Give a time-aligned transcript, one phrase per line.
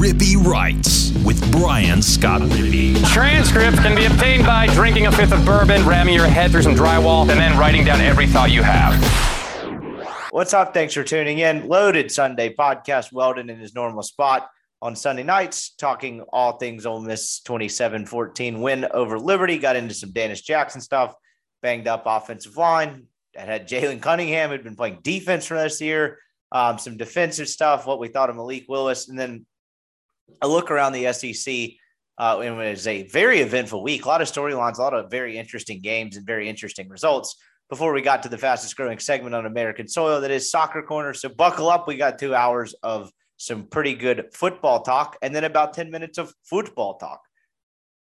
[0.00, 2.96] Rippy Writes with Brian Scott Rippy.
[3.12, 6.74] Transcripts can be obtained by drinking a fifth of bourbon, ramming your head through some
[6.74, 8.94] drywall, and then writing down every thought you have.
[10.30, 10.72] What's up?
[10.72, 11.68] Thanks for tuning in.
[11.68, 13.12] Loaded Sunday podcast.
[13.12, 14.48] Weldon in his normal spot
[14.80, 19.58] on Sunday nights, talking all things Ole Miss 27 14 win over Liberty.
[19.58, 21.14] Got into some Dannis Jackson stuff,
[21.60, 23.04] banged up offensive line.
[23.34, 26.16] That had Jalen Cunningham, who'd been playing defense for this year
[26.52, 29.46] um, some defensive stuff, what we thought of Malik Willis, and then
[30.42, 31.70] a look around the SEC.
[32.18, 35.38] Uh, it was a very eventful week, a lot of storylines, a lot of very
[35.38, 37.36] interesting games, and very interesting results.
[37.70, 41.14] Before we got to the fastest growing segment on American soil, that is Soccer Corner.
[41.14, 41.86] So buckle up.
[41.86, 46.18] We got two hours of some pretty good football talk, and then about 10 minutes
[46.18, 47.20] of football talk.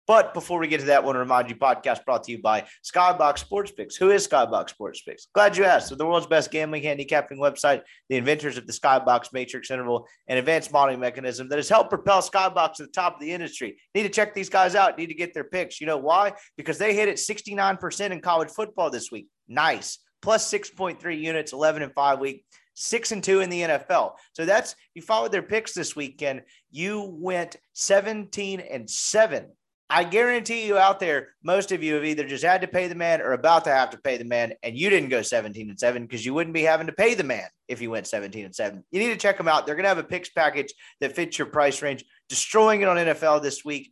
[0.08, 2.42] But before we get to that, I want to remind you podcast brought to you
[2.42, 3.96] by Skybox Sports Picks.
[3.96, 5.28] Who is Skybox Sports Picks?
[5.34, 5.90] Glad you asked.
[5.90, 10.40] So the world's best gambling handicapping website, the inventors of the Skybox Matrix Interval and
[10.40, 13.78] advanced modeling mechanism that has helped propel Skybox to the top of the industry.
[13.94, 14.98] Need to check these guys out.
[14.98, 15.80] Need to get their picks.
[15.80, 16.34] You know why?
[16.58, 19.28] Because they hit it 69% in college football this week.
[19.48, 20.00] Nice.
[20.22, 24.14] Plus 6.3 units, 11 and 5 week six and two in the NFL.
[24.34, 26.42] So that's you followed their picks this weekend.
[26.72, 29.48] You went 17 and seven
[29.94, 32.96] I guarantee you out there, most of you have either just had to pay the
[32.96, 35.78] man or about to have to pay the man, and you didn't go 17 and
[35.78, 38.56] 7 because you wouldn't be having to pay the man if you went 17 and
[38.56, 38.86] 7.
[38.92, 39.66] You need to check them out.
[39.66, 42.96] They're going to have a picks package that fits your price range, destroying it on
[42.96, 43.92] NFL this week,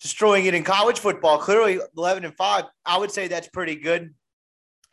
[0.00, 1.38] destroying it in college football.
[1.38, 2.64] Clearly, 11 and 5.
[2.84, 4.12] I would say that's pretty good.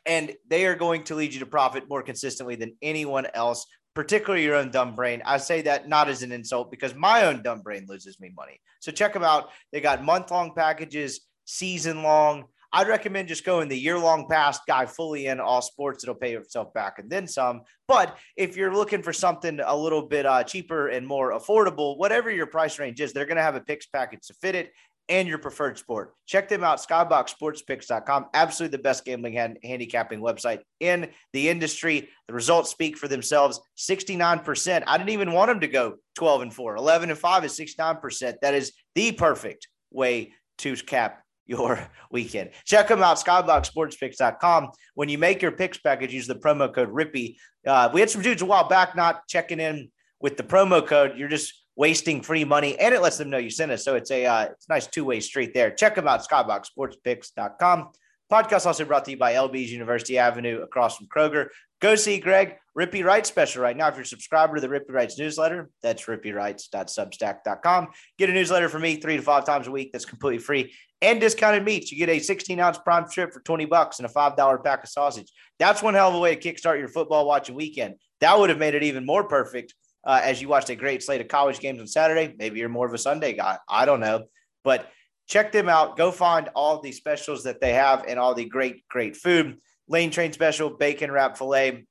[0.06, 3.66] And they are going to lead you to profit more consistently than anyone else
[4.00, 5.22] particularly your own dumb brain.
[5.26, 8.62] I say that not as an insult because my own dumb brain loses me money.
[8.80, 9.50] So check them out.
[9.74, 12.46] They got month long packages, season long.
[12.72, 16.06] I'd recommend just going the year long pass guy fully in all sports.
[16.06, 17.64] It'll pay yourself back and then some.
[17.90, 22.32] But if you're looking for something a little bit uh, cheaper and more affordable, whatever
[22.32, 24.72] your price range is, they're going to have a picks package to fit it
[25.10, 26.14] and your preferred sport.
[26.26, 28.28] Check them out, skyboxsportspicks.com.
[28.34, 32.10] Absolutely the best gambling hand, handicapping website in the industry.
[32.28, 34.84] The results speak for themselves 69%.
[34.86, 36.76] I didn't even want them to go 12 and 4.
[36.76, 38.36] 11 and 5 is 69%.
[38.42, 42.52] That is the perfect way to cap your weekend.
[42.66, 44.70] Check them out, skyboxsportspicks.com.
[44.94, 47.38] When you make your picks package, use the promo code RIPPY.
[47.66, 49.90] Uh, we had some dudes a while back not checking in
[50.22, 51.18] with the promo code.
[51.18, 53.86] You're just wasting free money, and it lets them know you sent us.
[53.86, 55.72] So it's a uh, it's a nice two way street there.
[55.72, 57.90] Check them out, skyboxsportspicks.com.
[58.30, 61.48] Podcast also brought to you by LB's University Avenue across from Kroger.
[61.80, 63.88] Go see Greg Rippy Writes special right now.
[63.88, 67.88] If you're a subscriber to the Rippy Writes newsletter, that's rippywrites.substack.com.
[68.18, 69.92] Get a newsletter from me three to five times a week.
[69.94, 71.92] That's completely free and discounted meats.
[71.92, 74.90] You get a 16 ounce prime strip for 20 bucks and a $5 pack of
[74.90, 75.32] sausage.
[75.58, 77.96] That's one hell of a way to kickstart your football watching weekend.
[78.20, 79.74] That would have made it even more perfect
[80.10, 82.34] uh, as you watched a great slate of college games on Saturday.
[82.40, 83.60] Maybe you're more of a Sunday guy.
[83.70, 84.24] I don't know.
[84.64, 84.90] But
[85.28, 85.98] check them out.
[85.98, 89.60] Go find all the specials that they have and all the great, great food.
[89.88, 91.86] Lane Train special, bacon wrap filet,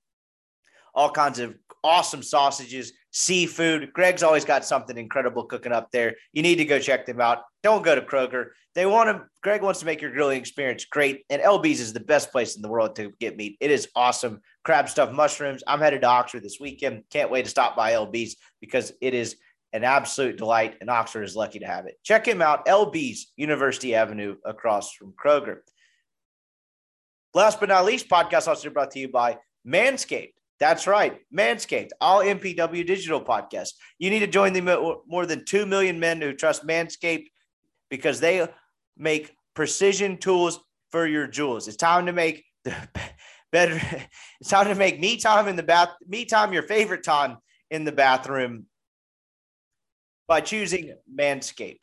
[0.97, 3.93] all kinds of awesome sausages, seafood.
[3.93, 6.17] Greg's always got something incredible cooking up there.
[6.33, 7.43] You need to go check them out.
[7.63, 8.51] Don't go to Kroger.
[8.75, 11.25] They want to, Greg wants to make your grilling experience great.
[11.31, 13.57] And LB's is the best place in the world to get meat.
[13.61, 14.41] It is awesome.
[14.65, 15.65] Crab stuffed mushrooms.
[15.67, 17.03] I'm headed to Oxford this weekend.
[17.11, 19.37] Can't wait to stop by LB's because it is
[19.73, 20.77] an absolute delight.
[20.81, 21.99] And Oxford is lucky to have it.
[22.05, 22.67] Check him out.
[22.67, 25.59] LB's University Avenue across from Kroger.
[27.35, 30.33] Last but not least, podcast also brought to you by Manscaped.
[30.61, 31.21] That's right.
[31.37, 33.75] Manscaped, all MPW digital podcasts.
[33.99, 37.27] You need to join the more than 2 million men who trust Manscaped
[37.91, 38.47] because they
[38.97, 40.61] make precision tools
[40.91, 41.69] for your jewels.
[41.69, 42.75] It's time to make the
[43.53, 43.81] better.
[44.41, 47.39] It's time to make me time in the bath, me time your favorite time
[47.73, 48.67] in the bathroom
[50.29, 51.81] by choosing Manscaped.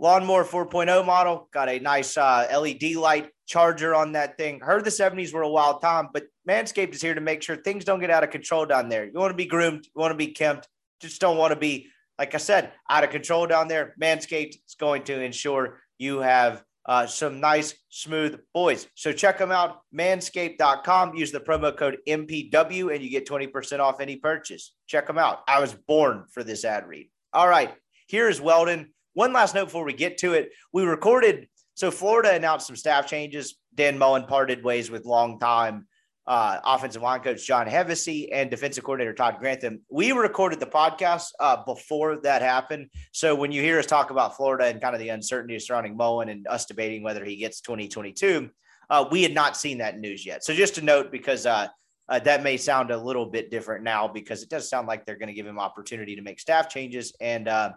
[0.00, 4.60] Lawnmower 4.0 model got a nice uh, LED light charger on that thing.
[4.60, 7.84] Heard the 70s were a wild time, but Manscaped is here to make sure things
[7.84, 9.04] don't get out of control down there.
[9.04, 10.68] You want to be groomed, you want to be kempt,
[11.02, 11.88] just don't want to be,
[12.18, 13.94] like I said, out of control down there.
[14.00, 18.88] Manscaped is going to ensure you have uh, some nice, smooth boys.
[18.94, 21.14] So check them out, manscaped.com.
[21.14, 24.72] Use the promo code MPW and you get 20% off any purchase.
[24.86, 25.40] Check them out.
[25.46, 27.10] I was born for this ad read.
[27.34, 27.74] All right,
[28.08, 28.94] here's Weldon.
[29.14, 30.52] One last note before we get to it.
[30.72, 33.56] We recorded, so Florida announced some staff changes.
[33.74, 35.86] Dan Mullen parted ways with longtime
[36.26, 39.80] uh, offensive line coach John Hevesy and defensive coordinator Todd Grantham.
[39.90, 42.90] We recorded the podcast uh, before that happened.
[43.12, 46.28] So when you hear us talk about Florida and kind of the uncertainty surrounding Mullen
[46.28, 48.50] and us debating whether he gets 2022,
[48.90, 50.44] uh, we had not seen that news yet.
[50.44, 51.68] So just to note, because uh,
[52.08, 55.18] Uh, that may sound a little bit different now because it does sound like they're
[55.18, 57.70] going to give him opportunity to make staff changes and uh,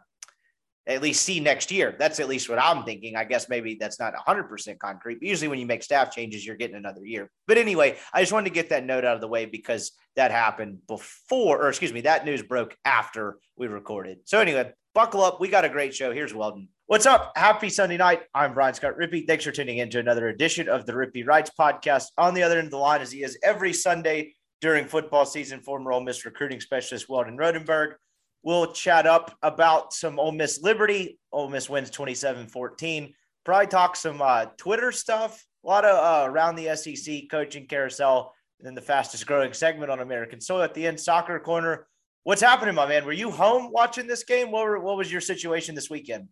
[0.87, 1.95] at least see next year.
[1.97, 3.15] That's at least what I'm thinking.
[3.15, 5.19] I guess maybe that's not 100% concrete.
[5.19, 7.29] But usually, when you make staff changes, you're getting another year.
[7.47, 10.31] But anyway, I just wanted to get that note out of the way because that
[10.31, 14.19] happened before, or excuse me, that news broke after we recorded.
[14.25, 15.39] So, anyway, buckle up.
[15.39, 16.11] We got a great show.
[16.11, 16.69] Here's Weldon.
[16.87, 17.31] What's up?
[17.35, 18.21] Happy Sunday night.
[18.35, 19.25] I'm Brian Scott Rippey.
[19.25, 22.05] Thanks for tuning in to another edition of the Rippey Writes podcast.
[22.17, 25.61] On the other end of the line, as he is every Sunday during football season,
[25.61, 27.95] former Ole Miss recruiting specialist Weldon Rodenberg.
[28.45, 31.17] We'll chat up about some Ole Miss Liberty.
[31.31, 33.11] Ole Miss wins 27 14.
[33.43, 38.35] Probably talk some uh, Twitter stuff, a lot of uh, around the SEC coaching carousel,
[38.59, 41.87] and then the fastest growing segment on American soil at the end, soccer corner.
[42.23, 43.03] What's happening, my man?
[43.03, 44.51] Were you home watching this game?
[44.51, 46.27] What, were, what was your situation this weekend?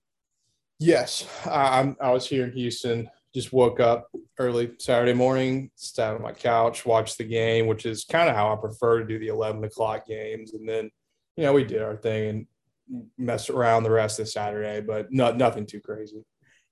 [0.77, 3.09] Yes, I, I was here in Houston.
[3.33, 8.05] Just woke up early Saturday morning, sat on my couch, watched the game, which is
[8.05, 10.53] kind of how I prefer to do the 11 o'clock games.
[10.53, 10.91] And then
[11.35, 15.37] you know, we did our thing and messed around the rest of Saturday, but not
[15.37, 16.23] nothing too crazy.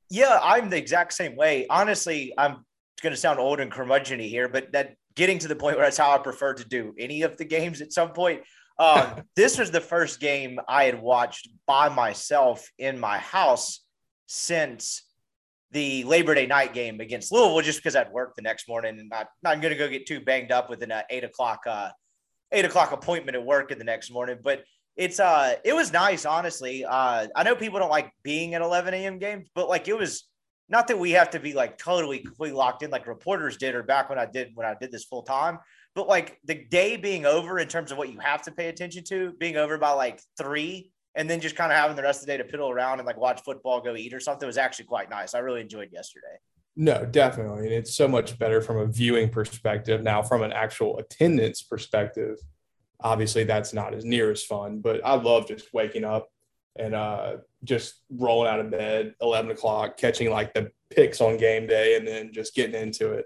[0.10, 1.66] Yeah, I'm the exact same way.
[1.70, 2.66] Honestly, I'm
[3.02, 5.98] going to sound old and curmudgeony here, but that getting to the point where that's
[5.98, 8.42] how I prefer to do any of the games at some point.
[8.78, 13.84] Um, this was the first game I had watched by myself in my house
[14.28, 15.04] since
[15.72, 19.10] the Labor Day night game against Louisville, just because I'd work the next morning and
[19.10, 21.90] not not going to go get too banged up with an uh, eight o'clock uh,
[22.52, 24.38] eight o'clock appointment at work in the next morning.
[24.44, 24.64] But
[24.96, 26.86] it's uh it was nice, honestly.
[26.86, 29.20] Uh I know people don't like being at 11 a.m.
[29.20, 30.28] games, but like it was
[30.70, 33.84] not that we have to be like totally completely locked in like reporters did or
[33.84, 35.60] back when I did when I did this full time.
[35.96, 39.04] But like the day being over in terms of what you have to pay attention
[39.06, 42.28] to, being over by like three, and then just kind of having the rest of
[42.28, 44.86] the day to piddle around and like watch football, go eat or something was actually
[44.86, 45.34] quite nice.
[45.34, 46.38] I really enjoyed yesterday.
[46.76, 47.66] No, definitely.
[47.66, 50.02] And it's so much better from a viewing perspective.
[50.02, 52.38] Now, from an actual attendance perspective,
[53.02, 56.30] obviously that's not as near as fun, but I love just waking up
[56.78, 61.68] and uh, just rolling out of bed, 11 o'clock, catching like the picks on game
[61.68, 63.26] day and then just getting into it.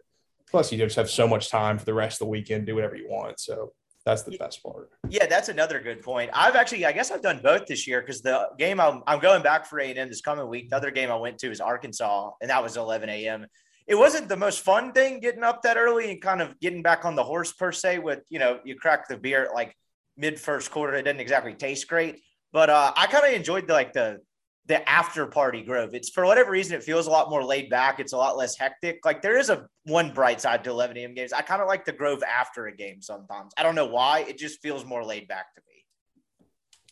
[0.50, 2.96] Plus, you just have so much time for the rest of the weekend, do whatever
[2.96, 3.40] you want.
[3.40, 3.74] So
[4.06, 4.92] that's the best part.
[5.10, 6.30] Yeah, that's another good point.
[6.32, 9.42] I've actually, I guess I've done both this year because the game I'm, I'm going
[9.42, 10.70] back for A&M this coming week.
[10.70, 13.48] The other game I went to is Arkansas, and that was 11 a.m.
[13.88, 17.04] It wasn't the most fun thing getting up that early and kind of getting back
[17.04, 18.00] on the horse per se.
[18.00, 19.76] With you know, you crack the beer at like
[20.18, 20.94] mid first quarter.
[20.94, 22.22] It didn't exactly taste great,
[22.54, 24.20] but uh, I kind of enjoyed the, like the
[24.68, 25.94] the after party Grove.
[25.94, 28.00] It's for whatever reason, it feels a lot more laid back.
[28.00, 29.00] It's a lot less hectic.
[29.06, 31.14] Like there is a one bright side to 11 a.m.
[31.14, 31.34] games.
[31.34, 33.54] I kind of like the Grove after a game sometimes.
[33.58, 34.22] I don't know why.
[34.22, 35.86] It just feels more laid back to me.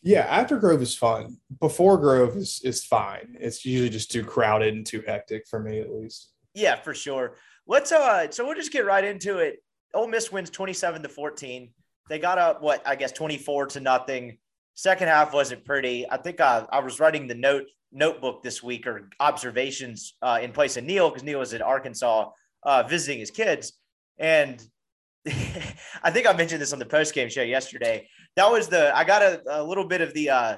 [0.02, 1.38] Yeah, after Grove is fun.
[1.60, 3.36] Before Grove is is fine.
[3.40, 6.30] It's usually just too crowded and too hectic for me, at least.
[6.54, 7.36] Yeah, for sure.
[7.66, 8.30] Let's uh.
[8.30, 9.56] So we'll just get right into it.
[9.94, 11.70] Ole Miss wins 27 to 14.
[12.08, 14.38] They got up what I guess 24 to nothing
[14.74, 16.08] Second half wasn't pretty.
[16.10, 20.50] I think I, I was writing the note notebook this week or observations uh, in
[20.50, 22.30] place of Neil because Neil was in Arkansas
[22.64, 23.74] uh, visiting his kids,
[24.18, 24.60] and
[25.26, 28.08] I think I mentioned this on the post game show yesterday.
[28.36, 30.56] That was the I got a, a little bit of the uh,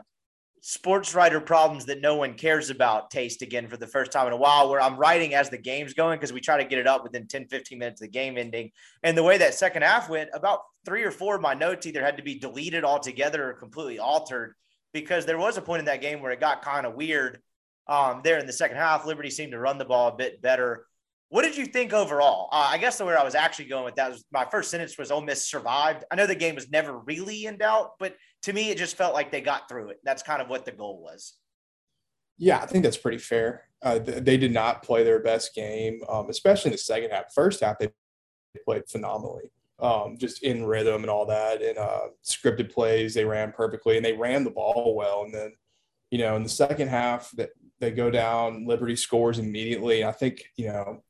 [0.68, 4.32] sports writer problems that no one cares about taste again for the first time in
[4.32, 6.88] a while where I'm writing as the game's going because we try to get it
[6.88, 8.72] up within 10, 15 minutes of the game ending.
[9.04, 12.02] And the way that second half went, about three or four of my notes either
[12.02, 14.56] had to be deleted altogether or completely altered
[14.92, 17.40] because there was a point in that game where it got kind of weird
[17.86, 19.06] um, there in the second half.
[19.06, 20.84] Liberty seemed to run the ball a bit better.
[21.28, 22.48] What did you think overall?
[22.50, 24.98] Uh, I guess the way I was actually going with that was my first sentence
[24.98, 26.02] was Ole Miss survived.
[26.10, 28.16] I know the game was never really in doubt, but
[28.46, 29.98] to me, it just felt like they got through it.
[30.04, 31.34] That's kind of what the goal was.
[32.38, 33.64] Yeah, I think that's pretty fair.
[33.82, 37.34] Uh, they did not play their best game, um, especially in the second half.
[37.34, 37.88] First half, they
[38.64, 39.50] played phenomenally,
[39.80, 43.14] um, just in rhythm and all that, and uh, scripted plays.
[43.14, 45.24] They ran perfectly, and they ran the ball well.
[45.24, 45.52] And then,
[46.12, 47.50] you know, in the second half, that
[47.80, 50.04] they go down, Liberty scores immediately.
[50.04, 51.02] I think you know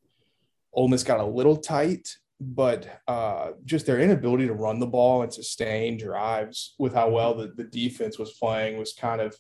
[0.73, 5.23] Ole Miss got a little tight, but uh, just their inability to run the ball
[5.23, 9.37] and sustain drives with how well the, the defense was playing was kind of,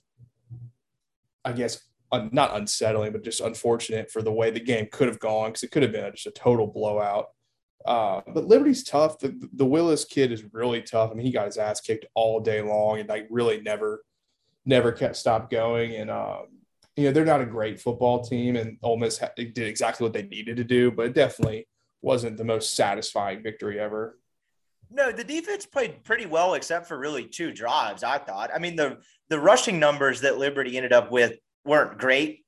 [1.44, 5.20] I guess, un, not unsettling, but just unfortunate for the way the game could have
[5.20, 7.26] gone because it could have been just a total blowout.
[7.84, 9.18] Uh, but Liberty's tough.
[9.18, 11.10] The, the Willis kid is really tough.
[11.10, 14.02] I mean, he got his ass kicked all day long and like really never,
[14.64, 15.94] never kept stopped going.
[15.96, 16.46] And um,
[16.96, 20.22] you know, they're not a great football team, and Ole Miss did exactly what they
[20.22, 21.68] needed to do, but definitely
[22.02, 24.18] wasn't the most satisfying victory ever.
[24.90, 28.04] No, the defense played pretty well, except for really two drives.
[28.04, 28.50] I thought.
[28.54, 28.98] I mean, the
[29.28, 32.44] the rushing numbers that Liberty ended up with weren't great,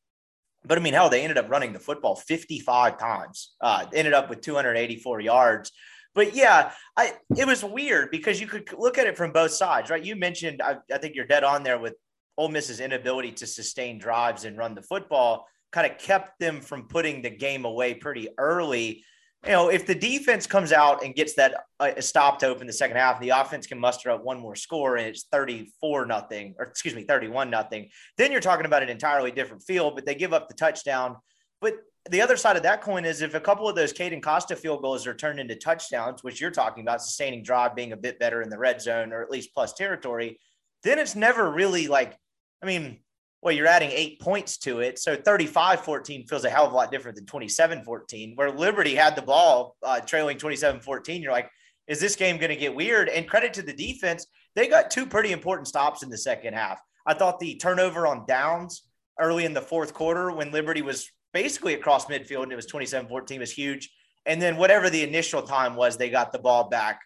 [0.65, 3.55] but I mean, hell, they ended up running the football 55 times.
[3.61, 5.73] Uh, ended up with 284 yards.
[6.15, 9.91] But yeah, I it was weird because you could look at it from both sides,
[9.91, 10.05] right?
[10.05, 11.95] You mentioned, I, I think you're dead on there with
[12.37, 16.89] Ole Miss's inability to sustain drives and run the football, kind of kept them from
[16.89, 19.05] putting the game away pretty early.
[19.45, 22.73] You know, if the defense comes out and gets that uh, stop to open the
[22.73, 26.65] second half, the offense can muster up one more score and it's 34 nothing, or
[26.65, 27.89] excuse me, 31 nothing.
[28.17, 31.17] Then you're talking about an entirely different field, but they give up the touchdown.
[31.61, 31.75] But
[32.11, 34.83] the other side of that coin is if a couple of those Caden Costa field
[34.83, 38.43] goals are turned into touchdowns, which you're talking about, sustaining drive being a bit better
[38.43, 40.41] in the red zone or at least plus territory,
[40.83, 42.17] then it's never really like,
[42.63, 43.01] I mean,
[43.41, 44.99] well, you're adding eight points to it.
[44.99, 48.95] So 35 14 feels a hell of a lot different than 27 14, where Liberty
[48.95, 51.23] had the ball uh, trailing 27 14.
[51.23, 51.51] You're like,
[51.87, 53.09] is this game going to get weird?
[53.09, 54.27] And credit to the defense,
[54.57, 56.81] they got two pretty important stops in the second half.
[57.07, 58.83] I thought the turnover on downs
[59.21, 63.09] early in the fourth quarter when Liberty was basically across midfield and it was 27
[63.09, 63.91] 14 was huge.
[64.27, 67.01] And then whatever the initial time was, they got the ball back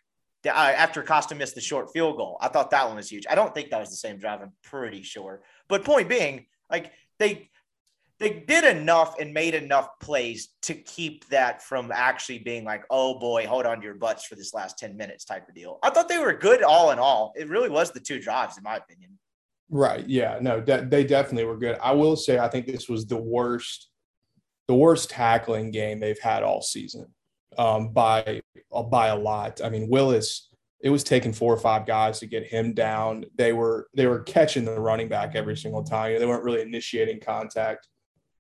[0.47, 2.37] uh, after Costa missed the short field goal.
[2.41, 3.27] I thought that one was huge.
[3.31, 4.41] I don't think that was the same drive.
[4.41, 5.43] I'm pretty sure.
[5.69, 7.51] But point being, like they
[8.19, 13.19] they did enough and made enough plays to keep that from actually being like, oh
[13.19, 15.81] boy, hold on to your butts for this last 10 minutes type of deal.
[15.83, 17.33] I thought they were good all in all.
[17.35, 19.19] It really was the two drives, in my opinion.
[19.71, 20.07] Right.
[20.07, 20.39] Yeah.
[20.41, 21.77] No, de- they definitely were good.
[21.83, 23.89] I will say, I think this was the worst
[24.69, 27.07] the worst tackling game they've had all season
[27.59, 28.43] um, by
[28.91, 29.61] by a lot.
[29.63, 30.49] I mean, Willis,
[30.83, 33.25] it was taking four or five guys to get him down.
[33.37, 36.19] They were they were catching the running back every single time.
[36.19, 37.89] They weren't really initiating contact.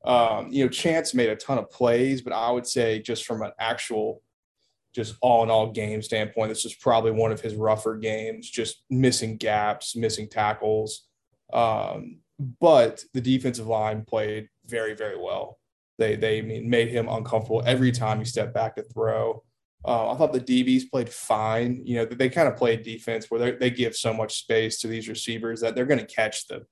[0.04, 3.42] Um, you know, Chance made a ton of plays, but I would say just from
[3.42, 4.20] an actual,
[4.92, 8.50] just all in all game standpoint, this was probably one of his rougher games.
[8.50, 11.06] Just missing gaps, missing tackles.
[11.52, 12.18] Um,
[12.60, 15.58] but the defensive line played very very well.
[15.98, 19.42] They they made him uncomfortable every time he stepped back to throw.
[19.84, 21.82] Uh, I thought the DBs played fine.
[21.84, 25.08] You know, they kind of played defense where they give so much space to these
[25.08, 26.64] receivers that they're going to catch the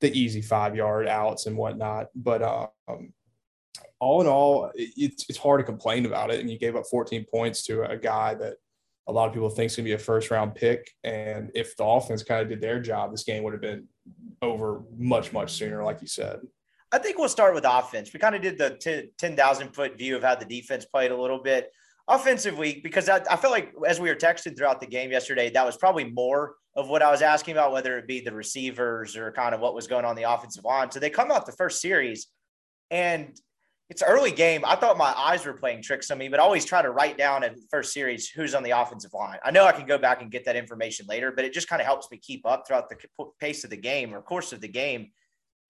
[0.00, 2.08] the easy five yard outs and whatnot.
[2.14, 3.12] But um,
[4.00, 6.40] all in all, it's it's hard to complain about it.
[6.40, 8.54] And you gave up 14 points to a guy that
[9.08, 10.90] a lot of people think is going to be a first round pick.
[11.04, 13.86] And if the offense kind of did their job, this game would have been
[14.42, 16.40] over much much sooner, like you said.
[16.92, 18.12] I think we'll start with offense.
[18.12, 21.20] We kind of did the t- 10,000 foot view of how the defense played a
[21.20, 21.70] little bit
[22.08, 25.66] offensively, because I, I feel like as we were texting throughout the game yesterday, that
[25.66, 29.32] was probably more of what I was asking about, whether it be the receivers or
[29.32, 30.90] kind of what was going on the offensive line.
[30.90, 32.28] So they come out the first series
[32.90, 33.36] and
[33.88, 34.64] it's early game.
[34.64, 37.16] I thought my eyes were playing tricks on me, but I always try to write
[37.16, 39.38] down in the first series who's on the offensive line.
[39.44, 41.80] I know I can go back and get that information later, but it just kind
[41.80, 42.96] of helps me keep up throughout the
[43.40, 45.10] pace of the game or course of the game.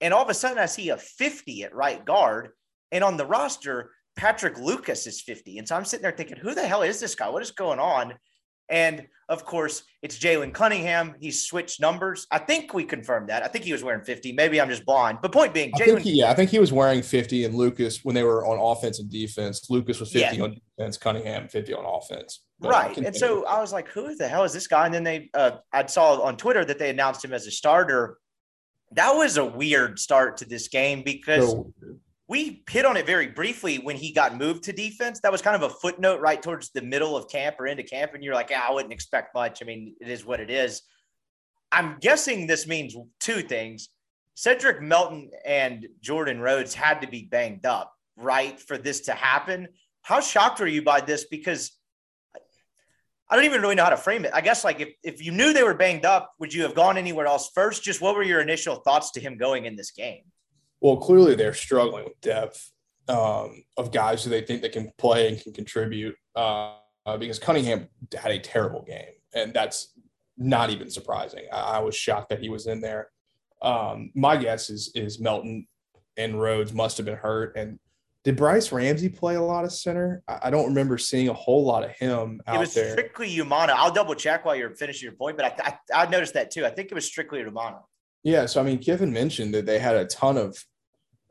[0.00, 2.50] And all of a sudden, I see a 50 at right guard.
[2.92, 5.58] And on the roster, Patrick Lucas is 50.
[5.58, 7.28] And so I'm sitting there thinking, who the hell is this guy?
[7.28, 8.14] What is going on?
[8.68, 11.14] And of course, it's Jalen Cunningham.
[11.20, 12.26] He switched numbers.
[12.30, 13.42] I think we confirmed that.
[13.42, 14.32] I think he was wearing 50.
[14.32, 15.18] Maybe I'm just blind.
[15.20, 16.02] But point being, Jalen.
[16.04, 17.44] Yeah, I think he was wearing 50.
[17.44, 20.42] And Lucas, when they were on offense and defense, Lucas was 50 yeah.
[20.42, 22.42] on defense, Cunningham 50 on offense.
[22.60, 22.96] But right.
[22.96, 24.86] And so I was like, who the hell is this guy?
[24.86, 28.18] And then they, uh, I saw on Twitter that they announced him as a starter
[28.92, 31.72] that was a weird start to this game because so,
[32.28, 35.20] we hit on it very briefly when he got moved to defense.
[35.20, 38.14] That was kind of a footnote right towards the middle of camp or into camp.
[38.14, 39.62] And you're like, yeah, I wouldn't expect much.
[39.62, 40.82] I mean, it is what it is.
[41.70, 43.90] I'm guessing this means two things.
[44.34, 49.68] Cedric Melton and Jordan Rhodes had to be banged up, right, for this to happen.
[50.02, 51.24] How shocked were you by this?
[51.24, 51.75] Because
[53.28, 54.30] I don't even really know how to frame it.
[54.32, 56.96] I guess like if, if you knew they were banged up, would you have gone
[56.96, 57.82] anywhere else first?
[57.82, 60.22] Just what were your initial thoughts to him going in this game?
[60.80, 62.70] Well, clearly they're struggling with depth
[63.08, 66.74] um, of guys who they think they can play and can contribute uh,
[67.18, 69.92] because Cunningham had a terrible game, and that's
[70.36, 71.44] not even surprising.
[71.52, 73.10] I, I was shocked that he was in there.
[73.62, 75.66] Um, my guess is is Melton
[76.16, 77.78] and Rhodes must have been hurt, and
[78.26, 80.20] did Bryce Ramsey play a lot of center?
[80.26, 82.54] I don't remember seeing a whole lot of him out there.
[82.56, 82.90] It was there.
[82.90, 83.68] strictly Umana.
[83.68, 86.66] I'll double check while you're finishing your point, but I, I, I noticed that too.
[86.66, 87.82] I think it was strictly Umana.
[88.24, 90.58] Yeah, so I mean, Kiffin mentioned that they had a ton of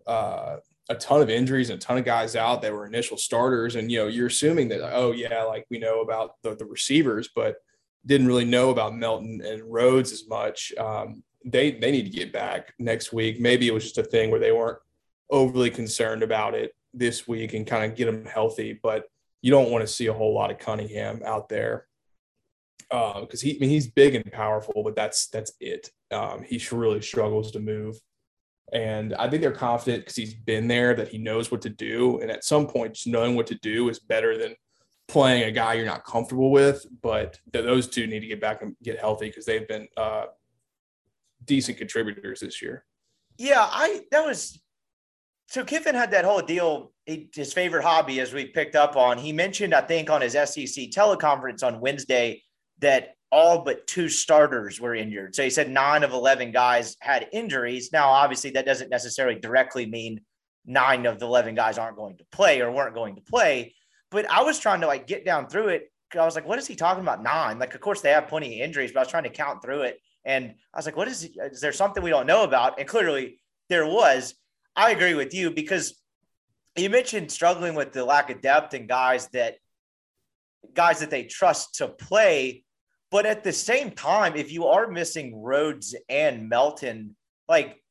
[0.08, 0.56] uh,
[0.88, 3.92] a ton of injuries and a ton of guys out that were initial starters, and
[3.92, 7.58] you know, you're assuming that oh yeah, like we know about the, the receivers, but
[8.06, 10.72] didn't really know about Melton and Rhodes as much.
[10.78, 13.42] Um, they they need to get back next week.
[13.42, 14.80] Maybe it was just a thing where they weren't
[15.30, 18.80] overly concerned about it this week and kind of get him healthy.
[18.82, 19.06] But
[19.42, 21.88] you don't want to see a whole lot of Cunningham out there
[22.90, 25.92] because uh, he I mean, he's big and powerful, but that's that's it.
[26.12, 27.98] Um, he really struggles to move,
[28.74, 32.20] and I think they're confident because he's been there that he knows what to do.
[32.20, 34.56] And at some point, just knowing what to do is better than
[35.08, 36.86] playing a guy you're not comfortable with.
[37.02, 40.26] But th- those two need to get back and get healthy because they've been uh,
[41.44, 42.86] decent contributors this year.
[43.38, 44.60] Yeah, I that was
[45.48, 46.92] so Kiffin had that whole deal.
[47.06, 50.90] His favorite hobby, as we picked up on, he mentioned, I think, on his SEC
[50.90, 52.42] teleconference on Wednesday
[52.80, 55.36] that all but two starters were injured.
[55.36, 57.92] So he said nine of 11 guys had injuries.
[57.92, 60.22] Now, obviously, that doesn't necessarily directly mean
[60.66, 63.76] nine of the 11 guys aren't going to play or weren't going to play.
[64.10, 65.92] But I was trying to like get down through it.
[66.18, 67.22] I was like, what is he talking about?
[67.22, 67.60] Nine.
[67.60, 69.82] Like, of course, they have plenty of injuries, but I was trying to count through
[69.82, 70.00] it.
[70.24, 72.80] And I was like, what is, is there something we don't know about?
[72.80, 74.34] And clearly there was.
[74.76, 76.00] I agree with you because
[76.76, 79.56] you mentioned struggling with the lack of depth and guys that
[80.74, 82.64] guys that they trust to play.
[83.12, 87.16] But at the same time, if you are missing Rhodes and Melton,
[87.48, 87.82] like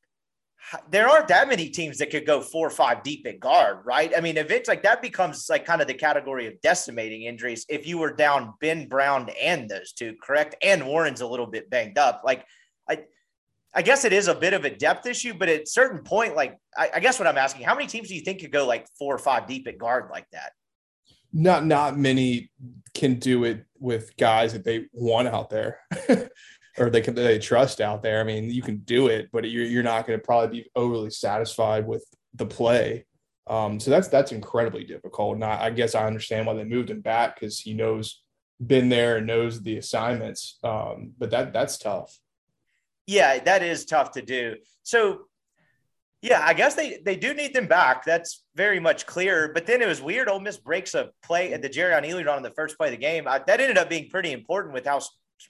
[0.89, 4.11] there aren't that many teams that could go four or five deep at guard, right?
[4.15, 7.65] I mean, it's like that becomes like kind of the category of decimating injuries.
[7.69, 10.55] If you were down Ben Brown and those two, correct?
[10.61, 12.21] And Warren's a little bit banged up.
[12.25, 12.45] Like
[12.89, 13.03] I
[13.75, 16.57] I guess it is a bit of a depth issue, but at certain point, like
[16.77, 18.87] I, I, guess what I'm asking, how many teams do you think could go like
[18.97, 20.53] four or five deep at guard like that?
[21.33, 22.51] Not not many
[22.93, 25.79] can do it with guys that they want out there.
[26.77, 28.19] or they can they trust out there.
[28.19, 31.09] I mean, you can do it, but you're you're not going to probably be overly
[31.09, 33.05] satisfied with the play.
[33.47, 35.35] Um, so that's that's incredibly difficult.
[35.35, 38.21] And I, I guess I understand why they moved him back because he knows
[38.65, 40.57] been there and knows the assignments.
[40.63, 42.17] Um, but that that's tough.
[43.07, 44.55] Yeah, that is tough to do.
[44.83, 45.25] So,
[46.21, 48.03] yeah, I guess they they do need them back.
[48.03, 49.51] That's very much clear.
[49.53, 50.27] But then it was weird.
[50.27, 52.91] Ole Miss breaks a play at the Jerrion Ealy run on the first play of
[52.91, 53.27] the game.
[53.27, 55.01] I, that ended up being pretty important with how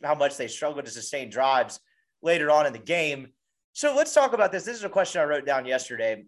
[0.03, 1.79] how much they struggled to sustain drives
[2.21, 3.29] later on in the game.
[3.73, 4.63] So let's talk about this.
[4.63, 6.25] This is a question I wrote down yesterday.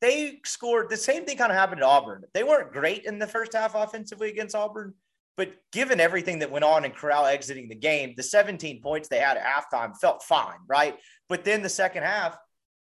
[0.00, 2.24] They scored the same thing kind of happened to Auburn.
[2.32, 4.94] They weren't great in the first half offensively against Auburn,
[5.40, 9.20] but given everything that went on in Corral exiting the game, the 17 points they
[9.20, 10.98] had at halftime felt fine, right?
[11.30, 12.36] But then the second half,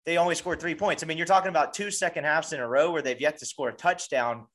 [0.06, 1.02] they only scored three points.
[1.02, 3.46] I mean, you're talking about two second halves in a row where they've yet to
[3.46, 4.46] score a touchdown.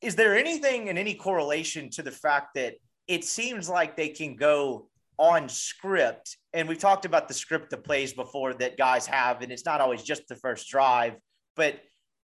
[0.00, 2.74] Is there anything and any correlation to the fact that
[3.08, 4.88] it seems like they can go
[5.18, 6.36] on script?
[6.52, 9.80] And we've talked about the script of plays before that guys have, and it's not
[9.80, 11.16] always just the first drive,
[11.56, 11.80] but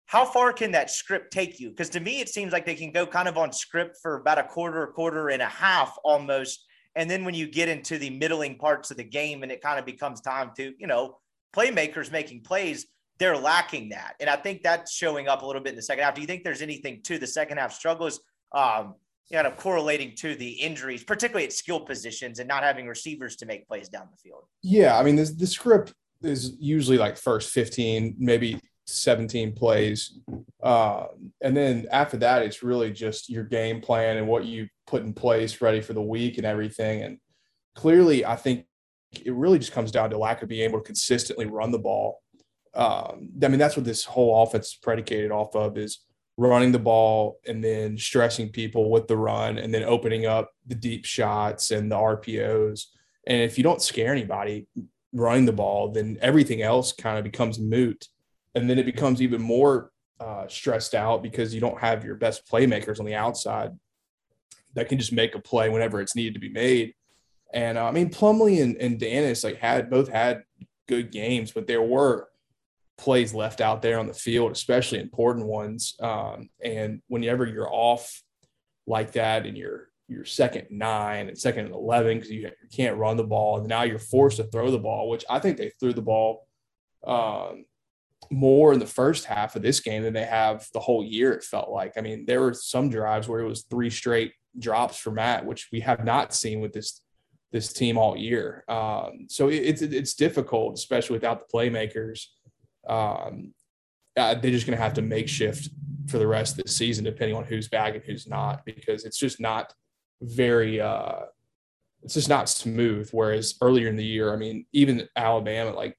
[0.09, 1.69] how far can that script take you?
[1.69, 4.39] Because to me, it seems like they can go kind of on script for about
[4.39, 6.65] a quarter, a quarter and a half almost.
[6.95, 9.77] And then when you get into the middling parts of the game and it kind
[9.77, 11.19] of becomes time to, you know,
[11.55, 12.87] playmakers making plays,
[13.19, 14.15] they're lacking that.
[14.19, 16.15] And I think that's showing up a little bit in the second half.
[16.15, 18.19] Do you think there's anything to the second half struggles,
[18.51, 18.95] um,
[19.31, 23.45] kind of correlating to the injuries, particularly at skill positions and not having receivers to
[23.45, 24.45] make plays down the field?
[24.63, 24.97] Yeah.
[24.97, 25.93] I mean, this, the script
[26.23, 28.59] is usually like first 15, maybe
[28.89, 30.19] 17 plays.
[30.61, 31.05] Uh,
[31.41, 35.13] and then after that, it's really just your game plan and what you put in
[35.13, 37.03] place ready for the week and everything.
[37.03, 37.19] And
[37.75, 38.65] clearly, I think
[39.25, 42.21] it really just comes down to lack of being able to consistently run the ball.
[42.73, 45.99] Um, I mean, that's what this whole offense is predicated off of is
[46.37, 50.75] running the ball and then stressing people with the run and then opening up the
[50.75, 52.85] deep shots and the RPOs.
[53.27, 54.67] And if you don't scare anybody
[55.11, 58.07] running the ball, then everything else kind of becomes moot
[58.55, 62.49] and then it becomes even more uh, stressed out because you don't have your best
[62.51, 63.71] playmakers on the outside
[64.73, 66.93] that can just make a play whenever it's needed to be made.
[67.53, 70.43] And uh, I mean, Plumlee and, and Dannis like had both had
[70.87, 72.27] good games, but there were
[72.97, 75.95] plays left out there on the field, especially important ones.
[75.99, 78.21] Um, and whenever you're off
[78.85, 82.97] like that and you're you're second nine and second and 11 because you, you, can't
[82.97, 85.71] run the ball and now you're forced to throw the ball which i think they
[85.79, 86.47] threw the ball
[87.05, 87.63] um,
[88.31, 91.33] more in the first half of this game than they have the whole year.
[91.33, 91.93] It felt like.
[91.97, 95.69] I mean, there were some drives where it was three straight drops for Matt, which
[95.71, 97.01] we have not seen with this
[97.51, 98.63] this team all year.
[98.67, 102.25] Um, so it, it's it's difficult, especially without the playmakers.
[102.87, 103.53] Um,
[104.17, 105.69] uh, they're just going to have to make shift
[106.07, 109.17] for the rest of the season, depending on who's back and who's not, because it's
[109.17, 109.73] just not
[110.21, 110.79] very.
[110.79, 111.21] Uh,
[112.03, 113.09] it's just not smooth.
[113.11, 115.97] Whereas earlier in the year, I mean, even Alabama, like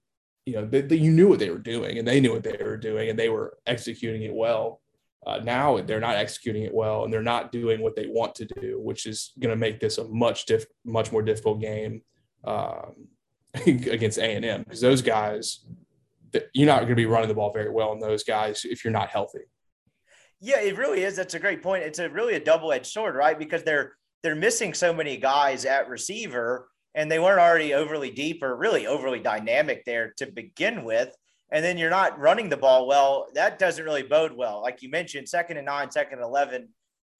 [0.50, 2.76] you know, they, you knew what they were doing and they knew what they were
[2.76, 4.80] doing and they were executing it well.
[5.24, 8.46] Uh, now they're not executing it well and they're not doing what they want to
[8.46, 12.02] do, which is going to make this a much diff- much more difficult game
[12.44, 13.06] um,
[13.66, 15.64] against A and M because those guys,
[16.52, 18.92] you're not going to be running the ball very well on those guys if you're
[18.92, 19.40] not healthy.
[20.40, 21.14] Yeah, it really is.
[21.14, 21.84] That's a great point.
[21.84, 23.38] It's a really a double edged sword, right?
[23.38, 28.42] Because they're they're missing so many guys at receiver and they weren't already overly deep
[28.42, 31.14] or really overly dynamic there to begin with.
[31.52, 33.26] And then you're not running the ball well.
[33.34, 34.62] That doesn't really bode well.
[34.62, 36.68] Like you mentioned, second and nine, second and 11.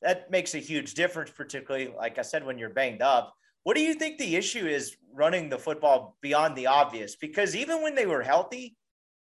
[0.03, 3.35] that makes a huge difference, particularly, like I said, when you're banged up.
[3.63, 7.17] What do you think the issue is running the football beyond the obvious?
[7.17, 8.77] Because even when they were healthy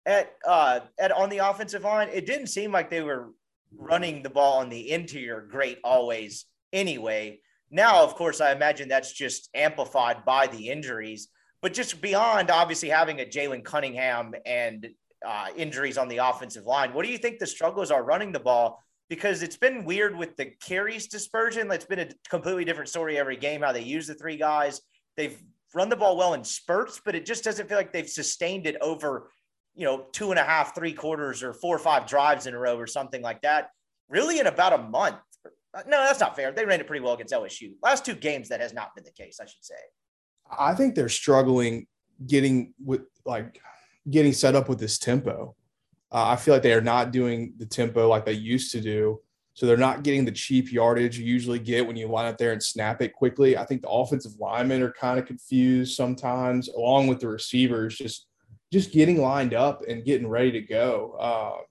[0.05, 3.31] at uh, at on the offensive line, it didn't seem like they were
[3.75, 6.45] running the ball on the interior great always.
[6.71, 7.39] Anyway,
[7.71, 11.29] now of course I imagine that's just amplified by the injuries.
[11.61, 14.89] But just beyond obviously having a Jalen Cunningham and
[15.25, 18.39] uh, injuries on the offensive line, what do you think the struggles are running the
[18.39, 18.83] ball?
[19.11, 21.69] because it's been weird with the carries dispersion.
[21.69, 24.79] It's been a completely different story every game how they use the three guys.
[25.17, 25.37] They've
[25.73, 28.77] run the ball well in spurts, but it just doesn't feel like they've sustained it
[28.79, 29.29] over,
[29.75, 32.57] you know, two and a half, three quarters, or four or five drives in a
[32.57, 33.71] row, or something like that.
[34.07, 35.17] Really, in about a month.
[35.73, 36.51] No, that's not fair.
[36.51, 37.73] They ran it pretty well against LSU.
[37.81, 39.39] Last two games, that has not been the case.
[39.41, 39.75] I should say.
[40.57, 41.87] I think they're struggling
[42.27, 43.61] getting with like
[44.09, 45.55] getting set up with this tempo.
[46.11, 49.21] Uh, I feel like they are not doing the tempo like they used to do.
[49.53, 52.53] So they're not getting the cheap yardage you usually get when you line up there
[52.53, 53.57] and snap it quickly.
[53.57, 58.27] I think the offensive linemen are kind of confused sometimes, along with the receivers, just
[58.71, 61.17] just getting lined up and getting ready to go.
[61.19, 61.61] Uh,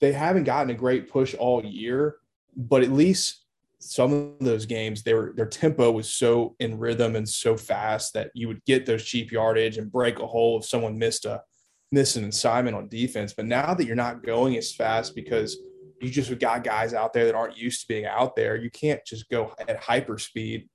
[0.00, 2.16] they haven't gotten a great push all year,
[2.56, 3.44] but at least
[3.80, 8.30] some of those games, their their tempo was so in rhythm and so fast that
[8.34, 11.42] you would get those cheap yardage and break a hole if someone missed a
[11.90, 13.32] miss an assignment on defense.
[13.32, 15.58] But now that you're not going as fast because
[16.00, 19.04] you just got guys out there that aren't used to being out there, you can't
[19.04, 20.68] just go at hyper speed.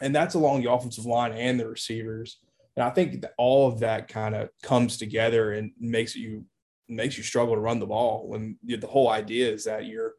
[0.00, 2.38] And that's along the offensive line and the receivers.
[2.76, 6.44] And I think all of that kind of comes together and makes you
[6.88, 10.12] makes you struggle to run the ball when the whole idea is that you're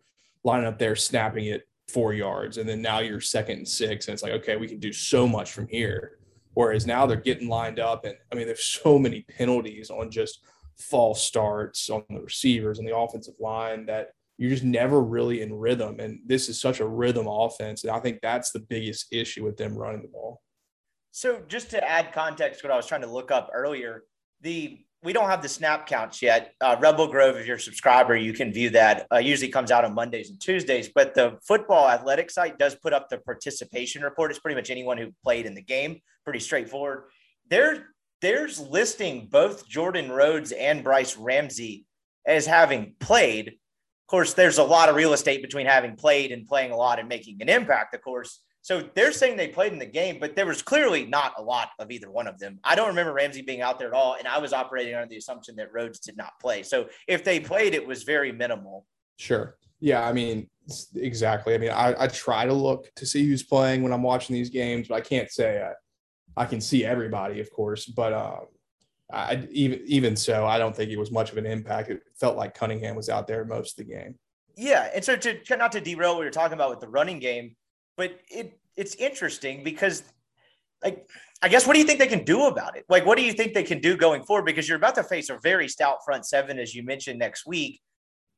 [0.47, 4.13] lining up there snapping it four yards and then now you're second and six and
[4.13, 6.17] it's like okay we can do so much from here
[6.57, 10.39] Whereas now they're getting lined up, and I mean, there's so many penalties on just
[10.79, 14.07] false starts on the receivers and the offensive line that
[14.39, 15.99] you're just never really in rhythm.
[15.99, 17.83] And this is such a rhythm offense.
[17.83, 20.41] And I think that's the biggest issue with them running the ball.
[21.11, 24.05] So just to add context, what I was trying to look up earlier,
[24.41, 26.53] the we don't have the snap counts yet.
[26.59, 29.05] Uh, Rebel Grove, if you're a subscriber, you can view that.
[29.13, 32.93] Uh, usually comes out on Mondays and Tuesdays, but the football athletic site does put
[32.93, 34.31] up the participation report.
[34.31, 36.01] It's pretty much anyone who played in the game.
[36.23, 37.03] Pretty straightforward.
[37.49, 37.87] There,
[38.21, 41.85] there's listing both Jordan Rhodes and Bryce Ramsey
[42.25, 43.49] as having played.
[43.49, 46.99] Of course, there's a lot of real estate between having played and playing a lot
[46.99, 47.93] and making an impact.
[47.93, 51.31] Of course, so they're saying they played in the game, but there was clearly not
[51.37, 52.59] a lot of either one of them.
[52.65, 55.15] I don't remember Ramsey being out there at all, and I was operating under the
[55.15, 56.63] assumption that Rhodes did not play.
[56.63, 58.85] So if they played, it was very minimal.
[59.15, 59.55] Sure.
[59.79, 60.49] Yeah, I mean,
[60.95, 61.53] exactly.
[61.53, 64.49] I mean, I, I try to look to see who's playing when I'm watching these
[64.49, 67.85] games, but I can't say I, I can see everybody, of course.
[67.85, 68.39] But uh,
[69.13, 71.89] I, even even so, I don't think it was much of an impact.
[71.89, 74.15] It felt like Cunningham was out there most of the game.
[74.57, 77.55] Yeah, and so to not to derail what you're talking about with the running game,
[77.97, 80.03] but it it's interesting because
[80.83, 81.07] like
[81.41, 82.85] I guess what do you think they can do about it?
[82.87, 84.45] Like what do you think they can do going forward?
[84.45, 87.81] Because you're about to face a very stout front seven, as you mentioned next week.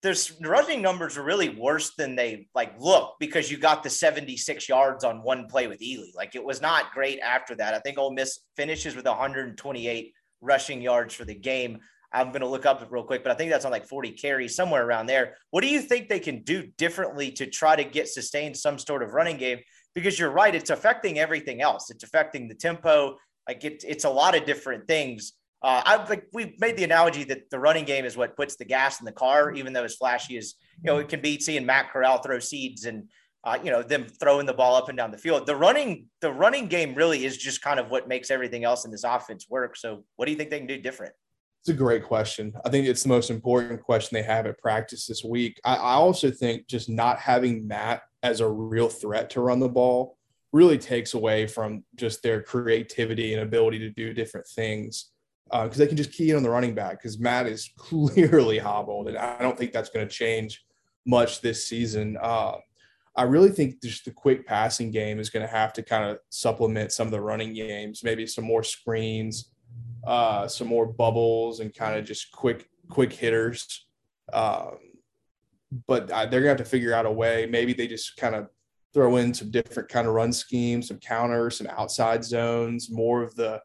[0.01, 4.69] There's rushing numbers are really worse than they like look because you got the 76
[4.69, 6.15] yards on one play with Ealy.
[6.15, 7.73] Like it was not great after that.
[7.73, 11.79] I think Ole Miss finishes with 128 rushing yards for the game.
[12.11, 14.55] I'm going to look up real quick, but I think that's on like 40 carries,
[14.55, 15.35] somewhere around there.
[15.51, 19.03] What do you think they can do differently to try to get sustained some sort
[19.03, 19.59] of running game?
[19.93, 21.89] Because you're right, it's affecting everything else.
[21.91, 23.17] It's affecting the tempo.
[23.47, 25.33] Like it, it's a lot of different things.
[25.61, 28.65] Uh, I like we made the analogy that the running game is what puts the
[28.65, 31.65] gas in the car, even though as flashy as you know it can be seeing
[31.65, 33.09] Matt Corral throw seeds and
[33.43, 35.45] uh, you know them throwing the ball up and down the field.
[35.45, 38.91] The running the running game really is just kind of what makes everything else in
[38.91, 39.75] this offense work.
[39.75, 41.11] So what do you think they can do different?
[41.61, 42.53] It's a great question.
[42.65, 45.59] I think it's the most important question they have at practice this week.
[45.65, 49.69] I, I also think just not having Matt as a real threat to run the
[49.69, 50.17] ball
[50.51, 55.11] really takes away from just their creativity and ability to do different things
[55.51, 58.59] because uh, they can just key in on the running back because Matt is clearly
[58.59, 60.63] hobbled, and I don't think that's going to change
[61.05, 62.17] much this season.
[62.21, 62.53] Uh,
[63.15, 66.19] I really think just the quick passing game is going to have to kind of
[66.29, 69.51] supplement some of the running games, maybe some more screens,
[70.05, 73.87] uh, some more bubbles and kind of just quick quick hitters.
[74.33, 74.77] Um,
[75.87, 77.47] but they're gonna have to figure out a way.
[77.49, 78.47] Maybe they just kind of
[78.93, 83.35] throw in some different kind of run schemes, some counters, some outside zones, more of
[83.35, 83.61] the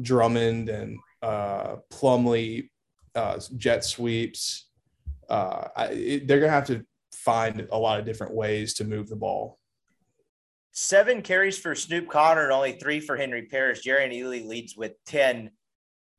[0.00, 2.70] Drummond and uh, Plumlee
[3.14, 4.68] uh, jet sweeps.
[5.28, 9.08] Uh, I, it, they're gonna have to find a lot of different ways to move
[9.08, 9.58] the ball.
[10.72, 13.82] Seven carries for Snoop Conner and only three for Henry Parrish.
[13.84, 15.50] Jerrion Ealy leads with 10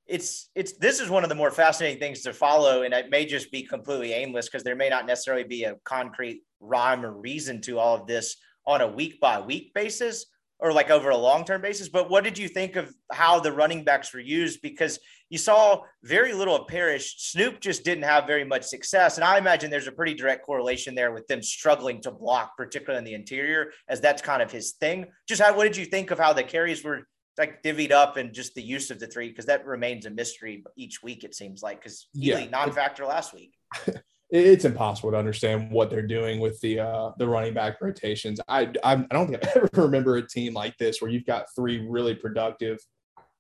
[0.07, 3.25] it's it's this is one of the more fascinating things to follow, and it may
[3.25, 7.61] just be completely aimless because there may not necessarily be a concrete rhyme or reason
[7.61, 8.35] to all of this
[8.65, 10.25] on a week by week basis
[10.61, 11.89] or like over a long term basis.
[11.89, 14.61] But what did you think of how the running backs were used?
[14.61, 17.15] Because you saw very little of Parrish.
[17.17, 19.17] Snoop just didn't have very much success.
[19.17, 22.99] And I imagine there's a pretty direct correlation there with them struggling to block, particularly
[22.99, 25.05] in the interior, as that's kind of his thing.
[25.27, 28.33] Just how, what did you think of how the carries were like divvied up and
[28.33, 29.29] just the use of the three?
[29.29, 32.45] Because that remains a mystery each week, it seems like, because yeah.
[32.49, 33.53] non factor last week.
[34.31, 38.39] it's impossible to understand what they're doing with the uh, the running back rotations.
[38.47, 41.45] I, I I don't think I ever remember a team like this where you've got
[41.55, 42.79] three really productive,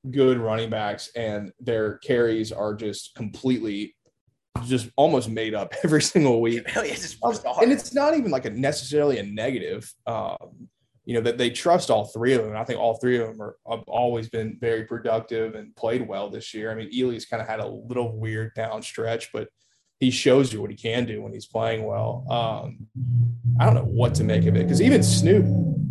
[0.09, 3.95] good running backs and their carries are just completely
[4.65, 6.63] just almost made up every single week.
[6.65, 6.91] It really
[7.23, 9.91] um, and it's not even like a necessarily a negative.
[10.05, 10.69] Um,
[11.05, 12.55] you know that they trust all three of them.
[12.55, 16.29] I think all three of them are have always been very productive and played well
[16.29, 16.71] this year.
[16.71, 19.49] I mean, Ealy's kind of had a little weird down stretch, but
[19.99, 22.25] he shows you what he can do when he's playing well.
[22.29, 22.87] Um,
[23.59, 25.45] I don't know what to make of it because even Snoop,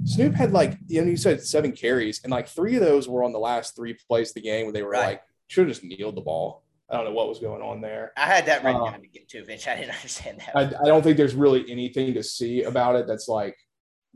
[0.05, 3.25] Snoop had like you know you said seven carries and like three of those were
[3.25, 5.07] on the last three plays of the game where they were right.
[5.07, 6.63] like should have just kneeled the ball.
[6.89, 8.13] I don't know what was going on there.
[8.17, 9.67] I had that written um, down to get to, Vince.
[9.67, 10.57] I didn't understand that.
[10.57, 13.57] I, I, don't think there's really anything to see about it that's like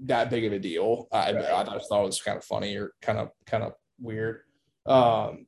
[0.04, 1.09] that big of a deal.
[1.12, 1.44] I, right.
[1.44, 4.40] I, I just thought it was kind of funny or kind of kind of weird.
[4.87, 5.46] Um,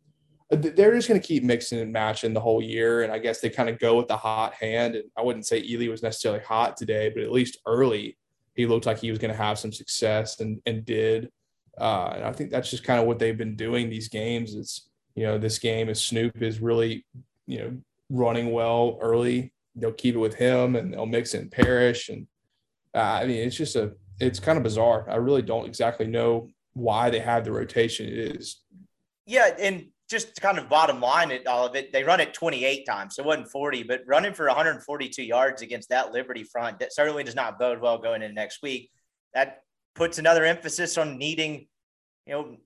[0.50, 3.02] they're just going to keep mixing and matching the whole year.
[3.02, 4.94] And I guess they kind of go with the hot hand.
[4.94, 8.16] And I wouldn't say Ealy was necessarily hot today, but at least early,
[8.54, 11.30] he looked like he was going to have some success and, and did.
[11.78, 14.54] Uh, and I think that's just kind of what they've been doing these games.
[14.54, 17.04] It's, you know, this game is Snoop is really,
[17.46, 17.76] you know,
[18.08, 19.52] running well early.
[19.74, 22.08] They'll keep it with him and they'll mix in Parrish.
[22.08, 22.28] And
[22.94, 25.06] uh, I mean, it's just a, it's kind of bizarre.
[25.08, 28.62] I really don't exactly know why they have the rotation it is.
[29.26, 29.50] Yeah.
[29.58, 33.16] And just kind of bottom line at all of it, they run it 28 times.
[33.16, 37.24] So it wasn't 40, but running for 142 yards against that Liberty front that certainly
[37.24, 38.90] does not bode well going into next week.
[39.34, 39.62] That
[39.94, 41.66] puts another emphasis on needing,
[42.26, 42.56] you know,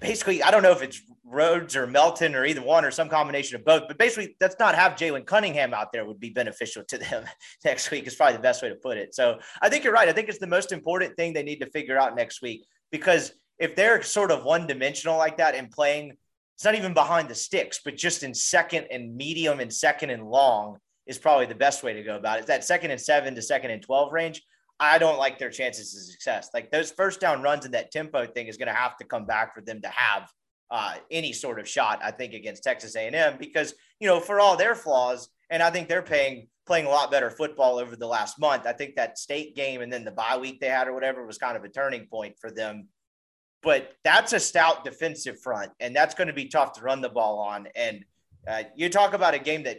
[0.00, 3.56] basically, I don't know if it's Rhodes or Melton or either one or some combination
[3.56, 6.98] of both, but basically, that's not have Jalen Cunningham out there would be beneficial to
[6.98, 7.24] them
[7.64, 9.14] next week, is probably the best way to put it.
[9.14, 10.08] So I think you're right.
[10.08, 13.32] I think it's the most important thing they need to figure out next week because
[13.58, 16.16] if they're sort of one dimensional like that and playing
[16.56, 20.26] it's not even behind the sticks, but just in second and medium and second and
[20.26, 22.46] long is probably the best way to go about it.
[22.46, 24.42] That second and seven to second and 12 range,
[24.78, 26.50] I don't like their chances of success.
[26.52, 29.24] Like those first down runs and that tempo thing is going to have to come
[29.24, 30.30] back for them to have
[30.70, 34.56] uh, any sort of shot, I think, against Texas A&M because, you know, for all
[34.56, 38.40] their flaws, and I think they're paying playing a lot better football over the last
[38.40, 38.66] month.
[38.66, 41.38] I think that state game and then the bye week they had or whatever was
[41.38, 42.88] kind of a turning point for them
[43.66, 47.08] but that's a stout defensive front, and that's going to be tough to run the
[47.08, 47.66] ball on.
[47.74, 48.04] And
[48.46, 49.78] uh, you talk about a game that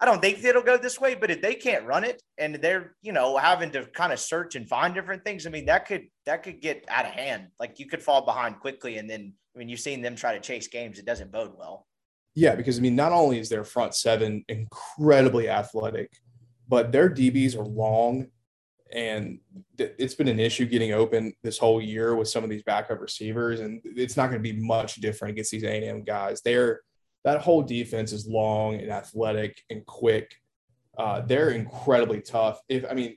[0.00, 2.94] I don't think it'll go this way, but if they can't run it and they're
[3.02, 6.08] you know having to kind of search and find different things, I mean that could
[6.26, 7.48] that could get out of hand.
[7.58, 10.40] Like you could fall behind quickly, and then I mean you've seen them try to
[10.40, 11.86] chase games; it doesn't bode well.
[12.34, 16.10] Yeah, because I mean, not only is their front seven incredibly athletic,
[16.68, 18.28] but their DBs are long
[18.94, 19.40] and
[19.76, 23.60] it's been an issue getting open this whole year with some of these backup receivers,
[23.60, 26.40] and it's not going to be much different against these A&M guys.
[26.42, 26.80] They're
[27.24, 30.36] that whole defense is long and athletic and quick.
[30.96, 32.60] Uh, they're incredibly tough.
[32.68, 33.16] If I mean,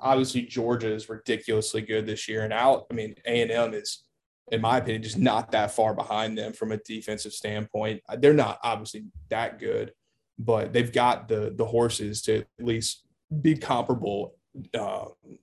[0.00, 2.86] obviously Georgia is ridiculously good this year, and out.
[2.90, 4.04] I mean, A and M is,
[4.50, 8.00] in my opinion, just not that far behind them from a defensive standpoint.
[8.18, 9.92] They're not obviously that good,
[10.38, 13.04] but they've got the the horses to at least
[13.42, 14.34] be comparable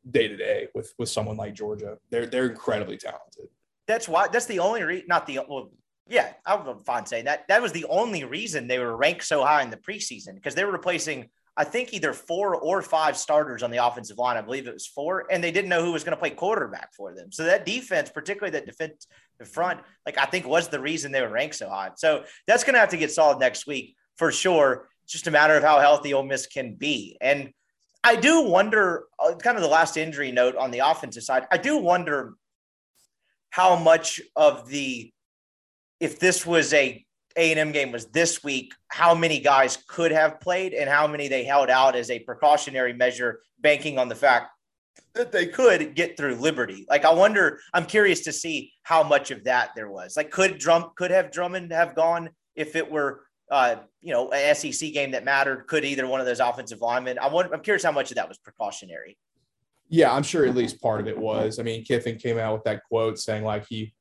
[0.09, 1.97] day to day with with someone like Georgia.
[2.09, 3.49] They're they're incredibly talented.
[3.87, 4.27] That's why.
[4.27, 5.05] That's the only reason.
[5.07, 5.69] Not the well.
[6.07, 7.47] Yeah, I'm fine saying that.
[7.47, 10.63] That was the only reason they were ranked so high in the preseason because they
[10.63, 14.37] were replacing, I think, either four or five starters on the offensive line.
[14.37, 16.93] I believe it was four, and they didn't know who was going to play quarterback
[16.93, 17.31] for them.
[17.31, 19.07] So that defense, particularly that defense,
[19.39, 21.89] the front, like I think was the reason they were ranked so high.
[21.95, 24.87] So that's going to have to get solved next week for sure.
[25.03, 27.51] It's just a matter of how healthy Ole Miss can be, and
[28.03, 31.47] I do wonder, uh, kind of the last injury note on the offensive side.
[31.51, 32.35] I do wonder
[33.49, 35.11] how much of the,
[35.99, 37.03] if this was a
[37.37, 41.43] A&M game was this week, how many guys could have played and how many they
[41.43, 44.51] held out as a precautionary measure, banking on the fact
[45.13, 46.85] that they could get through Liberty.
[46.89, 50.15] Like I wonder, I'm curious to see how much of that there was.
[50.15, 54.53] Like could Drum could have Drummond have gone if it were uh, you know, a
[54.55, 55.67] SEC game that mattered.
[55.67, 57.19] Could either one of those offensive linemen?
[57.19, 59.17] I I'm curious how much of that was precautionary.
[59.87, 61.59] Yeah, I'm sure at least part of it was.
[61.59, 63.93] I mean, Kiffin came out with that quote saying like he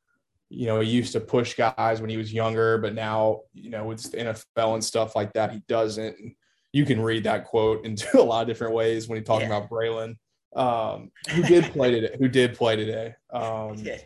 [0.50, 3.84] you know, he used to push guys when he was younger, but now, you know,
[3.84, 6.36] with the NFL and stuff like that, he doesn't.
[6.72, 9.56] You can read that quote into a lot of different ways when he's talking yeah.
[9.56, 10.16] about Braylon,
[10.56, 13.14] um, who did play today, who did play today.
[13.32, 13.98] Um, yeah.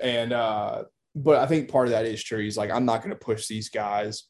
[0.00, 2.40] And, uh, but I think part of that is true.
[2.40, 4.24] He's like, I'm not going to push these guys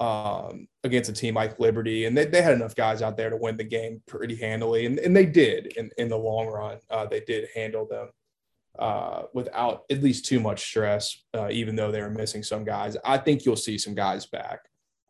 [0.00, 2.06] um, against a team like Liberty.
[2.06, 4.86] And they, they had enough guys out there to win the game pretty handily.
[4.86, 6.78] And, and they did in, in the long run.
[6.90, 8.08] Uh, they did handle them
[8.78, 12.96] uh, without at least too much stress, uh, even though they were missing some guys.
[13.04, 14.60] I think you'll see some guys back.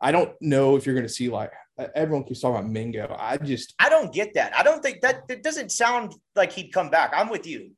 [0.00, 1.52] I don't know if you're going to see like
[1.94, 3.14] everyone keeps talking about Mingo.
[3.18, 4.54] I just I don't get that.
[4.56, 7.12] I don't think that it doesn't sound like he'd come back.
[7.14, 7.70] I'm with you.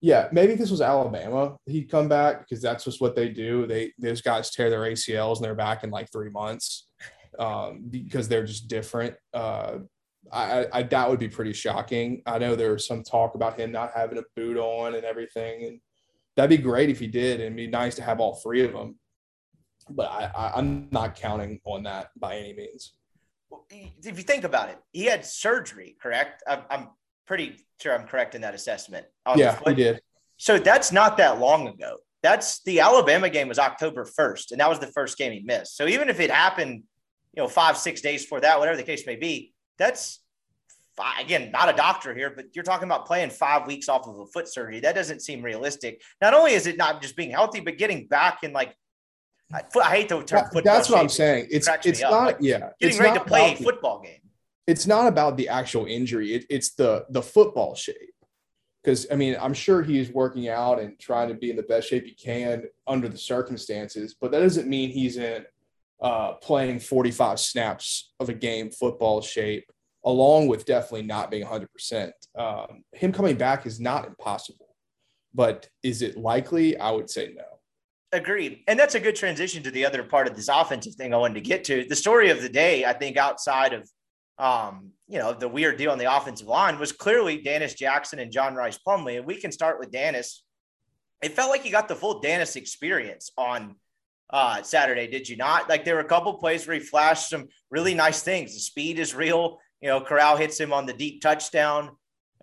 [0.00, 3.66] Yeah, maybe if this was Alabama, he'd come back because that's just what they do.
[3.66, 6.88] They those guys tear their ACLs and they're back in like three months
[7.38, 9.14] um, because they're just different.
[9.34, 9.78] Uh,
[10.32, 12.22] I, I that would be pretty shocking.
[12.26, 15.64] I know there was some talk about him not having a boot on and everything,
[15.64, 15.80] and
[16.36, 17.40] that'd be great if he did.
[17.40, 18.96] And it'd be nice to have all three of them.
[19.88, 22.94] But I, I I'm not counting on that by any means.
[23.70, 26.42] If you think about it, he had surgery, correct?
[26.46, 26.88] I'm, I'm
[27.26, 29.06] pretty sure I'm correct in that assessment.
[29.36, 30.00] yeah, he did.
[30.36, 31.98] So that's not that long ago.
[32.22, 35.76] That's the Alabama game was October 1st, and that was the first game he missed.
[35.76, 36.82] So even if it happened,
[37.34, 40.20] you know, five, six days before that, whatever the case may be, that's
[41.18, 44.26] again not a doctor here, but you're talking about playing five weeks off of a
[44.26, 44.80] foot surgery.
[44.80, 46.02] That doesn't seem realistic.
[46.20, 48.74] Not only is it not just being healthy, but getting back in like
[49.52, 50.62] I, I hate the term football.
[50.62, 51.48] That's what I'm saying.
[51.50, 52.70] It's it's not like yeah.
[52.80, 54.20] Getting ready to play a football game.
[54.66, 56.34] It's not about the actual injury.
[56.34, 57.96] It, it's the the football shape.
[58.82, 61.88] Because I mean, I'm sure he's working out and trying to be in the best
[61.88, 65.44] shape he can under the circumstances, but that doesn't mean he's in
[66.00, 69.70] uh, playing 45 snaps of a game football shape,
[70.04, 72.10] along with definitely not being 100%.
[72.36, 74.74] Um, him coming back is not impossible,
[75.34, 76.76] but is it likely?
[76.78, 77.44] I would say no.
[78.12, 78.62] Agreed.
[78.66, 81.34] And that's a good transition to the other part of this offensive thing I wanted
[81.34, 81.84] to get to.
[81.84, 83.88] The story of the day, I think, outside of
[84.40, 88.32] um, you know, the weird deal on the offensive line was clearly Dannis Jackson and
[88.32, 89.18] John Rice Plumlee.
[89.18, 90.38] And we can start with Dannis.
[91.22, 93.76] It felt like he got the full Dannis experience on
[94.32, 95.68] uh, Saturday, did you not?
[95.68, 98.54] Like there were a couple plays where he flashed some really nice things.
[98.54, 99.58] The speed is real.
[99.80, 101.90] You know, Corral hits him on the deep touchdown.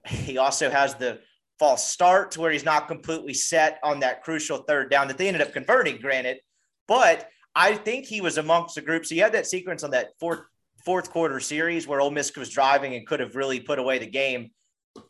[0.06, 1.20] He also has the
[1.60, 5.28] false start to where he's not completely set on that crucial third down that they
[5.28, 6.38] ended up converting, granted.
[6.88, 9.06] But I think he was amongst the group.
[9.06, 10.42] So you had that sequence on that fourth
[10.86, 14.08] fourth quarter series where Ole Miss was driving and could have really put away the
[14.08, 14.52] game.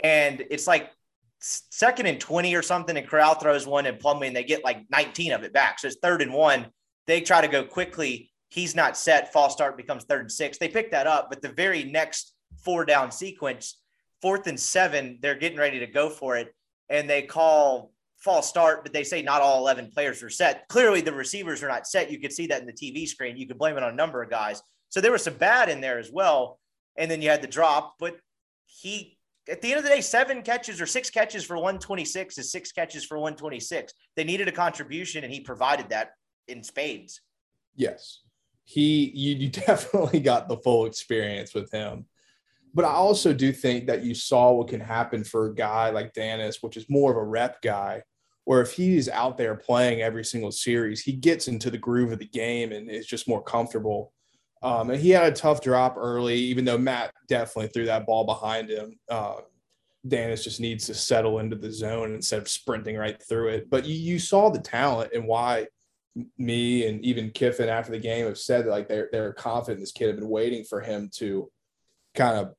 [0.03, 0.89] And it's like
[1.39, 4.85] second and 20 or something, and Corral throws one and Plumlee, and they get like
[4.89, 5.79] 19 of it back.
[5.79, 6.67] So it's third and one.
[7.05, 8.31] They try to go quickly.
[8.49, 9.33] He's not set.
[9.33, 10.57] False start becomes third and six.
[10.57, 13.79] They pick that up, but the very next four down sequence,
[14.21, 16.53] fourth and seven, they're getting ready to go for it.
[16.89, 20.67] And they call false start, but they say not all 11 players are set.
[20.69, 22.11] Clearly, the receivers are not set.
[22.11, 23.37] You could see that in the TV screen.
[23.37, 24.61] You could blame it on a number of guys.
[24.89, 26.59] So there was some bad in there as well.
[26.97, 28.15] And then you had the drop, but
[28.65, 29.16] he
[29.49, 32.71] at the end of the day, seven catches or six catches for 126 is six
[32.71, 33.93] catches for 126.
[34.15, 36.11] They needed a contribution, and he provided that
[36.47, 37.21] in spades.
[37.75, 38.21] Yes,
[38.65, 42.05] he you, you definitely got the full experience with him.
[42.73, 46.13] But I also do think that you saw what can happen for a guy like
[46.13, 48.03] Dannis, which is more of a rep guy,
[48.43, 52.19] where if he's out there playing every single series, he gets into the groove of
[52.19, 54.13] the game and is just more comfortable.
[54.63, 58.25] Um, and he had a tough drop early, even though Matt definitely threw that ball
[58.25, 58.97] behind him.
[59.09, 59.35] Uh,
[60.07, 63.69] Dannis just needs to settle into the zone instead of sprinting right through it.
[63.69, 65.67] But you, you saw the talent and why
[66.37, 69.91] me and even Kiffin after the game have said that like they're they're confident this
[69.91, 71.51] kid have been waiting for him to
[72.15, 72.53] kind of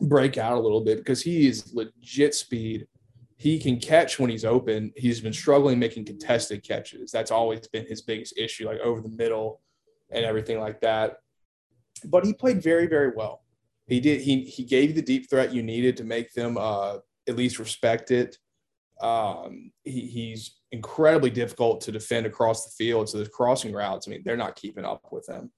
[0.00, 2.86] break out a little bit because he is legit speed.
[3.36, 4.92] He can catch when he's open.
[4.96, 7.10] He's been struggling making contested catches.
[7.10, 9.60] That's always been his biggest issue, like over the middle
[10.14, 11.16] and everything like that.
[12.04, 13.42] But he played very, very well.
[13.86, 14.20] He did.
[14.20, 16.98] He he gave you the deep threat you needed to make them uh,
[17.28, 18.38] at least respect it.
[19.00, 23.08] Um, he, he's incredibly difficult to defend across the field.
[23.08, 25.50] So the crossing routes, I mean, they're not keeping up with him.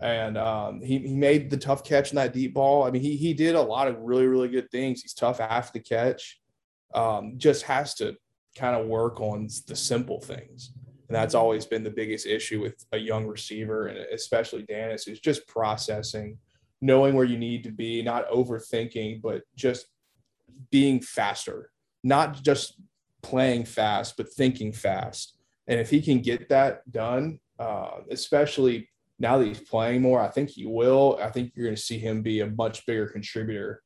[0.00, 2.84] And um, he, he made the tough catch in that deep ball.
[2.84, 5.00] I mean, he, he did a lot of really, really good things.
[5.00, 6.40] He's tough after the catch.
[6.92, 8.16] Um, just has to
[8.56, 10.72] kind of work on the simple things.
[11.12, 15.20] And that's always been the biggest issue with a young receiver, and especially Dannis, is
[15.20, 16.38] just processing,
[16.80, 19.88] knowing where you need to be, not overthinking, but just
[20.70, 21.70] being faster,
[22.02, 22.80] not just
[23.20, 25.36] playing fast, but thinking fast.
[25.66, 28.88] And if he can get that done, uh, especially
[29.18, 31.18] now that he's playing more, I think he will.
[31.20, 33.82] I think you're going to see him be a much bigger contributor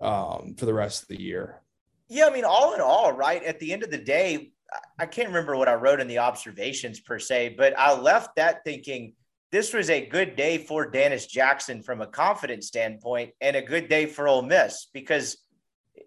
[0.00, 1.62] um, for the rest of the year.
[2.08, 3.42] Yeah, I mean, all in all, right?
[3.42, 4.52] At the end of the day,
[4.98, 8.64] I can't remember what I wrote in the observations per se, but I left that
[8.64, 9.14] thinking
[9.50, 13.88] this was a good day for Dannis Jackson from a confidence standpoint and a good
[13.88, 15.38] day for Ole Miss because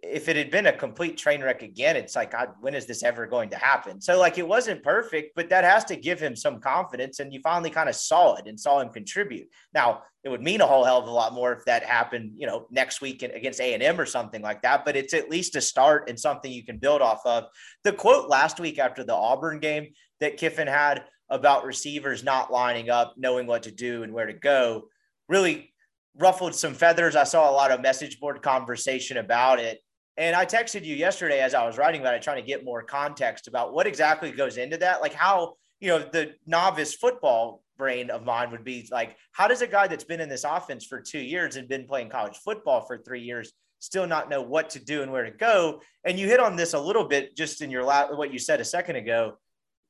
[0.01, 3.03] if it had been a complete train wreck again, it's like, God, when is this
[3.03, 4.01] ever going to happen?
[4.01, 7.19] So, like, it wasn't perfect, but that has to give him some confidence.
[7.19, 9.47] And you finally kind of saw it and saw him contribute.
[9.73, 12.47] Now, it would mean a whole hell of a lot more if that happened, you
[12.47, 14.85] know, next week against A&M or something like that.
[14.85, 17.45] But it's at least a start and something you can build off of.
[17.83, 19.89] The quote last week after the Auburn game
[20.19, 24.33] that Kiffin had about receivers not lining up, knowing what to do and where to
[24.33, 24.85] go
[25.29, 25.72] really
[26.17, 27.15] ruffled some feathers.
[27.15, 29.79] I saw a lot of message board conversation about it.
[30.17, 32.83] And I texted you yesterday as I was writing about it, trying to get more
[32.83, 35.01] context about what exactly goes into that.
[35.01, 39.63] Like how, you know, the novice football brain of mine would be like, how does
[39.63, 42.81] a guy that's been in this offense for two years and been playing college football
[42.81, 45.81] for three years still not know what to do and where to go?
[46.03, 48.65] And you hit on this a little bit just in your what you said a
[48.65, 49.33] second ago.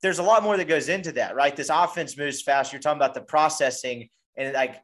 [0.01, 1.55] There's a lot more that goes into that, right?
[1.55, 2.71] This offense moves fast.
[2.71, 4.81] You're talking about the processing and like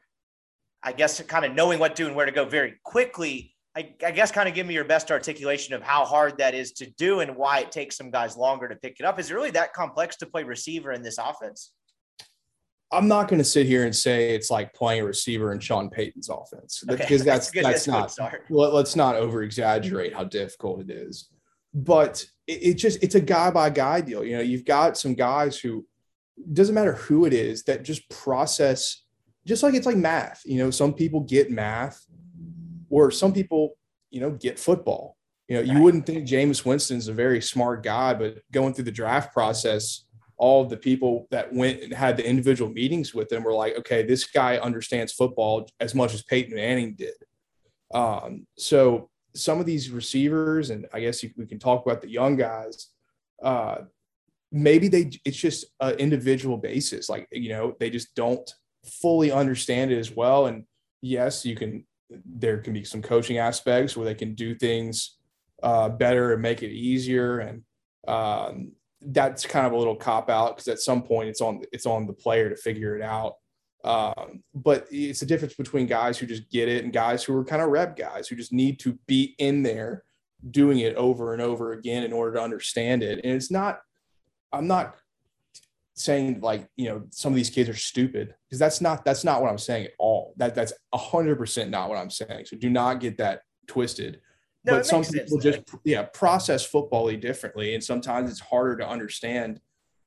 [0.84, 3.56] I guess kind of knowing what to do and where to go very quickly.
[3.76, 6.72] I, I, guess kind of give me your best articulation of how hard that is
[6.74, 9.20] to do and why it takes some guys longer to pick it up.
[9.20, 11.72] Is it really that complex to play receiver in this offense?
[12.92, 15.90] I'm not going to sit here and say it's like playing a receiver in Sean
[15.90, 17.02] Payton's offense okay.
[17.02, 18.34] because that's that's, that's, that's not.
[18.50, 21.30] Well, let's not over exaggerate how difficult it is.
[21.74, 24.24] But it, it just it's a guy by guy deal.
[24.24, 25.86] You know, you've got some guys who
[26.52, 29.04] doesn't matter who it is that just process
[29.46, 30.42] just like it's like math.
[30.46, 32.06] You know, some people get math,
[32.90, 33.78] or some people,
[34.10, 35.18] you know, get football.
[35.48, 38.92] You know, you wouldn't think Jameis Winston's a very smart guy, but going through the
[38.92, 40.06] draft process,
[40.38, 44.04] all the people that went and had the individual meetings with him were like, okay,
[44.04, 47.16] this guy understands football as much as Peyton Manning did.
[47.94, 52.36] Um, so some of these receivers, and I guess we can talk about the young
[52.38, 52.88] guys.
[53.42, 53.80] Uh,
[54.52, 57.10] maybe they it's just an individual basis.
[57.10, 58.50] Like you know, they just don't
[58.90, 60.48] fully understand it as well.
[60.48, 60.66] And
[61.02, 61.86] yes, you can,
[62.26, 65.18] there can be some coaching aspects where they can do things
[65.62, 67.40] uh, better and make it easier.
[67.40, 67.64] And
[68.08, 68.72] um,
[69.02, 72.08] that's kind of a little cop out because at some point it's on, it's on
[72.08, 73.36] the player to figure it out.
[73.84, 77.46] Um, but it's a difference between guys who just get it and guys who are
[77.46, 80.04] kind of rep guys who just need to be in there
[80.52, 83.22] doing it over and over again in order to understand it.
[83.24, 83.80] And it's not,
[84.52, 84.96] I'm not
[86.00, 89.42] saying like you know some of these kids are stupid because that's not that's not
[89.42, 90.34] what i'm saying at all.
[90.38, 92.46] That that's 100% not what i'm saying.
[92.46, 94.22] So do not get that twisted.
[94.66, 98.88] No, but some people sense, just yeah process football differently and sometimes it's harder to
[98.88, 99.60] understand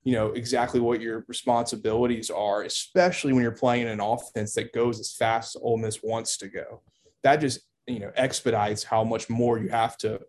[0.03, 4.99] you know exactly what your responsibilities are especially when you're playing an offense that goes
[4.99, 6.81] as fast as Ole Miss wants to go.
[7.23, 10.21] That just you know expedites how much more you have to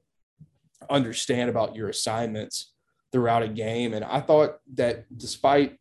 [0.89, 2.72] understand about your assignments
[3.14, 3.93] throughout a game.
[3.93, 5.78] And I thought that despite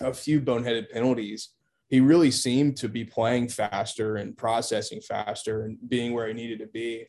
[0.00, 1.48] a few boneheaded penalties,
[1.88, 6.60] he really seemed to be playing faster and processing faster and being where he needed
[6.60, 7.06] to be.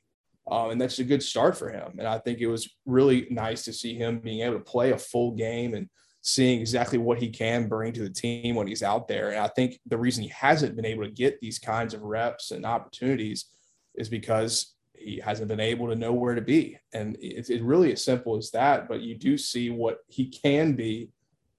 [0.49, 1.99] Um, and that's a good start for him.
[1.99, 4.97] And I think it was really nice to see him being able to play a
[4.97, 5.89] full game and
[6.21, 9.29] seeing exactly what he can bring to the team when he's out there.
[9.29, 12.51] And I think the reason he hasn't been able to get these kinds of reps
[12.51, 13.45] and opportunities
[13.95, 16.77] is because he hasn't been able to know where to be.
[16.93, 18.87] And it's, it's really as simple as that.
[18.87, 21.09] But you do see what he can be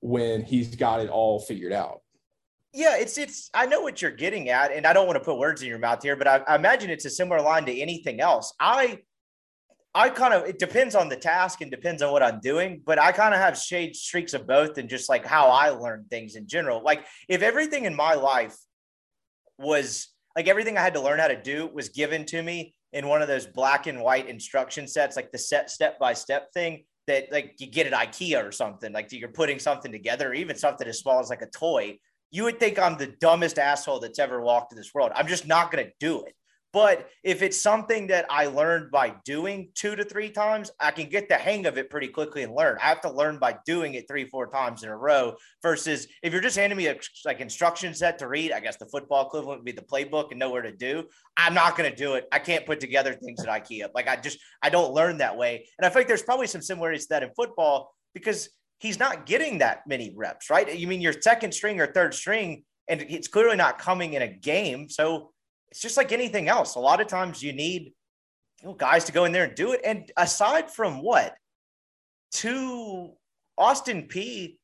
[0.01, 2.01] when he's got it all figured out.
[2.72, 3.51] Yeah, it's it's.
[3.55, 5.78] I know what you're getting at, and I don't want to put words in your
[5.78, 8.53] mouth here, but I, I imagine it's a similar line to anything else.
[8.59, 8.99] I
[9.95, 12.99] I kind of it depends on the task and depends on what I'm doing, but
[12.99, 16.35] I kind of have shade streaks of both and just like how I learn things
[16.35, 16.82] in general.
[16.82, 18.57] Like if everything in my life
[19.57, 23.09] was like everything I had to learn how to do was given to me in
[23.09, 26.84] one of those black and white instruction sets, like the set step by step thing
[27.07, 30.57] that like you get at IKEA or something, like you're putting something together, or even
[30.57, 31.99] something as small as like a toy.
[32.30, 35.11] You would think I'm the dumbest asshole that's ever walked in this world.
[35.14, 36.34] I'm just not to do it.
[36.74, 41.08] But if it's something that I learned by doing two to three times, I can
[41.08, 42.78] get the hang of it pretty quickly and learn.
[42.82, 45.36] I have to learn by doing it three, four times in a row.
[45.62, 48.86] Versus if you're just handing me a like instruction set to read, I guess the
[48.86, 51.04] football equivalent would be the playbook and know where to do.
[51.36, 52.26] I'm not going to do it.
[52.32, 53.90] I can't put together things at IKEA.
[53.94, 55.68] Like I just I don't learn that way.
[55.78, 58.48] And I think there's probably some similarities to that in football because
[58.80, 60.76] he's not getting that many reps, right?
[60.76, 64.28] You mean your second string or third string, and it's clearly not coming in a
[64.28, 64.88] game.
[64.88, 65.30] So
[65.74, 66.76] it's just like anything else.
[66.76, 67.94] A lot of times you need
[68.62, 69.80] you know, guys to go in there and do it.
[69.84, 71.34] And aside from what,
[72.34, 73.10] to
[73.58, 74.56] Austin Peay,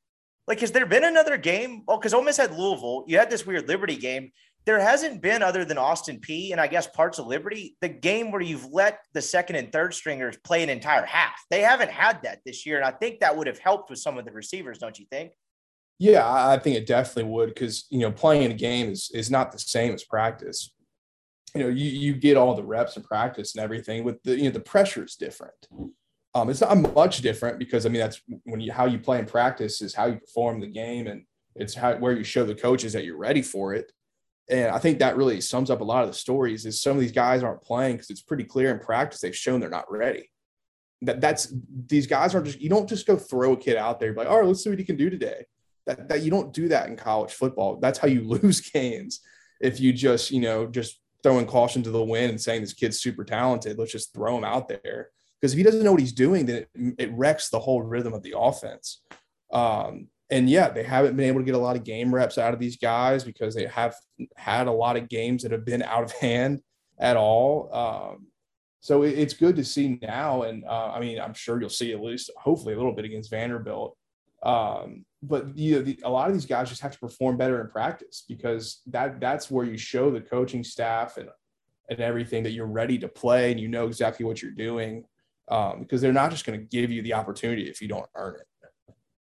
[0.46, 1.82] like, has there been another game?
[1.88, 3.02] Oh, because Ole Miss had Louisville.
[3.08, 4.30] You had this weird Liberty game.
[4.66, 8.30] there hasn't been other than Austin Peay and I guess parts of Liberty, the game
[8.30, 11.42] where you've let the second and third stringers play an entire half.
[11.50, 12.76] They haven't had that this year.
[12.76, 15.32] And I think that would have helped with some of the receivers, don't you think?
[15.98, 19.50] Yeah, I think it definitely would because you know playing a game is is not
[19.50, 20.72] the same as practice.
[21.54, 24.04] You know, you you get all the reps and practice and everything.
[24.04, 25.68] With the you know the pressure is different.
[26.34, 29.26] Um, it's not much different because I mean that's when you how you play in
[29.26, 31.24] practice is how you perform the game and
[31.56, 33.90] it's how where you show the coaches that you're ready for it.
[34.48, 37.00] And I think that really sums up a lot of the stories is some of
[37.00, 40.30] these guys aren't playing because it's pretty clear in practice they've shown they're not ready.
[41.02, 41.52] That that's
[41.86, 44.38] these guys aren't just you don't just go throw a kid out there like, all
[44.38, 45.46] right, let's see what he can do today
[45.86, 47.76] that, that you don't do that in college football.
[47.76, 49.20] That's how you lose games.
[49.60, 53.00] If you just, you know, just throwing caution to the wind and saying this kid's
[53.00, 55.10] super talented, let's just throw him out there.
[55.40, 58.12] Because if he doesn't know what he's doing, then it, it wrecks the whole rhythm
[58.12, 59.02] of the offense.
[59.52, 62.54] Um, and yeah, they haven't been able to get a lot of game reps out
[62.54, 63.94] of these guys because they have
[64.36, 66.60] had a lot of games that have been out of hand
[66.98, 67.68] at all.
[67.74, 68.26] Um,
[68.80, 70.42] so it, it's good to see now.
[70.42, 73.30] And uh, I mean, I'm sure you'll see at least, hopefully, a little bit against
[73.30, 73.96] Vanderbilt.
[74.42, 77.60] Um, but you know, the, a lot of these guys just have to perform better
[77.60, 81.28] in practice because that that's where you show the coaching staff and
[81.90, 85.04] and everything that you're ready to play and you know exactly what you're doing
[85.50, 88.36] um, because they're not just going to give you the opportunity if you don't earn
[88.36, 88.46] it.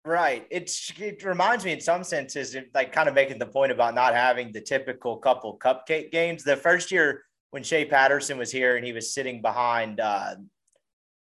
[0.03, 0.45] Right.
[0.51, 4.13] It's it reminds me in some senses, like kind of making the point about not
[4.13, 6.43] having the typical couple cupcake games.
[6.43, 10.35] The first year when Shea Patterson was here and he was sitting behind uh,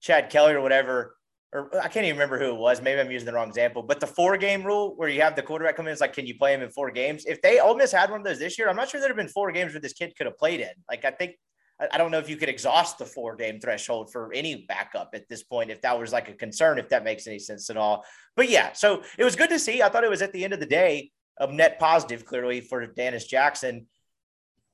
[0.02, 1.15] Chad Kelly or whatever,
[1.52, 2.82] or uh, I can't even remember who it was.
[2.82, 5.42] Maybe I'm using the wrong example, but the four game rule where you have the
[5.42, 7.24] quarterback come in, it's like, can you play him in four games?
[7.26, 9.16] If they Ole Miss had one of those this year, I'm not sure there'd have
[9.16, 10.70] been four games where this kid could have played in.
[10.88, 11.36] Like, I think,
[11.92, 15.28] I don't know if you could exhaust the four game threshold for any backup at
[15.28, 18.04] this point, if that was like a concern, if that makes any sense at all.
[18.34, 19.82] But yeah, so it was good to see.
[19.82, 22.86] I thought it was at the end of the day a net positive, clearly, for
[22.86, 23.86] Dannis Jackson.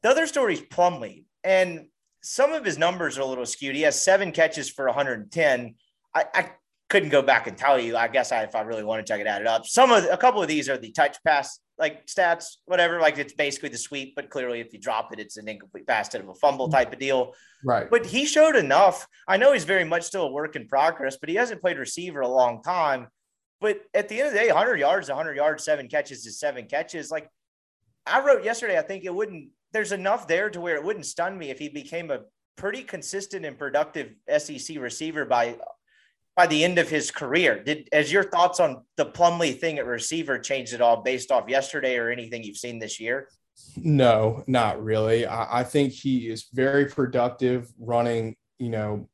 [0.02, 1.24] The other story is Plumlee.
[1.44, 1.86] And
[2.22, 3.74] some of his numbers are a little skewed.
[3.74, 5.74] He has seven catches for 110.
[6.14, 6.50] I, I
[6.92, 7.96] couldn't go back and tell you.
[7.96, 9.64] I guess I, if I really wanted to, I could add it up.
[9.66, 13.00] Some of a couple of these are the touch pass like stats, whatever.
[13.00, 16.08] Like it's basically the sweep, but clearly if you drop it, it's an incomplete pass
[16.08, 17.32] instead of a fumble type of deal.
[17.64, 17.88] Right.
[17.88, 19.06] But he showed enough.
[19.26, 22.20] I know he's very much still a work in progress, but he hasn't played receiver
[22.20, 23.08] a long time.
[23.62, 26.66] But at the end of the day, 100 yards, 100 yards, seven catches is seven
[26.66, 27.10] catches.
[27.10, 27.26] Like
[28.06, 29.48] I wrote yesterday, I think it wouldn't.
[29.72, 32.20] There's enough there to where it wouldn't stun me if he became a
[32.56, 35.56] pretty consistent and productive SEC receiver by
[36.34, 37.62] by the end of his career.
[37.62, 41.48] Did as your thoughts on the Plumlee thing at receiver changed at all based off
[41.48, 43.28] yesterday or anything you've seen this year?
[43.76, 45.26] No, not really.
[45.26, 49.08] I, I think he is very productive running, you know,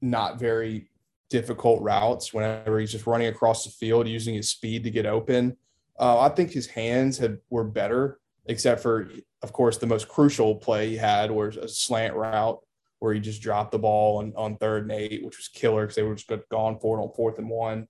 [0.00, 0.88] not very
[1.28, 5.56] difficult routes whenever he's just running across the field using his speed to get open.
[5.98, 9.10] Uh, I think his hands have were better, except for,
[9.42, 12.60] of course, the most crucial play he had was a slant route
[13.00, 15.96] where he just dropped the ball on, on third and eight, which was killer because
[15.96, 17.88] they were just gone for it on fourth and one.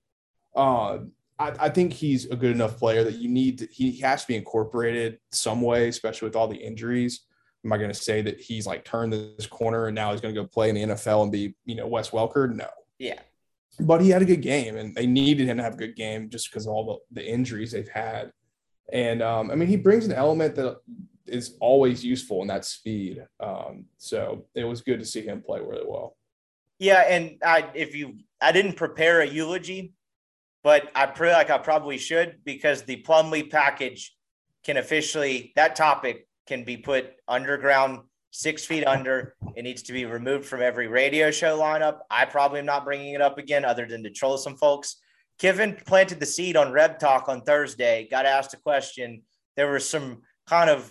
[0.57, 1.01] Uh,
[1.39, 4.29] I, I, think he's a good enough player that you need to, he has to
[4.29, 7.21] be incorporated some way, especially with all the injuries.
[7.65, 10.35] Am I going to say that he's like turned this corner and now he's going
[10.35, 12.53] to go play in the NFL and be, you know, Wes Welker?
[12.53, 12.69] No.
[12.99, 13.21] Yeah.
[13.79, 16.31] But he had a good game and they needed him to have a good game
[16.31, 18.33] just because of all the, the injuries they've had.
[18.93, 20.79] And um, I mean, he brings an element that
[21.27, 23.25] is always useful in that speed.
[23.39, 26.17] Um, so it was good to see him play really well.
[26.79, 29.93] Yeah, and I if you I didn't prepare a eulogy,
[30.63, 34.17] but I feel like I probably should because the Plumlee package
[34.65, 38.01] can officially that topic can be put underground
[38.31, 39.35] six feet under.
[39.57, 41.99] It needs to be removed from every radio show lineup.
[42.11, 44.97] I probably am not bringing it up again, other than to troll some folks.
[45.39, 48.07] Kiffin planted the seed on Reb Talk on Thursday.
[48.11, 49.23] Got asked a question.
[49.57, 50.91] There were some kind of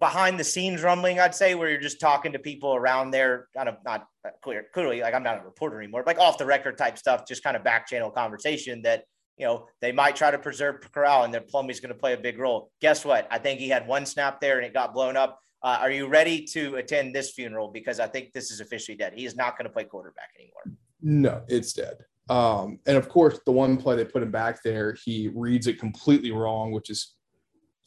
[0.00, 3.68] behind the scenes rumbling, I'd say, where you're just talking to people around there, kind
[3.68, 4.06] of not
[4.42, 7.44] clear, clearly, like I'm not a reporter anymore, like off the record type stuff, just
[7.44, 9.04] kind of back channel conversation that,
[9.36, 12.18] you know, they might try to preserve Corral and their Plumlee's going to play a
[12.18, 12.70] big role.
[12.80, 13.28] Guess what?
[13.30, 15.38] I think he had one snap there and it got blown up.
[15.62, 17.68] Uh, are you ready to attend this funeral?
[17.68, 19.12] Because I think this is officially dead.
[19.14, 20.78] He is not going to play quarterback anymore.
[21.02, 21.98] No, it's dead.
[22.30, 25.78] Um, and of course, the one play they put him back there, he reads it
[25.78, 27.16] completely wrong, which is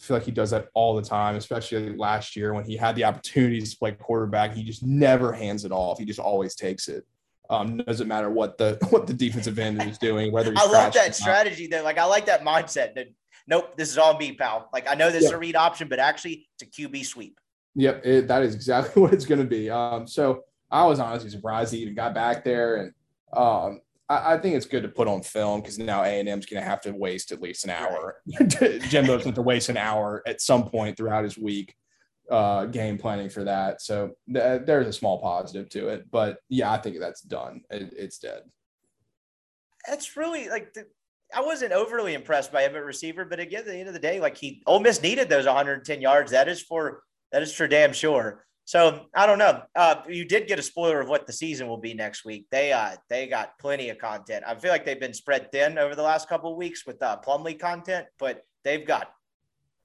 [0.04, 3.04] feel like he does that all the time, especially last year when he had the
[3.06, 4.54] opportunities to play quarterback.
[4.54, 5.98] He just never hands it off.
[5.98, 7.06] He just always takes it.
[7.50, 10.32] Um, doesn't matter what the what the defensive end is doing.
[10.32, 11.84] Whether I love that strategy though.
[11.84, 12.96] Like I like that mindset.
[12.96, 13.08] That
[13.48, 14.70] nope, this is all me, pal.
[14.74, 17.40] Like I know this is a read option, but actually it's a QB sweep.
[17.76, 19.70] Yep, it, that is exactly what it's going to be.
[19.70, 22.94] Um, so I was honestly surprised he even got back there, and
[23.34, 26.46] um, I, I think it's good to put on film because now A and M's
[26.46, 28.22] going to have to waste at least an hour.
[28.90, 31.76] Jimbo's going to waste an hour at some point throughout his week.
[32.32, 33.82] uh, game planning for that.
[33.82, 37.62] So th- there's a small positive to it, but yeah, I think that's done.
[37.70, 38.44] It, it's dead.
[39.88, 40.86] That's really like the,
[41.36, 44.00] I wasn't overly impressed by him at receiver, but again, at the end of the
[44.00, 46.32] day, like he Ole Miss needed those 110 yards.
[46.32, 48.46] That is for that is for damn sure.
[48.66, 49.62] So I don't know.
[49.76, 52.46] Uh, you did get a spoiler of what the season will be next week.
[52.50, 54.44] They uh they got plenty of content.
[54.48, 57.18] I feel like they've been spread thin over the last couple of weeks with uh,
[57.26, 59.12] Plumlee content, but they've got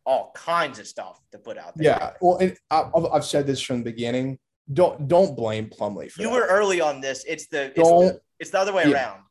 [0.07, 1.91] all kinds of stuff to put out there.
[1.99, 4.39] Yeah, well, and I've said this from the beginning.
[4.73, 6.33] Don't don't blame Plumlee you that.
[6.33, 7.25] were early on this.
[7.27, 8.93] It's the it's, Don't- the, it's the other way Yeah.
[8.95, 9.23] around.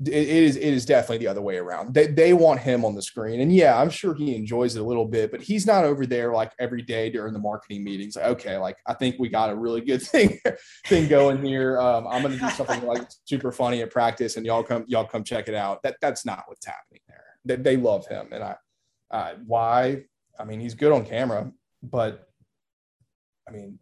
[0.00, 1.94] It is it is definitely the other way around.
[1.94, 4.84] They they want him on the screen, and yeah, I'm sure he enjoys it a
[4.84, 8.16] little bit, but he's not over there like every day during the marketing meetings.
[8.16, 10.40] Like, okay, like I think we got a really good thing
[10.86, 11.80] thing going here.
[11.80, 15.22] Um, I'm gonna do something like super funny at practice, and y'all come y'all come
[15.22, 15.82] check it out.
[15.84, 17.24] That that's not what's happening there.
[17.44, 18.56] They, they love him, and I
[19.12, 20.04] uh, why?
[20.40, 22.28] I mean, he's good on camera, but
[23.48, 23.78] I mean.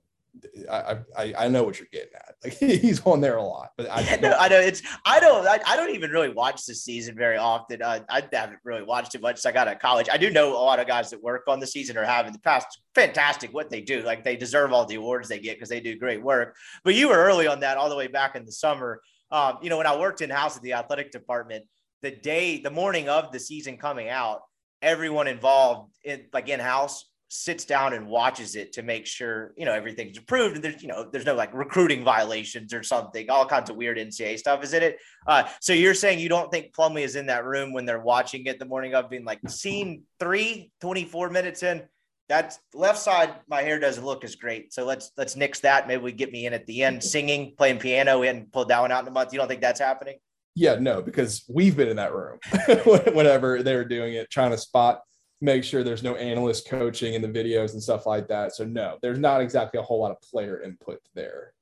[0.70, 2.34] I, I I know what you're getting at.
[2.42, 4.82] Like he's on there a lot, but I, Yeah, no, I know it's.
[5.04, 5.46] I don't.
[5.46, 7.82] I, I don't even really watch the season very often.
[7.82, 9.36] Uh, I haven't really watched it much.
[9.36, 10.08] since I got out of college.
[10.10, 12.38] I do know a lot of guys that work on the season are having the
[12.38, 14.02] past fantastic what they do.
[14.02, 16.56] Like they deserve all the awards they get because they do great work.
[16.84, 19.00] But you were early on that all the way back in the summer.
[19.30, 21.64] Um, you know, when I worked in house at the athletic department,
[22.02, 24.40] the day, the morning of the season coming out,
[24.82, 29.64] everyone involved in like in house sits down and watches it to make sure you
[29.64, 33.46] know everything's approved and there's you know there's no like recruiting violations or something all
[33.46, 34.98] kinds of weird ncaa stuff is in it?
[35.26, 38.46] Uh, so you're saying you don't think plumlee is in that room when they're watching
[38.46, 41.82] it the morning of being like scene three 24 minutes in
[42.28, 45.88] that's left side my hair doesn't look as great so let's let's nix that.
[45.88, 48.92] Maybe we get me in at the end singing playing piano and hadn't that one
[48.92, 49.32] out in a month.
[49.32, 50.18] You don't think that's happening?
[50.54, 52.38] Yeah, no, because we've been in that room
[53.14, 55.00] whenever they were doing it, trying to spot,
[55.42, 58.54] make sure there's no analyst coaching in the videos and stuff like that.
[58.54, 61.52] So no, there's not exactly a whole lot of player input there.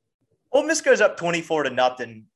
[0.53, 2.27] Ole Miss goes up 24 to nothing.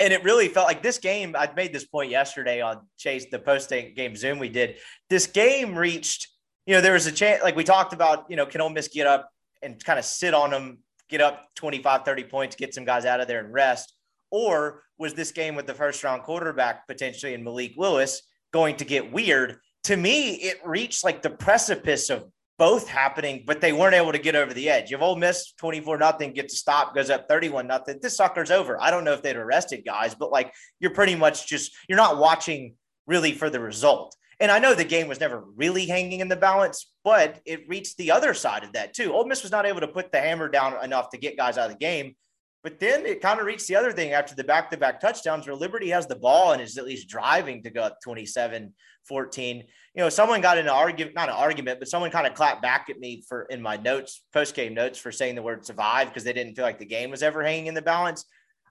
[0.00, 1.36] And it really felt like this game.
[1.38, 4.78] I made this point yesterday on Chase, the post game Zoom we did.
[5.10, 6.28] This game reached,
[6.66, 8.88] you know, there was a chance, like we talked about, you know, can Ole Miss
[8.88, 12.84] get up and kind of sit on them, get up 25, 30 points, get some
[12.84, 13.94] guys out of there and rest?
[14.30, 18.84] Or was this game with the first round quarterback potentially in Malik Willis going to
[18.84, 19.58] get weird?
[19.84, 22.24] To me, it reached like the precipice of
[22.58, 24.92] both happening, but they weren't able to get over the edge.
[24.92, 28.80] If Ole Miss 24 nothing gets a stop, goes up 31 nothing, this sucker's over.
[28.80, 32.18] I don't know if they'd arrested guys, but like you're pretty much just you're not
[32.18, 32.74] watching
[33.06, 34.14] really for the result.
[34.38, 37.96] And I know the game was never really hanging in the balance, but it reached
[37.96, 39.12] the other side of that too.
[39.12, 41.66] Ole Miss was not able to put the hammer down enough to get guys out
[41.66, 42.14] of the game.
[42.62, 45.46] But then it kind of reached the other thing after the back to back touchdowns
[45.46, 48.72] where Liberty has the ball and is at least driving to go up 27
[49.06, 49.58] 14.
[49.94, 52.62] You know, someone got in an argument, not an argument, but someone kind of clapped
[52.62, 56.08] back at me for in my notes, post game notes for saying the word survive
[56.08, 58.24] because they didn't feel like the game was ever hanging in the balance.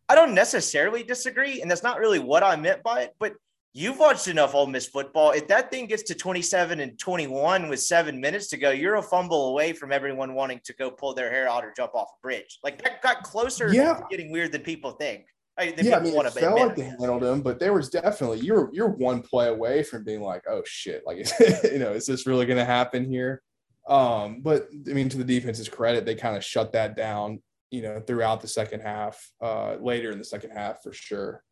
[0.10, 1.62] I don't necessarily disagree.
[1.62, 3.34] And that's not really what I meant by it, but
[3.74, 5.32] you've watched enough Ole Miss football.
[5.32, 9.02] If that thing gets to 27 and 21 with seven minutes to go, you're a
[9.02, 12.22] fumble away from everyone wanting to go pull their hair out or jump off a
[12.22, 12.60] bridge.
[12.64, 13.94] Like that got closer Yeah.
[13.94, 15.26] to getting weird than people think.
[15.58, 18.70] I yeah, I mean, it felt like they handled him, but there was definitely you're
[18.74, 21.18] you're one play away from being like, oh shit, like
[21.64, 23.42] you know, is this really going to happen here?
[23.88, 27.82] Um, but I mean, to the defense's credit, they kind of shut that down, you
[27.82, 31.44] know, throughout the second half, uh, later in the second half for sure.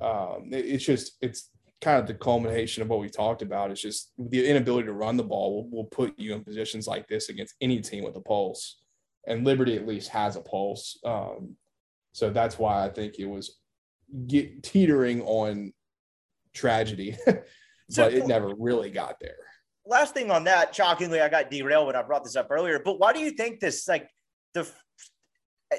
[0.00, 1.50] Um, it- it's just it's
[1.80, 3.70] kind of the culmination of what we talked about.
[3.70, 7.06] It's just the inability to run the ball will, will put you in positions like
[7.08, 8.80] this against any team with a pulse,
[9.26, 10.98] and Liberty at least has a pulse.
[11.04, 11.56] Um,
[12.14, 13.58] so that's why I think it was
[14.26, 15.72] get, teetering on
[16.54, 17.16] tragedy,
[17.90, 19.36] So- but it never really got there.
[19.84, 22.78] last thing on that, shockingly, I got derailed when I brought this up earlier.
[22.82, 24.08] But why do you think this like
[24.54, 24.66] the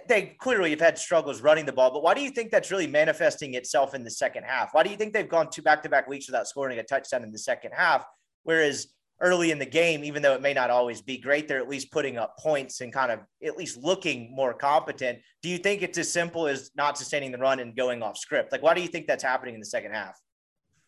[0.09, 2.85] they clearly have had struggles running the ball, but why do you think that's really
[2.87, 4.69] manifesting itself in the second half?
[4.73, 7.23] Why do you think they've gone two back to back weeks without scoring a touchdown
[7.23, 8.05] in the second half?
[8.43, 8.87] Whereas
[9.21, 11.91] early in the game, even though it may not always be great, they're at least
[11.91, 15.19] putting up points and kind of at least looking more competent.
[15.41, 18.51] Do you think it's as simple as not sustaining the run and going off script?
[18.51, 20.19] Like, why do you think that's happening in the second half?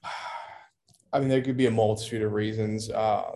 [1.13, 2.89] I mean, there could be a multitude of reasons.
[2.89, 3.31] Uh,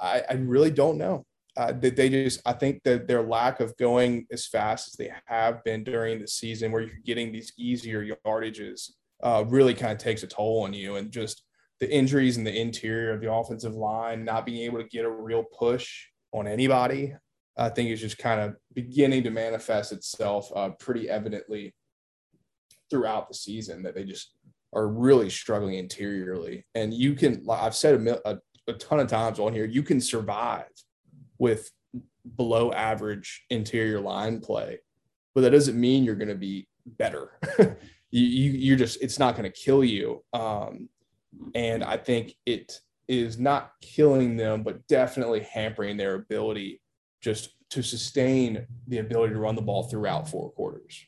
[0.00, 1.24] I, I really don't know.
[1.56, 5.10] Uh, that they just, I think that their lack of going as fast as they
[5.24, 8.90] have been during the season, where you're getting these easier yardages,
[9.22, 10.96] uh, really kind of takes a toll on you.
[10.96, 11.45] And just
[11.80, 15.10] the injuries in the interior of the offensive line, not being able to get a
[15.10, 17.14] real push on anybody,
[17.56, 21.74] I think is just kind of beginning to manifest itself uh, pretty evidently
[22.90, 24.32] throughout the season that they just
[24.74, 26.66] are really struggling interiorly.
[26.74, 30.00] And you can, I've said a, a, a ton of times on here, you can
[30.00, 30.66] survive
[31.38, 31.70] with
[32.36, 34.78] below average interior line play,
[35.34, 37.38] but that doesn't mean you're going to be better.
[38.10, 40.24] you, you you're just it's not going to kill you.
[40.32, 40.88] Um,
[41.54, 46.80] and I think it is not killing them, but definitely hampering their ability
[47.22, 51.06] just to sustain the ability to run the ball throughout four quarters.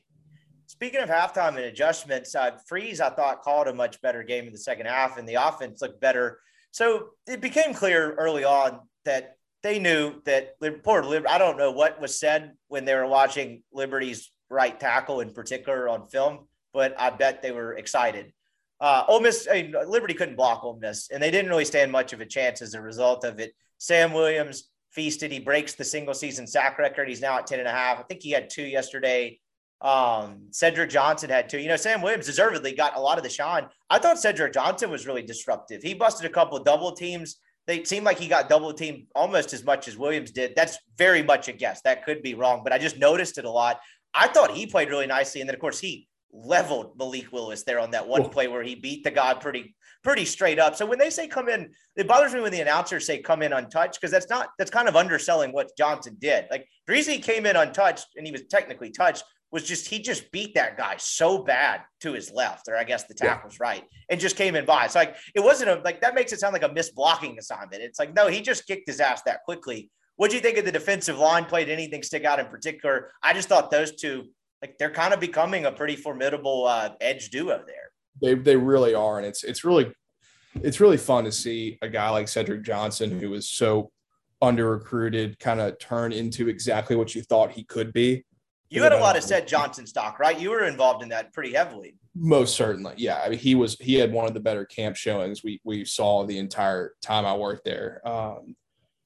[0.67, 4.53] Speaking of halftime and adjustments, uh, Freeze, I thought, called a much better game in
[4.53, 6.41] the second half, and the offense looked better.
[6.71, 10.55] So it became clear early on that they knew that
[10.85, 15.21] poor Liberty, I don't know what was said when they were watching Liberty's right tackle
[15.21, 18.33] in particular on film, but I bet they were excited.
[18.81, 21.91] Uh, Ole Miss, I mean, Liberty couldn't block Ole Miss, and they didn't really stand
[21.91, 23.53] much of a chance as a result of it.
[23.79, 25.33] Sam Williams feasted.
[25.33, 27.09] He breaks the single season sack record.
[27.09, 27.99] He's now at 10 and a half.
[27.99, 29.41] I think he had two yesterday.
[29.81, 31.59] Um, Cedric Johnson had two.
[31.59, 33.69] You know, Sam Williams deservedly got a lot of the shine.
[33.91, 35.83] I thought Cedric Johnson was really disruptive.
[35.83, 37.39] He busted a couple of double teams.
[37.67, 40.55] They seemed like he got double teamed almost as much as Williams did.
[40.57, 41.83] That's very much a guess.
[41.83, 43.79] That could be wrong, but I just noticed it a lot.
[44.15, 45.43] I thought he played really nicely.
[45.43, 48.29] And then, of course, he leveled Malik Willis there on that one Whoa.
[48.29, 49.75] play where he beat the guy pretty
[50.05, 50.77] pretty straight up.
[50.77, 53.53] So when they say come in, it bothers me when the announcers say come in
[53.53, 56.47] untouched because that's not that's kind of underselling what Johnson did.
[56.51, 59.99] Like the reason he came in untouched and he was technically touched was just he
[59.99, 63.67] just beat that guy so bad to his left, or I guess the tackle's yeah.
[63.67, 64.85] right, and just came in by.
[64.85, 67.83] It's like it wasn't a like that makes it sound like a missed blocking assignment.
[67.83, 69.91] It's like no, he just kicked his ass that quickly.
[70.17, 71.45] What do you think of the defensive line?
[71.45, 73.13] Played anything stick out in particular?
[73.23, 74.25] I just thought those two
[74.63, 77.91] like they're kind of becoming a pretty formidable uh, edge duo there.
[78.21, 79.93] They they really are, and it's it's really
[80.63, 83.91] it's really fun to see a guy like Cedric Johnson who was so
[84.41, 88.25] under recruited kind of turn into exactly what you thought he could be.
[88.71, 90.39] You had a lot of Ced Johnson stock, right?
[90.39, 91.95] You were involved in that pretty heavily.
[92.15, 93.23] Most certainly, yeah.
[93.25, 96.27] I mean, he was he had one of the better camp showings we we saw
[96.27, 98.57] the entire time I worked there, um,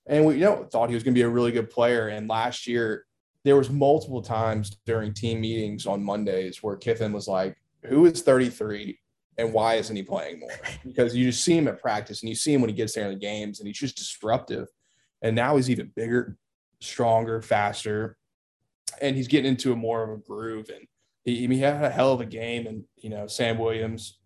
[0.07, 2.09] and we you know thought he was going to be a really good player.
[2.09, 3.05] And last year,
[3.45, 8.22] there was multiple times during team meetings on Mondays where Kiffin was like, "Who is
[8.22, 8.99] 33
[9.38, 10.51] and why isn't he playing more?"
[10.84, 13.07] Because you just see him at practice and you see him when he gets there
[13.07, 14.68] in the games and he's just disruptive.
[15.22, 16.36] And now he's even bigger,
[16.80, 18.16] stronger, faster,
[19.01, 20.68] and he's getting into a more of a groove.
[20.68, 20.86] And
[21.24, 22.66] he, he had a hell of a game.
[22.66, 24.18] And you know, Sam Williams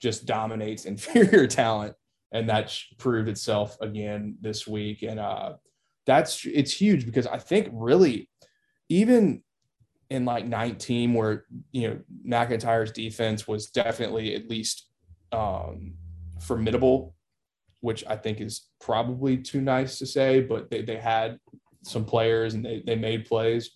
[0.00, 1.94] just dominates inferior talent,
[2.32, 5.02] and that proved itself again this week.
[5.02, 5.54] And uh,
[6.06, 8.28] that's it's huge because I think really
[8.88, 9.42] even
[10.10, 14.88] in like 19 where you know MacIntyre's defense was definitely at least
[15.32, 15.94] um,
[16.40, 17.14] formidable,
[17.80, 21.38] which I think is probably too nice to say, but they, they had
[21.82, 23.72] some players and they, they made plays.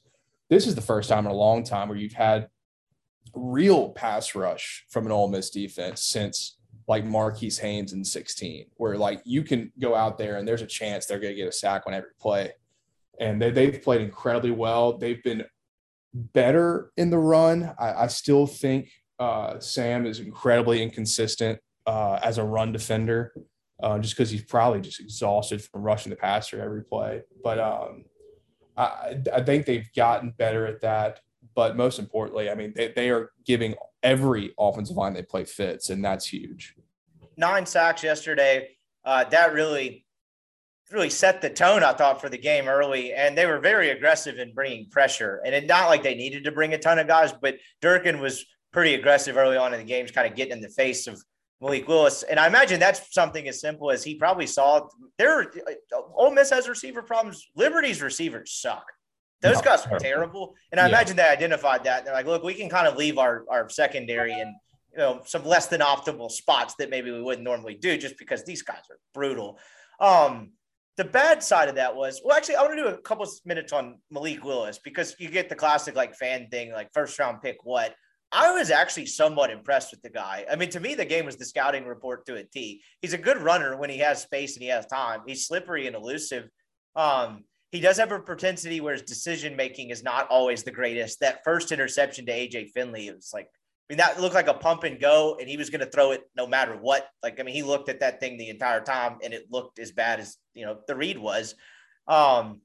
[0.48, 2.48] This is the first time in a long time where you've had
[3.34, 8.96] real pass rush from an Ole Miss defense since like Marquis Haynes in 16, where
[8.96, 11.52] like you can go out there and there's a chance they're going to get a
[11.52, 12.52] sack on every play
[13.20, 14.98] and they, they've played incredibly well.
[14.98, 15.44] They've been
[16.14, 17.74] better in the run.
[17.78, 23.32] I, I still think uh, Sam is incredibly inconsistent uh, as a run defender,
[23.82, 27.22] uh, just because he's probably just exhausted from rushing the passer every play.
[27.42, 28.04] But um,
[28.76, 31.20] I, I think they've gotten better at that.
[31.54, 35.90] But most importantly, I mean, they, they are giving every offensive line they play fits,
[35.90, 36.74] and that's huge.
[37.36, 38.76] Nine sacks yesterday.
[39.04, 40.04] Uh, that really
[40.91, 43.12] really set the tone, I thought, for the game early.
[43.12, 45.43] And they were very aggressive in bringing pressure.
[45.45, 48.45] And it's not like they needed to bring a ton of guys, but Durkin was
[48.72, 51.22] pretty aggressive early on in the games, kind of getting in the face of
[51.61, 52.22] Malik Willis.
[52.22, 55.51] And I imagine that's something as simple as he probably saw there.
[56.14, 57.47] Ole Miss has receiver problems.
[57.57, 58.84] Liberty's receivers suck.
[59.41, 60.55] Those no, guys are terrible.
[60.72, 60.89] And I yeah.
[60.89, 62.05] imagine they identified that.
[62.05, 64.55] They're like, look, we can kind of leave our, our secondary and
[64.93, 68.45] you know some less than optimal spots that maybe we wouldn't normally do just because
[68.45, 69.59] these guys are brutal.
[70.01, 70.53] Um,
[70.99, 73.72] the bad side of that was well, actually, I want to do a couple minutes
[73.72, 77.59] on Malik Willis because you get the classic like fan thing, like first round pick.
[77.62, 77.94] What
[78.32, 80.44] I was actually somewhat impressed with the guy.
[80.51, 82.82] I mean, to me, the game was the scouting report to a T.
[83.01, 85.20] He's a good runner when he has space and he has time.
[85.24, 86.49] He's slippery and elusive.
[86.96, 91.20] Um, he does have a propensity where his decision making is not always the greatest.
[91.20, 93.49] That first interception to AJ Finley, it was like
[93.88, 96.11] I mean, that looked like a pump and go, and he was going to throw
[96.11, 97.09] it no matter what.
[97.22, 99.92] Like, I mean, he looked at that thing the entire time, and it looked as
[99.92, 101.54] bad as you know the read was.
[102.06, 102.61] Um,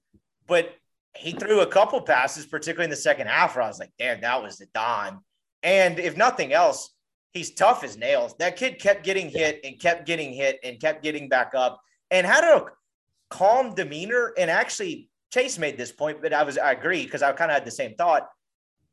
[0.47, 0.73] but
[1.15, 4.21] he threw a couple passes, particularly in the second half, where I was like, "Damn,
[4.21, 5.19] that was the dime."
[5.61, 6.93] And if nothing else,
[7.31, 8.35] he's tough as nails.
[8.39, 11.81] That kid kept getting hit and kept getting hit and kept getting back up,
[12.11, 12.65] and had a
[13.29, 14.33] calm demeanor.
[14.37, 17.55] And actually, Chase made this point, but I was I agree because I kind of
[17.55, 18.27] had the same thought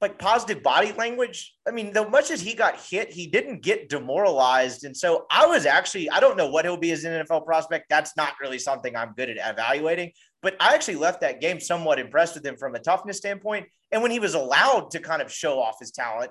[0.01, 1.55] like positive body language.
[1.69, 4.85] I mean, though much as he got hit, he didn't get demoralized.
[4.85, 7.87] And so I was actually, I don't know what he'll be as an NFL prospect.
[7.91, 10.13] That's not really something I'm good at evaluating.
[10.43, 13.67] But I actually left that game somewhat impressed with him from a toughness standpoint.
[13.93, 16.31] And when he was allowed to kind of show off his talent,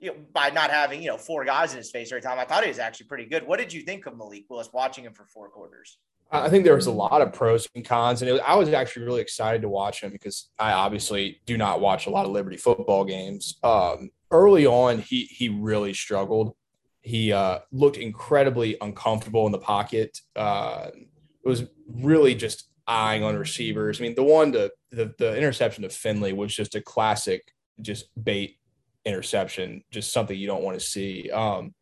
[0.00, 2.44] you know, by not having, you know, four guys in his face every time, I
[2.44, 3.46] thought he was actually pretty good.
[3.46, 5.98] What did you think of Malik Willis watching him for four quarters?
[6.30, 9.04] I think there was a lot of pros and cons, and was, I was actually
[9.04, 12.56] really excited to watch him because I obviously do not watch a lot of Liberty
[12.56, 13.58] football games.
[13.62, 16.56] Um, early on, he he really struggled.
[17.00, 20.18] He uh, looked incredibly uncomfortable in the pocket.
[20.34, 24.00] Uh, it was really just eyeing on receivers.
[24.00, 28.06] I mean, the one to the, the interception of Finley was just a classic, just
[28.20, 28.58] bait
[29.04, 31.30] interception, just something you don't want to see.
[31.30, 31.74] Um,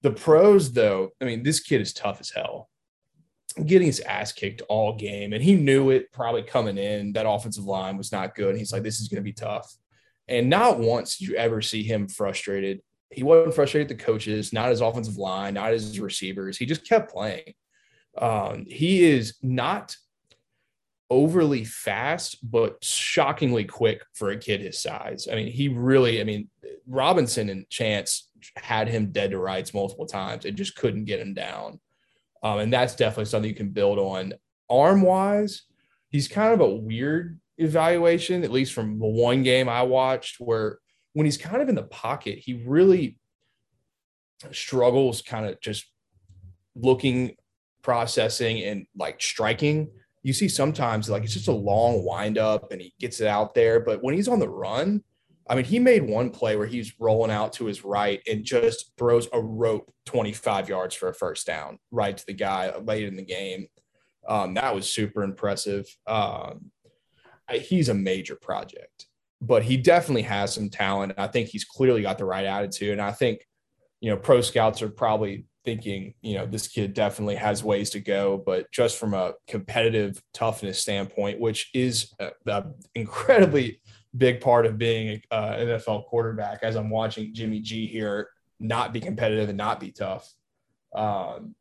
[0.00, 2.70] the pros, though, I mean, this kid is tough as hell
[3.66, 5.32] getting his ass kicked all game.
[5.32, 7.12] And he knew it probably coming in.
[7.12, 8.50] That offensive line was not good.
[8.50, 9.72] And he's like, this is going to be tough.
[10.28, 12.82] And not once you ever see him frustrated.
[13.10, 16.58] He wasn't frustrated the coaches, not his offensive line, not his receivers.
[16.58, 17.54] He just kept playing.
[18.18, 19.96] Um, he is not
[21.10, 25.26] overly fast, but shockingly quick for a kid his size.
[25.30, 26.50] I mean, he really, I mean,
[26.86, 31.34] Robinson and Chance had him dead to rights multiple times and just couldn't get him
[31.34, 31.80] down.
[32.42, 34.34] Um, and that's definitely something you can build on.
[34.70, 35.62] Arm wise,
[36.10, 40.78] he's kind of a weird evaluation, at least from the one game I watched, where
[41.12, 43.18] when he's kind of in the pocket, he really
[44.52, 45.86] struggles kind of just
[46.76, 47.34] looking,
[47.82, 49.90] processing, and like striking.
[50.22, 53.54] You see sometimes like it's just a long wind up and he gets it out
[53.54, 53.80] there.
[53.80, 55.02] But when he's on the run,
[55.48, 58.92] I mean, he made one play where he's rolling out to his right and just
[58.98, 63.16] throws a rope 25 yards for a first down right to the guy late in
[63.16, 63.66] the game.
[64.28, 65.86] Um, that was super impressive.
[66.06, 66.70] Um,
[67.50, 69.06] he's a major project,
[69.40, 71.14] but he definitely has some talent.
[71.16, 72.92] I think he's clearly got the right attitude.
[72.92, 73.46] And I think,
[74.00, 78.00] you know, pro scouts are probably thinking, you know, this kid definitely has ways to
[78.00, 83.80] go, but just from a competitive toughness standpoint, which is a, a incredibly
[84.18, 88.28] big part of being an uh, NFL quarterback as I'm watching Jimmy G here
[88.60, 90.32] not be competitive and not be tough.
[90.94, 91.54] Um,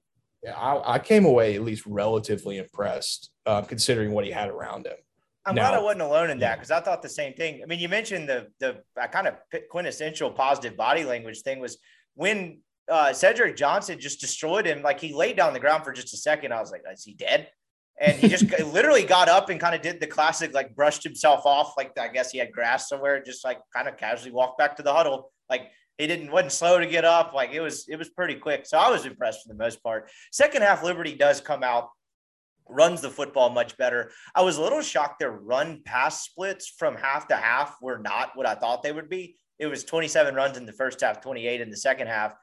[0.46, 4.96] I, I, came away at least relatively impressed uh, considering what he had around him.
[5.46, 7.62] I'm now, glad I wasn't alone in that because I thought the same thing.
[7.64, 8.82] I mean, you mentioned the the
[9.12, 9.36] kind of
[9.70, 11.78] quintessential positive body language thing was
[12.16, 14.82] when uh, Cedric Johnson just destroyed him.
[14.82, 16.54] Like he laid down the ground for just a second.
[16.54, 17.50] I was like, is he dead?
[18.00, 21.46] And he just literally got up and kind of did the classic, like brushed himself
[21.46, 24.76] off, like I guess he had grass somewhere, just like kind of casually walked back
[24.78, 25.32] to the huddle.
[25.50, 27.34] Like he didn't wasn't slow to get up.
[27.34, 28.66] Like it was it was pretty quick.
[28.66, 30.10] So I was impressed for the most part.
[30.32, 31.90] Second half, Liberty does come out,
[32.70, 34.12] runs the football much better.
[34.36, 38.32] I was a little shocked their run pass splits from half to half were not
[38.36, 39.36] what I thought they would be.
[39.60, 42.36] It was 27 runs in the first half, 28 in the second half.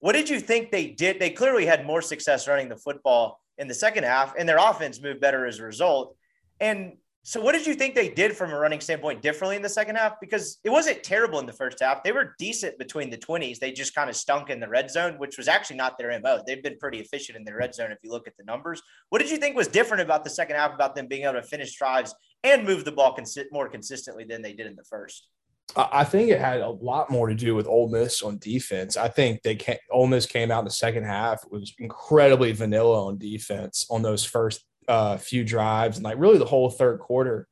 [0.00, 1.20] What did you think they did?
[1.20, 5.00] They clearly had more success running the football in the second half, and their offense
[5.00, 6.16] moved better as a result.
[6.60, 6.94] And
[7.26, 9.96] so, what did you think they did from a running standpoint differently in the second
[9.96, 10.20] half?
[10.20, 12.04] Because it wasn't terrible in the first half.
[12.04, 13.58] They were decent between the 20s.
[13.58, 16.40] They just kind of stunk in the red zone, which was actually not their MO.
[16.46, 18.80] They've been pretty efficient in the red zone if you look at the numbers.
[19.08, 21.42] What did you think was different about the second half about them being able to
[21.42, 25.28] finish drives and move the ball cons- more consistently than they did in the first?
[25.74, 28.96] I think it had a lot more to do with Ole Miss on defense.
[28.96, 33.06] I think they came, Ole Miss came out in the second half was incredibly vanilla
[33.06, 37.48] on defense on those first uh, few drives and like really the whole third quarter.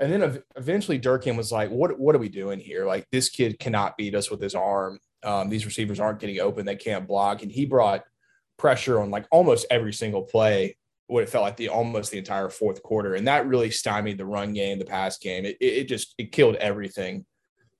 [0.00, 2.84] And then eventually Durkin was like, "What what are we doing here?
[2.84, 4.98] Like this kid cannot beat us with his arm.
[5.22, 6.66] Um, these receivers aren't getting open.
[6.66, 8.04] They can't block." And he brought
[8.58, 10.76] pressure on like almost every single play.
[11.06, 14.26] What it felt like the almost the entire fourth quarter, and that really stymied the
[14.26, 15.44] run game, the pass game.
[15.44, 17.24] It, it just it killed everything.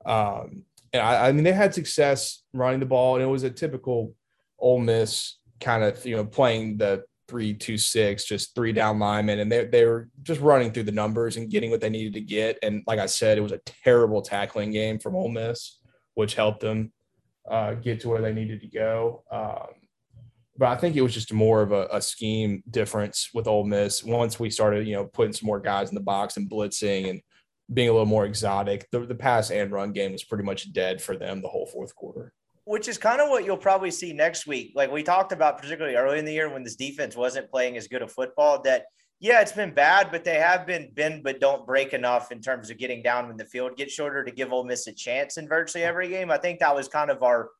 [0.04, 3.50] Um, and I, I mean, they had success running the ball, and it was a
[3.50, 4.14] typical
[4.58, 9.40] Ole Miss kind of you know playing the three two six, just three down linemen,
[9.40, 12.20] and they they were just running through the numbers and getting what they needed to
[12.20, 12.58] get.
[12.62, 15.78] And like I said, it was a terrible tackling game from Ole Miss,
[16.14, 16.92] which helped them
[17.50, 19.24] uh, get to where they needed to go.
[19.30, 19.68] Um,
[20.58, 24.04] but I think it was just more of a, a, scheme difference with Ole Miss
[24.04, 27.20] once we started, you know, putting some more guys in the box and blitzing and
[27.72, 28.88] being a little more exotic.
[28.90, 31.94] The, the pass and run game was pretty much dead for them the whole fourth
[31.94, 32.32] quarter.
[32.64, 34.72] Which is kind of what you'll probably see next week.
[34.74, 37.88] Like we talked about, particularly early in the year when this defense wasn't playing as
[37.88, 38.84] good a football, that
[39.22, 42.70] yeah, it's been bad, but they have been bend but don't break enough in terms
[42.70, 45.46] of getting down when the field gets shorter to give Ole Miss a chance in
[45.46, 46.30] virtually every game.
[46.30, 47.50] I think that was kind of our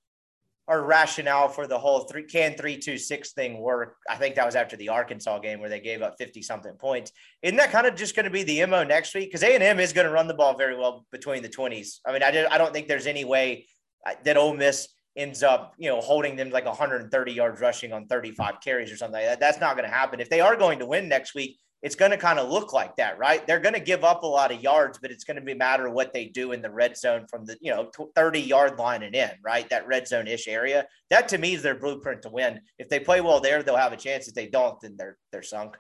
[0.69, 3.97] our rationale for the whole three can three two six thing work.
[4.09, 7.13] I think that was after the Arkansas game where they gave up fifty something points.
[7.43, 9.29] Isn't that kind of just going to be the mo next week?
[9.29, 12.01] Because A and M is going to run the ball very well between the twenties.
[12.07, 12.47] I mean, I did.
[12.47, 13.67] I don't think there's any way
[14.07, 18.07] uh, that Ole Miss ends up, you know, holding them like 130 yards rushing on
[18.07, 19.41] 35 carries or something like that.
[19.41, 20.21] That's not going to happen.
[20.21, 22.95] If they are going to win next week, it's going to kind of look like
[22.97, 23.45] that, right?
[23.47, 25.57] They're going to give up a lot of yards, but it's going to be a
[25.57, 28.79] matter of what they do in the red zone from the, you know, 30 yard
[28.79, 29.69] line and in, right?
[29.69, 30.87] That red zone ish area.
[31.11, 32.61] That to me is their blueprint to win.
[32.79, 34.29] If they play well there, they'll have a chance.
[34.29, 35.77] If they don't, then they're, they're sunk.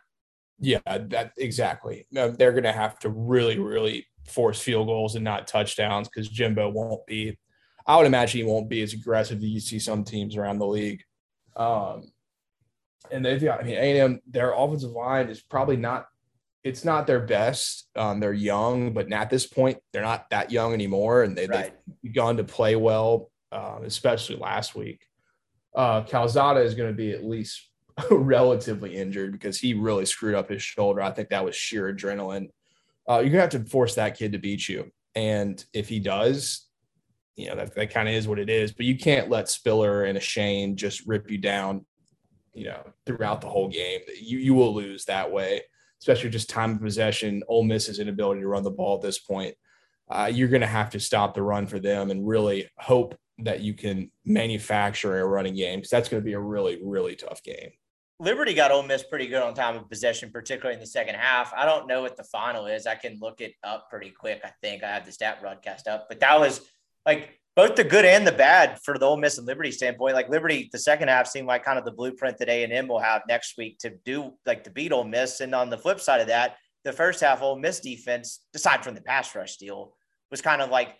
[0.59, 2.07] Yeah, that exactly.
[2.11, 6.28] No, they're going to have to really, really force field goals and not touchdowns because
[6.28, 7.38] Jimbo won't be,
[7.86, 10.66] I would imagine he won't be as aggressive as you see some teams around the
[10.66, 11.03] league.
[11.57, 12.11] Um,
[13.12, 16.06] and they've got, I mean, A&M, their offensive line is probably not,
[16.64, 17.88] it's not their best.
[17.94, 21.22] Um, they're young, but at this point, they're not that young anymore.
[21.22, 21.74] And they, right.
[21.86, 25.06] they've begun to play well, um, especially last week.
[25.74, 27.68] Uh, Calzada is going to be at least
[28.10, 31.02] relatively injured because he really screwed up his shoulder.
[31.02, 32.48] I think that was sheer adrenaline.
[33.08, 34.90] Uh, you're going to have to force that kid to beat you.
[35.14, 36.66] And if he does,
[37.36, 38.72] you know, that, that kind of is what it is.
[38.72, 41.84] But you can't let Spiller and a Shane just rip you down
[42.55, 44.00] you know, throughout the whole game.
[44.20, 45.62] You you will lose that way,
[46.00, 47.42] especially just time of possession.
[47.48, 49.55] Ole Miss's inability to run the ball at this point.
[50.11, 53.61] Uh, you're going to have to stop the run for them and really hope that
[53.61, 57.42] you can manufacture a running game because that's going to be a really really tough
[57.42, 57.70] game.
[58.20, 61.53] Liberty got Ole Miss pretty good on time of possession, particularly in the second half.
[61.57, 62.86] I don't know what the final is.
[62.86, 64.42] I can look it up pretty quick.
[64.44, 66.61] I think I have the stat broadcast up, but that was
[67.05, 70.14] like both the good and the bad for the Ole Miss and Liberty standpoint.
[70.14, 72.88] Like Liberty, the second half seemed like kind of the blueprint that A and M
[72.88, 75.40] will have next week to do like to beat Ole Miss.
[75.40, 78.94] And on the flip side of that, the first half Ole Miss defense, aside from
[78.94, 79.94] the pass rush deal,
[80.30, 80.96] was kind of like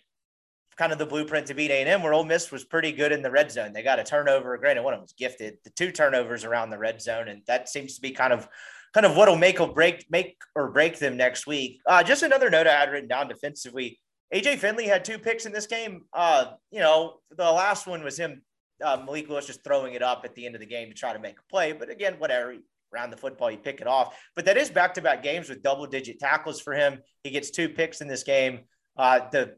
[0.77, 2.03] kind of the blueprint to beat A and M.
[2.03, 3.73] Where Ole Miss was pretty good in the red zone.
[3.73, 4.55] They got a turnover.
[4.57, 5.57] Granted, one of them was gifted.
[5.63, 8.47] The two turnovers around the red zone, and that seems to be kind of
[8.93, 11.79] kind of what'll make or break make or break them next week.
[11.87, 13.99] Uh, just another note I had written down defensively
[14.33, 16.05] AJ Finley had two picks in this game.
[16.13, 18.41] Uh, you know, the last one was him,
[18.83, 21.13] uh, Malik Willis just throwing it up at the end of the game to try
[21.13, 21.71] to make a play.
[21.71, 22.55] But again, whatever,
[22.93, 24.17] around the football, you pick it off.
[24.35, 26.99] But that is back to back games with double digit tackles for him.
[27.23, 28.61] He gets two picks in this game.
[28.97, 29.55] Uh, the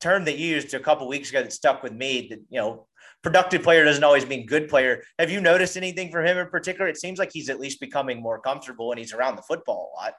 [0.00, 2.86] term that you used a couple weeks ago that stuck with me that, you know,
[3.22, 5.02] productive player doesn't always mean good player.
[5.18, 6.88] Have you noticed anything from him in particular?
[6.88, 10.04] It seems like he's at least becoming more comfortable and he's around the football a
[10.04, 10.14] lot.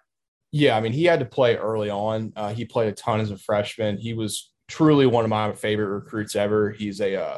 [0.51, 2.33] Yeah, I mean, he had to play early on.
[2.35, 3.97] Uh, he played a ton as a freshman.
[3.97, 6.71] He was truly one of my favorite recruits ever.
[6.71, 7.37] He's a uh,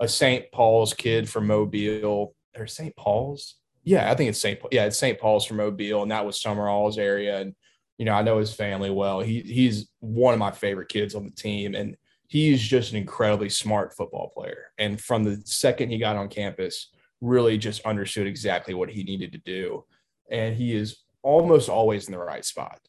[0.00, 0.50] a St.
[0.52, 2.94] Paul's kid from Mobile or St.
[2.96, 3.56] Paul's.
[3.84, 4.60] Yeah, I think it's St.
[4.70, 5.18] Yeah, it's St.
[5.18, 7.40] Paul's from Mobile, and that was Summerall's area.
[7.40, 7.54] And
[7.98, 9.20] you know, I know his family well.
[9.20, 11.96] He he's one of my favorite kids on the team, and
[12.26, 14.72] he's just an incredibly smart football player.
[14.78, 16.88] And from the second he got on campus,
[17.20, 19.84] really just understood exactly what he needed to do.
[20.30, 22.80] And he is almost always in the right spot.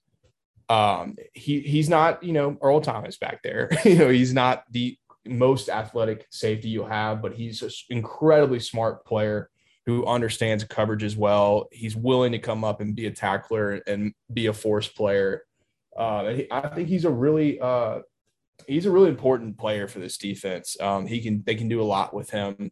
[0.69, 3.69] Um, he he's not, you know, Earl Thomas back there.
[3.85, 9.05] you know, he's not the most athletic safety you have, but he's an incredibly smart
[9.05, 9.49] player
[9.85, 11.67] who understands coverage as well.
[11.71, 15.43] He's willing to come up and be a tackler and be a force player.
[15.97, 17.99] Uh, I think he's a really uh,
[18.67, 20.77] he's a really important player for this defense.
[20.79, 22.71] Um, he can they can do a lot with him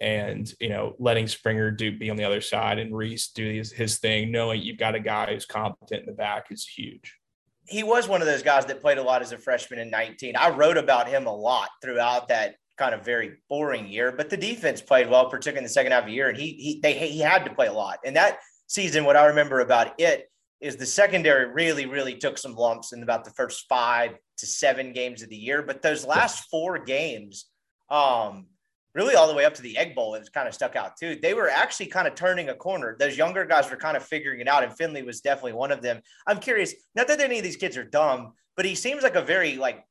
[0.00, 3.72] and you know letting Springer do be on the other side and Reese do his,
[3.72, 7.18] his thing, knowing you've got a guy who's competent in the back is huge.
[7.66, 10.36] He was one of those guys that played a lot as a freshman in 19.
[10.36, 14.36] I wrote about him a lot throughout that kind of very boring year, but the
[14.36, 16.92] defense played well, particularly in the second half of the year, and he he they
[16.94, 18.00] he had to play a lot.
[18.04, 20.28] And that season, what I remember about it
[20.60, 24.92] is the secondary really really took some lumps in about the first five to seven
[24.92, 27.46] games of the year, but those last four games.
[27.90, 28.46] Um,
[28.94, 30.96] really all the way up to the Egg Bowl, it was kind of stuck out
[30.96, 31.18] too.
[31.20, 32.96] They were actually kind of turning a corner.
[32.98, 35.82] Those younger guys were kind of figuring it out, and Finley was definitely one of
[35.82, 36.00] them.
[36.26, 39.22] I'm curious, not that any of these kids are dumb, but he seems like a
[39.22, 39.84] very like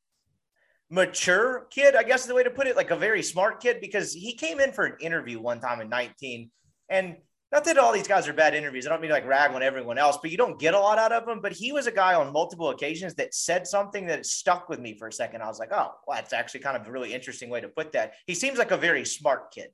[0.90, 3.82] mature kid, I guess is the way to put it, like a very smart kid,
[3.82, 6.50] because he came in for an interview one time in 19
[6.90, 7.18] and
[7.54, 8.88] not that all these guys are bad interviews.
[8.88, 10.98] I don't mean to like rag on everyone else, but you don't get a lot
[10.98, 11.40] out of them.
[11.40, 14.98] But he was a guy on multiple occasions that said something that stuck with me
[14.98, 15.44] for a second.
[15.44, 17.92] I was like, oh, well, that's actually kind of a really interesting way to put
[17.92, 18.14] that.
[18.26, 19.70] He seems like a very smart kid.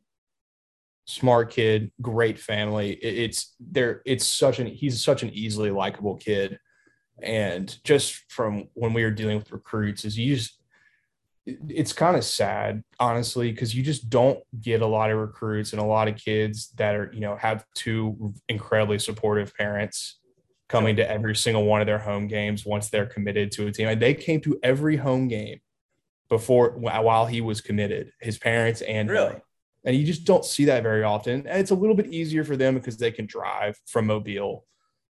[1.05, 2.91] Smart kid, great family.
[2.91, 4.01] It's there.
[4.05, 6.59] It's such an he's such an easily likable kid,
[7.23, 10.58] and just from when we were dealing with recruits, is you just
[11.45, 15.81] it's kind of sad honestly because you just don't get a lot of recruits and
[15.81, 20.19] a lot of kids that are you know have two incredibly supportive parents
[20.67, 23.87] coming to every single one of their home games once they're committed to a team
[23.87, 25.59] and they came to every home game
[26.29, 29.35] before while he was committed his parents and really
[29.85, 31.47] And you just don't see that very often.
[31.47, 34.65] And it's a little bit easier for them because they can drive from Mobile.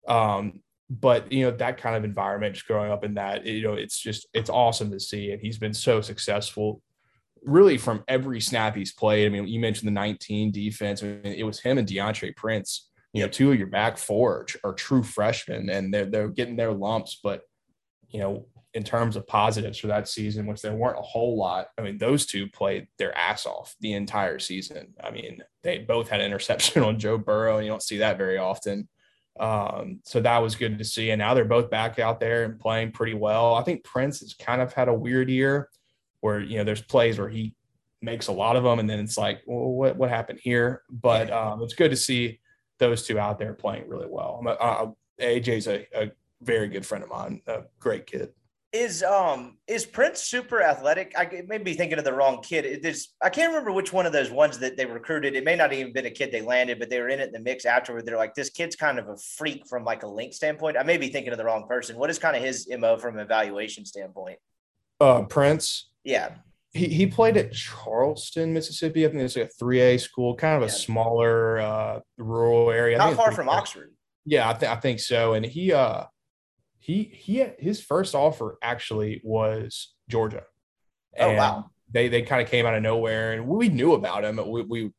[0.06, 0.60] Um,
[0.90, 3.98] but you know that kind of environment just growing up in that you know it's
[3.98, 6.82] just it's awesome to see and he's been so successful
[7.44, 9.26] really from every snap he's played.
[9.26, 12.88] I mean you mentioned the 19 defense I mean, it was him and deantre prince
[13.12, 16.56] you know two of your back four are, are true freshmen and they're, they're getting
[16.56, 17.42] their lumps but
[18.08, 21.68] you know in terms of positives for that season which there weren't a whole lot
[21.78, 24.94] i mean those two played their ass off the entire season.
[25.02, 28.18] I mean they both had an interception on joe burrow and you don't see that
[28.18, 28.88] very often
[29.40, 31.10] um, so that was good to see.
[31.10, 33.54] And now they're both back out there and playing pretty well.
[33.54, 35.68] I think Prince has kind of had a weird year
[36.20, 37.54] where, you know, there's plays where he
[38.00, 40.82] makes a lot of them and then it's like, well, what, what happened here?
[40.90, 42.40] But um, it's good to see
[42.78, 44.42] those two out there playing really well.
[44.60, 44.86] Uh,
[45.20, 46.12] AJ's a, a
[46.42, 48.30] very good friend of mine, a great kid.
[48.70, 51.14] Is um is Prince super athletic?
[51.16, 52.66] I may be thinking of the wrong kid.
[52.66, 55.34] It is I can't remember which one of those ones that they recruited.
[55.36, 57.32] It may not even been a kid they landed, but they were in it in
[57.32, 58.04] the mix afterward.
[58.04, 60.76] They're like, this kid's kind of a freak from like a link standpoint.
[60.76, 61.96] I may be thinking of the wrong person.
[61.96, 64.38] What is kind of his mo from evaluation standpoint?
[65.00, 65.88] Uh, Prince.
[66.04, 66.34] Yeah.
[66.72, 69.06] He, he played at Charleston, Mississippi.
[69.06, 72.98] I think it's like a 3A school, kind of a smaller uh, rural area.
[72.98, 73.94] Not far from Oxford.
[74.26, 75.32] Yeah, I, th- I think so.
[75.32, 76.04] And he uh
[76.88, 80.44] he he his first offer actually was Georgia.
[81.14, 81.70] And oh wow!
[81.92, 84.40] They they kind of came out of nowhere, and we knew about him.
[84.48, 84.90] We we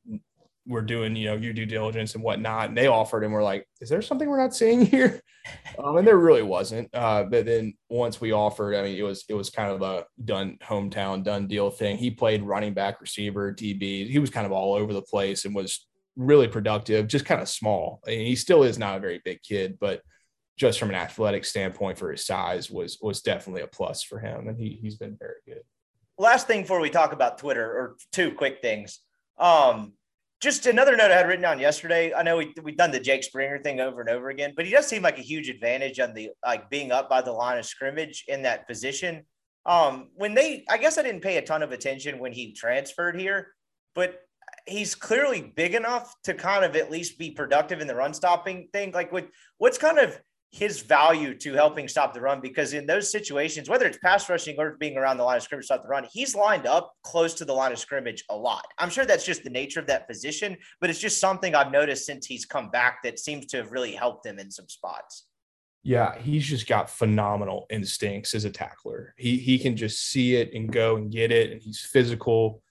[0.67, 3.31] were doing you know your due diligence and whatnot, and they offered him.
[3.31, 5.19] We're like, is there something we're not seeing here?
[5.83, 6.93] Um, and there really wasn't.
[6.93, 10.05] Uh, but then once we offered, I mean, it was it was kind of a
[10.23, 11.97] done hometown done deal thing.
[11.97, 14.07] He played running back, receiver, DB.
[14.07, 17.07] He was kind of all over the place and was really productive.
[17.07, 18.01] Just kind of small.
[18.05, 20.01] I mean, he still is not a very big kid, but
[20.60, 24.47] just from an athletic standpoint for his size was was definitely a plus for him
[24.47, 25.64] and he he's been very good
[26.18, 28.99] last thing before we talk about twitter or two quick things
[29.38, 29.93] um
[30.41, 32.14] just another note I had written down yesterday.
[32.14, 34.72] I know we we've done the Jake Springer thing over and over again, but he
[34.72, 37.66] does seem like a huge advantage on the like being up by the line of
[37.66, 39.26] scrimmage in that position.
[39.66, 43.20] Um, when they, I guess I didn't pay a ton of attention when he transferred
[43.20, 43.49] here,
[43.93, 44.22] but
[44.66, 48.70] he's clearly big enough to kind of at least be productive in the run stopping
[48.72, 48.91] thing.
[48.93, 50.20] Like, what what's kind of
[50.51, 54.55] his value to helping stop the run because in those situations, whether it's pass rushing
[54.57, 57.45] or being around the line of scrimmage, stop the run, he's lined up close to
[57.45, 58.65] the line of scrimmage a lot.
[58.79, 62.05] I'm sure that's just the nature of that position, but it's just something I've noticed
[62.05, 65.25] since he's come back that seems to have really helped him in some spots.
[65.83, 69.13] Yeah, he's just got phenomenal instincts as a tackler.
[69.17, 72.61] He he can just see it and go and get it, and he's physical.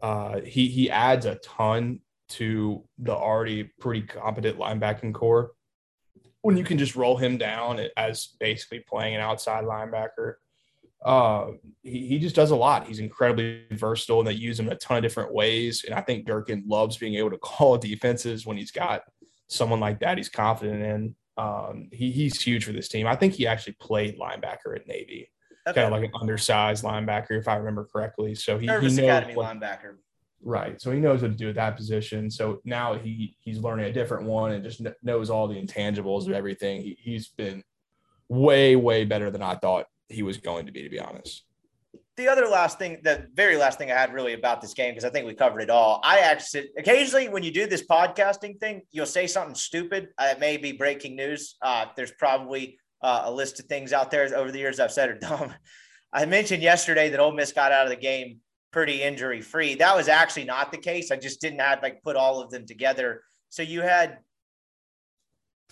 [0.00, 5.52] Uh, he he adds a ton to the already pretty competent linebacking corps
[6.44, 10.34] when you can just roll him down as basically playing an outside linebacker.
[11.02, 12.86] Uh, he, he just does a lot.
[12.86, 15.84] He's incredibly versatile and they use him in a ton of different ways.
[15.86, 19.04] And I think Durkin loves being able to call defenses when he's got
[19.48, 21.14] someone like that he's confident in.
[21.38, 23.06] Um, he, he's huge for this team.
[23.06, 25.30] I think he actually played linebacker at Navy,
[25.66, 25.80] okay.
[25.80, 28.34] kind of like an undersized linebacker, if I remember correctly.
[28.34, 29.96] So he, he knows Academy what, linebacker.
[30.46, 30.78] Right.
[30.80, 32.30] So he knows what to do at that position.
[32.30, 36.32] So now he he's learning a different one and just knows all the intangibles of
[36.32, 36.82] everything.
[36.82, 37.64] He, he's been
[38.28, 41.44] way, way better than I thought he was going to be, to be honest.
[42.16, 45.04] The other last thing, the very last thing I had really about this game, because
[45.06, 46.00] I think we covered it all.
[46.04, 50.08] I actually occasionally when you do this podcasting thing, you'll say something stupid.
[50.18, 51.56] Uh, it may be breaking news.
[51.62, 55.08] Uh, there's probably uh, a list of things out there over the years I've said
[55.08, 55.54] are dumb.
[56.12, 58.40] I mentioned yesterday that Ole Miss got out of the game
[58.74, 59.76] pretty injury free.
[59.76, 61.12] That was actually not the case.
[61.12, 63.22] I just didn't have like put all of them together.
[63.48, 64.18] So you had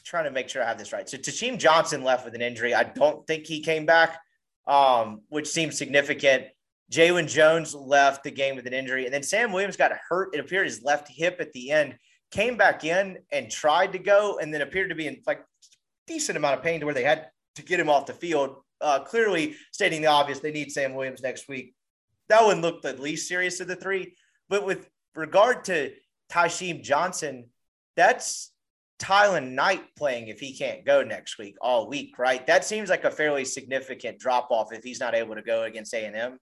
[0.05, 1.09] trying to make sure I have this right.
[1.09, 2.74] So Tysheem Johnson left with an injury.
[2.74, 4.20] I don't think he came back,
[4.68, 6.44] um, which seems significant.
[6.92, 10.32] Jalen Jones left the game with an injury, and then Sam Williams got hurt.
[10.32, 11.96] It appeared his left hip at the end,
[12.30, 15.44] came back in and tried to go, and then appeared to be in like
[16.07, 18.62] decent amount of pain to where they had to get him off the field.
[18.80, 21.74] Uh, clearly stating the obvious, they need Sam Williams next week
[22.32, 24.14] that one looked the least serious of the three.
[24.48, 25.92] But with regard to
[26.32, 27.50] Tysheem Johnson,
[27.94, 28.52] that's
[28.98, 32.46] Tylan Knight playing if he can't go next week all week, right?
[32.46, 35.92] That seems like a fairly significant drop off if he's not able to go against
[35.92, 36.38] A and M.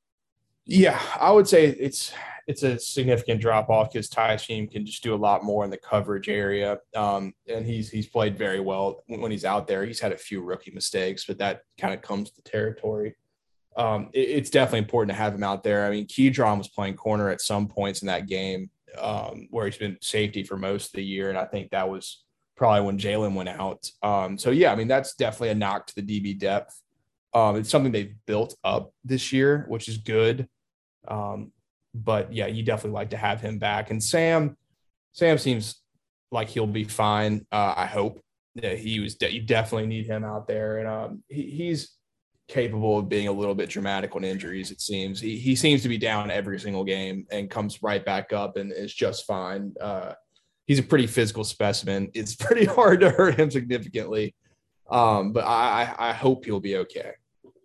[0.65, 2.13] Yeah, I would say it's
[2.47, 5.79] it's a significant drop off because Tysheem can just do a lot more in the
[5.79, 9.85] coverage area, um, and he's he's played very well when he's out there.
[9.85, 13.17] He's had a few rookie mistakes, but that kind of comes to territory
[13.77, 15.87] um, it, it's definitely important to have him out there.
[15.87, 19.79] I mean, Keidron was playing corner at some points in that game um, where he's
[19.79, 22.25] been safety for most of the year, and I think that was
[22.57, 23.89] probably when Jalen went out.
[24.03, 26.81] Um, so yeah, I mean that's definitely a knock to the DB depth.
[27.33, 30.49] Um, it's something they've built up this year, which is good.
[31.07, 31.53] Um,
[31.95, 33.91] but yeah, you definitely like to have him back.
[33.91, 34.57] And Sam,
[35.13, 35.81] Sam seems
[36.31, 37.47] like he'll be fine.
[37.51, 38.21] Uh, I hope.
[38.55, 39.15] Yeah, he was.
[39.15, 41.97] De- you definitely need him out there, and um, he, he's
[42.51, 44.71] capable of being a little bit dramatic on injuries.
[44.71, 48.33] It seems he he seems to be down every single game and comes right back
[48.33, 49.73] up and is just fine.
[49.81, 50.15] Uh,
[50.67, 52.11] he's a pretty physical specimen.
[52.15, 54.35] It's pretty hard to hurt him significantly,
[54.91, 57.13] um, but I I hope he'll be okay.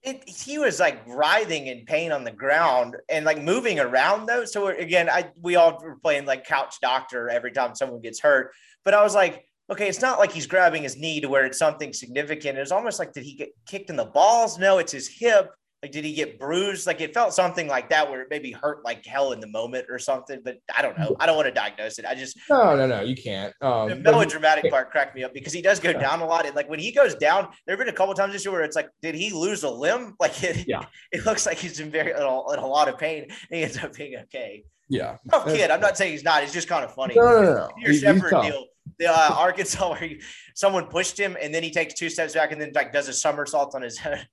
[0.03, 4.45] It, he was like writhing in pain on the ground and like moving around though.
[4.45, 8.51] So again, I we all were playing like couch doctor every time someone gets hurt.
[8.83, 11.57] But I was like, okay, it's not like he's grabbing his knee to where it's
[11.57, 12.57] something significant.
[12.57, 14.57] It's almost like did he get kicked in the balls?
[14.59, 15.51] No, it's his hip.
[15.83, 16.87] Like, did he get bruised?
[16.87, 19.85] Like, it felt something like that where it maybe hurt like hell in the moment
[19.87, 20.39] or something.
[20.43, 21.15] But I don't know.
[21.19, 22.05] I don't want to diagnose it.
[22.05, 23.01] I just no, no, no.
[23.01, 23.53] You can't.
[23.61, 26.47] Um, the melodramatic part cracked me up because he does go down a lot.
[26.47, 28.63] And like when he goes down, there have been a couple times this year where
[28.63, 30.15] it's like, did he lose a limb?
[30.25, 32.97] Like, it, yeah, it looks like he's in very in a, in a lot of
[32.97, 33.23] pain.
[33.23, 34.63] And he ends up being okay.
[34.89, 35.69] Yeah, tough kid.
[35.69, 36.41] I'm not saying he's not.
[36.41, 37.13] It's just kind of funny.
[37.15, 37.53] No, no, no.
[37.53, 37.69] no.
[37.77, 38.65] Your Shepherd deal
[38.99, 40.21] the uh, Arkansas where he,
[40.53, 43.13] someone pushed him and then he takes two steps back and then like does a
[43.13, 44.27] somersault on his head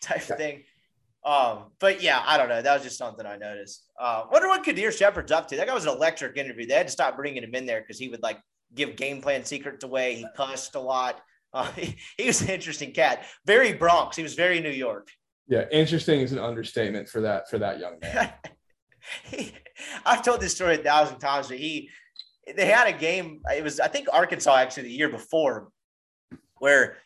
[0.00, 0.62] type of thing.
[1.24, 2.62] Um, but yeah, I don't know.
[2.62, 3.84] That was just something I noticed.
[4.00, 5.56] Uh, wonder what Kadir Shepard's up to.
[5.56, 6.66] That guy was an electric interview.
[6.66, 8.38] They had to stop bringing him in there because he would like
[8.74, 10.14] give game plan secrets away.
[10.14, 11.20] He cussed a lot.
[11.54, 13.24] Uh, he, he was an interesting cat.
[13.46, 14.14] Very Bronx.
[14.18, 15.08] He was very New York.
[15.48, 18.30] Yeah, interesting is an understatement for that for that young man.
[19.24, 19.54] he,
[20.04, 21.88] I've told this story a thousand times, but he
[22.56, 23.40] they had a game.
[23.54, 25.68] It was I think Arkansas actually the year before,
[26.58, 26.98] where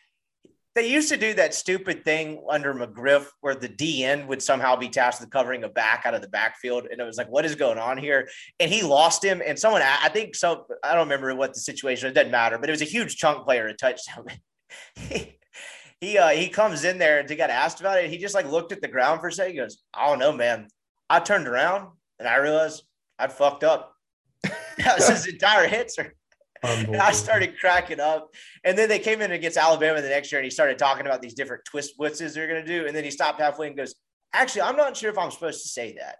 [0.75, 4.89] they used to do that stupid thing under McGriff where the DN would somehow be
[4.89, 6.87] tasked with covering a back out of the backfield.
[6.89, 8.27] And it was like, what is going on here?
[8.59, 9.41] And he lost him.
[9.45, 12.69] And someone, I think so, I don't remember what the situation, it doesn't matter, but
[12.69, 14.25] it was a huge chunk player, a touchdown.
[14.95, 15.37] he,
[16.01, 18.09] he, uh, he comes in there and he got asked about it.
[18.09, 19.53] He just like looked at the ground for a second.
[19.53, 20.67] He goes, I don't know, man.
[21.07, 22.83] I turned around and I realized
[23.19, 23.92] I'd fucked up.
[24.83, 26.15] that was his entire answer.
[26.63, 28.33] I started cracking up.
[28.63, 31.21] And then they came in against Alabama the next year and he started talking about
[31.21, 32.87] these different twist blitzes they're going to do.
[32.87, 33.95] And then he stopped halfway and goes,
[34.33, 36.17] Actually, I'm not sure if I'm supposed to say that.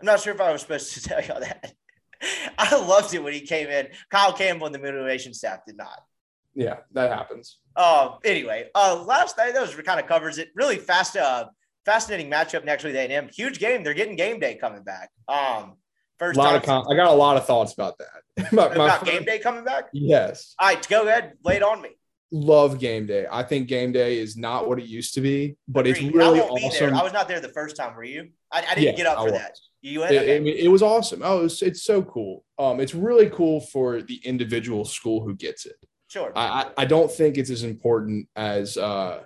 [0.00, 1.72] I'm not sure if I was supposed to tell y'all that.
[2.58, 3.88] I loved it when he came in.
[4.10, 6.00] Kyle Campbell and the motivation staff did not.
[6.54, 7.58] Yeah, that happens.
[7.74, 10.48] Uh, anyway, uh, last night, those kind of covers it.
[10.54, 11.46] Really fast, uh,
[11.84, 12.94] fascinating matchup next week.
[12.94, 13.28] A&M.
[13.28, 13.82] Huge game.
[13.82, 15.10] They're getting game day coming back.
[15.28, 15.74] Um,
[16.18, 18.52] First a lot of com- I got a lot of thoughts about that.
[18.52, 19.84] about game day coming back?
[19.92, 20.54] Yes.
[20.58, 21.34] All right, go ahead.
[21.44, 21.90] Lay it on me.
[22.32, 23.26] Love game day.
[23.30, 26.06] I think game day is not what it used to be, but Agreed.
[26.06, 26.94] it's really awesome.
[26.94, 27.94] I was not there the first time.
[27.94, 28.30] Were you?
[28.50, 29.56] I, I didn't yeah, get up for that.
[29.80, 30.12] You went?
[30.12, 31.20] It, I mean, it was awesome.
[31.22, 32.44] Oh, it was, it's so cool.
[32.58, 35.76] Um, it's really cool for the individual school who gets it.
[36.08, 36.32] Sure.
[36.34, 39.22] I, I don't think it's as important as uh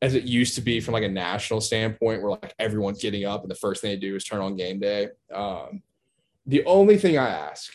[0.00, 3.42] as it used to be from like a national standpoint, where like everyone's getting up
[3.42, 5.08] and the first thing they do is turn on game day.
[5.32, 5.82] Um,
[6.46, 7.72] the only thing I ask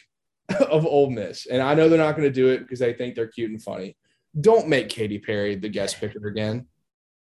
[0.70, 3.16] of Ole Miss, and I know they're not going to do it because they think
[3.16, 3.98] they're cute and funny.
[4.40, 6.68] Don't make Katy Perry the guest picker again.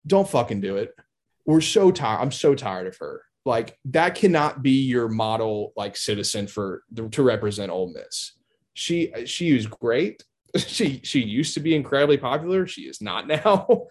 [0.05, 0.95] Don't fucking do it.
[1.45, 2.21] We're so tired.
[2.21, 3.23] I'm so tired of her.
[3.45, 8.33] Like that cannot be your model, like citizen for to represent Ole Miss.
[8.73, 10.23] She she was great.
[10.55, 12.67] She she used to be incredibly popular.
[12.67, 13.87] She is not now,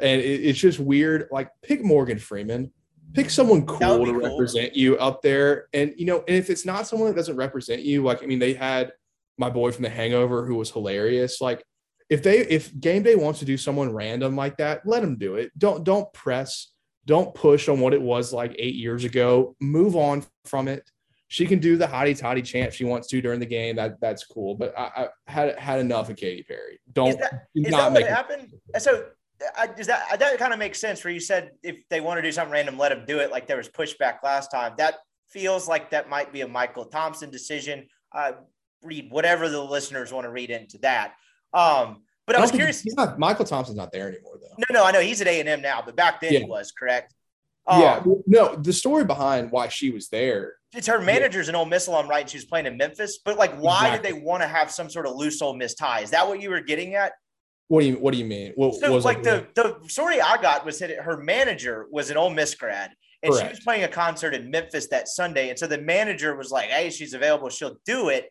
[0.00, 1.28] and it, it's just weird.
[1.30, 2.72] Like pick Morgan Freeman
[3.14, 4.14] pick someone cool to cool.
[4.14, 5.68] represent you up there.
[5.72, 8.38] And you know, and if it's not someone that doesn't represent you, like I mean,
[8.38, 8.92] they had
[9.38, 11.40] my boy from The Hangover who was hilarious.
[11.40, 11.64] Like
[12.08, 15.36] if they if game day wants to do someone random like that, let them do
[15.36, 15.50] it.
[15.58, 16.72] Don't don't press,
[17.04, 19.56] don't push on what it was like eight years ago.
[19.60, 20.88] Move on from it.
[21.28, 23.76] She can do the hottie toddy chant if she wants to during the game.
[23.76, 24.54] That that's cool.
[24.54, 26.78] But I, I had had enough of Katy Perry.
[26.92, 28.52] Don't is that, is not that make it happen.
[28.78, 29.06] So
[29.56, 31.04] I, does that that kind of makes sense?
[31.04, 33.30] Where you said if they want to do something random, let them do it.
[33.30, 34.74] Like there was pushback last time.
[34.78, 34.96] That
[35.28, 37.86] feels like that might be a Michael Thompson decision.
[38.12, 38.32] Uh,
[38.82, 41.14] read whatever the listeners want to read into that.
[41.52, 42.80] Um, but I, I was curious.
[42.80, 44.54] He's not Michael Thompson's not there anymore though.
[44.70, 46.38] No, no, I know he's at A and M now, but back then yeah.
[46.40, 47.14] he was correct.
[47.66, 48.54] Um, yeah, no.
[48.56, 50.54] The story behind why she was there.
[50.72, 51.52] It's her manager's yeah.
[51.52, 52.28] an Ole Miss alum, right?
[52.28, 54.10] She was playing in Memphis, but like, why exactly.
[54.10, 56.00] did they want to have some sort of loose Ole Miss tie?
[56.00, 57.12] Is that what you were getting at?
[57.68, 58.52] What do you What do you mean?
[58.54, 62.16] What so, was like the the story I got was that her manager was an
[62.16, 63.46] Ole Miss grad, and Correct.
[63.46, 66.68] she was playing a concert in Memphis that Sunday, and so the manager was like,
[66.70, 67.48] "Hey, she's available.
[67.48, 68.30] She'll do it."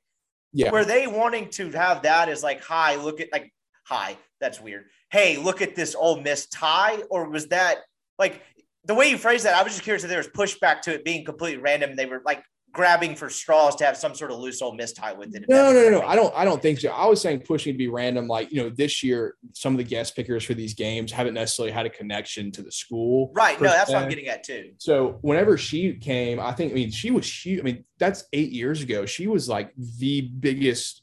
[0.54, 0.72] Yeah.
[0.72, 3.54] Were they wanting to have that as like, "Hi, look at like,
[3.86, 4.86] hi, that's weird.
[5.12, 7.80] Hey, look at this Ole Miss tie," or was that
[8.18, 8.42] like
[8.86, 9.56] the way you phrased that?
[9.56, 11.98] I was just curious if there was pushback to it being completely random.
[11.98, 12.42] They were like
[12.76, 15.46] grabbing for straws to have some sort of loose old Miss tie with it.
[15.48, 16.02] No, no, no, no.
[16.02, 16.34] I don't.
[16.36, 16.90] I don't think so.
[16.90, 18.28] I was saying pushing to be random.
[18.28, 21.72] Like you know, this year some of the guest pickers for these games haven't necessarily
[21.72, 23.32] had a connection to the school.
[23.34, 23.60] Right.
[23.60, 24.72] No, that's what I'm getting at too.
[24.78, 26.72] So whenever she came, I think.
[26.72, 27.26] I mean, she was.
[27.26, 27.60] She.
[27.60, 29.06] I mean, that's eight years ago.
[29.06, 31.02] She was like the biggest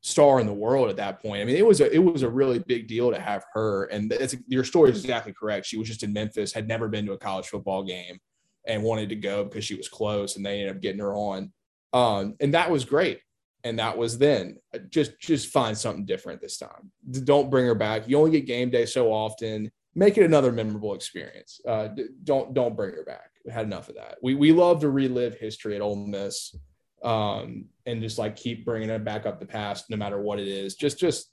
[0.00, 1.42] star in the world at that point.
[1.42, 3.84] I mean, it was a it was a really big deal to have her.
[3.86, 5.66] And it's your story is exactly correct.
[5.66, 8.18] She was just in Memphis, had never been to a college football game,
[8.66, 11.52] and wanted to go because she was close, and they ended up getting her on.
[11.92, 13.20] Um, and that was great.
[13.64, 14.58] And that was then.
[14.88, 16.92] Just just find something different this time.
[17.24, 18.08] Don't bring her back.
[18.08, 19.70] You only get game day so often.
[19.94, 21.60] Make it another memorable experience.
[21.66, 21.88] Uh,
[22.22, 23.30] don't don't bring her back.
[23.44, 24.18] We had enough of that.
[24.22, 26.54] We we love to relive history at Ole Miss
[27.02, 30.48] um, and just like keep bringing it back up the past, no matter what it
[30.48, 30.74] is.
[30.74, 31.30] Just just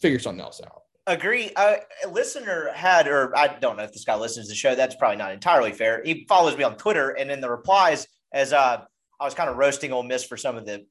[0.00, 0.82] figure something else out.
[1.06, 1.50] Agree.
[1.56, 4.74] Uh, a listener had, or I don't know if this guy listens to the show.
[4.74, 6.02] That's probably not entirely fair.
[6.04, 8.84] He follows me on Twitter, and in the replies, as uh,
[9.20, 10.86] I was kind of roasting Ole Miss for some of the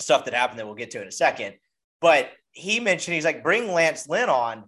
[0.00, 1.54] stuff that happened that we'll get to in a second.
[2.00, 4.64] But he mentioned he's like, bring Lance Lynn on,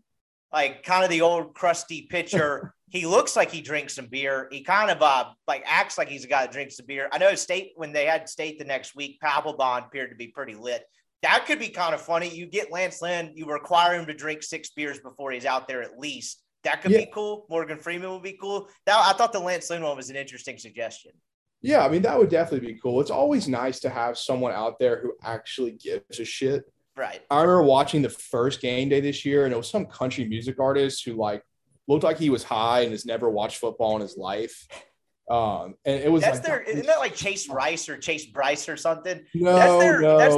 [0.53, 4.49] like kind of the old crusty pitcher he looks like he drinks some beer.
[4.53, 7.09] He kind of uh like acts like he's a guy that drinks some beer.
[7.13, 10.55] I know state when they had state the next week, Papelbon appeared to be pretty
[10.55, 10.85] lit.
[11.25, 12.29] That could be kind of funny.
[12.29, 15.83] You get Lance Lynn, you require him to drink six beers before he's out there
[15.83, 16.43] at least.
[16.65, 16.99] That could yeah.
[16.99, 17.47] be cool.
[17.49, 18.69] Morgan Freeman would be cool.
[18.85, 21.13] That I thought the Lance Lynn one was an interesting suggestion.
[21.63, 23.01] Yeah, I mean that would definitely be cool.
[23.01, 26.65] It's always nice to have someone out there who actually gives a shit.
[26.95, 27.23] Right.
[27.31, 30.61] I remember watching the first game day this year, and it was some country music
[30.61, 31.43] artist who like
[31.89, 34.69] looked like he was high and has never watched football in his life.
[35.31, 38.69] Um, and it was that's like, their isn't that like Chase Rice or Chase Bryce
[38.69, 39.25] or something?
[39.33, 40.19] No, that's their, no.
[40.19, 40.37] That's,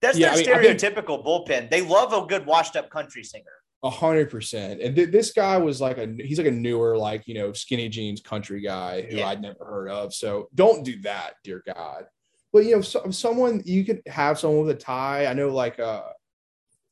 [0.00, 1.70] that's yeah, their I mean, stereotypical bullpen.
[1.70, 3.44] They love a good washed up country singer.
[3.82, 4.80] A hundred percent.
[4.80, 7.88] And th- this guy was like a he's like a newer, like you know, skinny
[7.88, 9.28] jeans country guy who yeah.
[9.28, 10.12] I'd never heard of.
[10.12, 12.04] So don't do that, dear God.
[12.52, 15.26] But you know, so, someone you could have someone with a tie.
[15.26, 16.02] I know, like uh,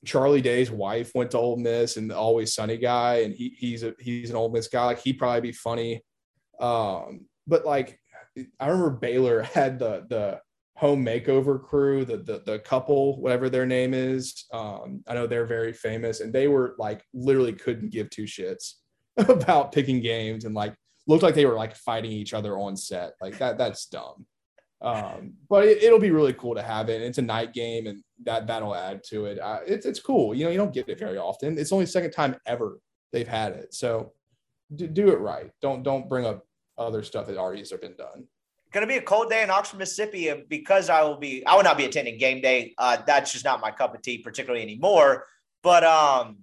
[0.04, 3.82] Charlie Day's wife went to Ole Miss and the Always Sunny guy, and he he's
[3.82, 4.84] a he's an Ole Miss guy.
[4.84, 6.02] Like he'd probably be funny.
[6.60, 7.98] Um, but like
[8.60, 10.40] I remember Baylor had the the
[10.78, 14.44] home makeover crew, the the the couple, whatever their name is.
[14.52, 18.74] Um, I know they're very famous, and they were like literally couldn't give two shits
[19.16, 20.74] about picking games and like
[21.08, 23.14] looked like they were like fighting each other on set.
[23.20, 24.24] Like that that's dumb.
[24.80, 27.02] Um, but it, will be really cool to have it.
[27.02, 29.40] It's a night game, and that that'll add to it.
[29.40, 30.32] Uh, it's it's cool.
[30.32, 31.58] You know, you don't get it very often.
[31.58, 32.78] It's only second time ever
[33.12, 33.74] they've had it.
[33.74, 34.12] So
[34.76, 35.50] do, do it right.
[35.60, 36.46] Don't don't bring up
[36.78, 38.28] other stuff that already has been done.
[38.72, 41.44] Going to be a cold day in Oxford, Mississippi, because I will be.
[41.46, 42.74] I will not be attending game day.
[42.76, 45.24] Uh, that's just not my cup of tea, particularly anymore.
[45.62, 46.38] But um,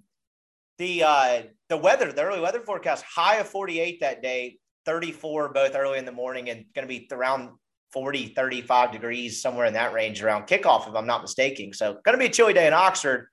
[0.79, 5.75] the uh, the weather, the early weather forecast, high of 48 that day, 34 both
[5.75, 7.51] early in the morning, and going to be around
[7.91, 11.73] 40, 35 degrees, somewhere in that range around kickoff, if I'm not mistaken.
[11.73, 13.27] So, going to be a chilly day in Oxford.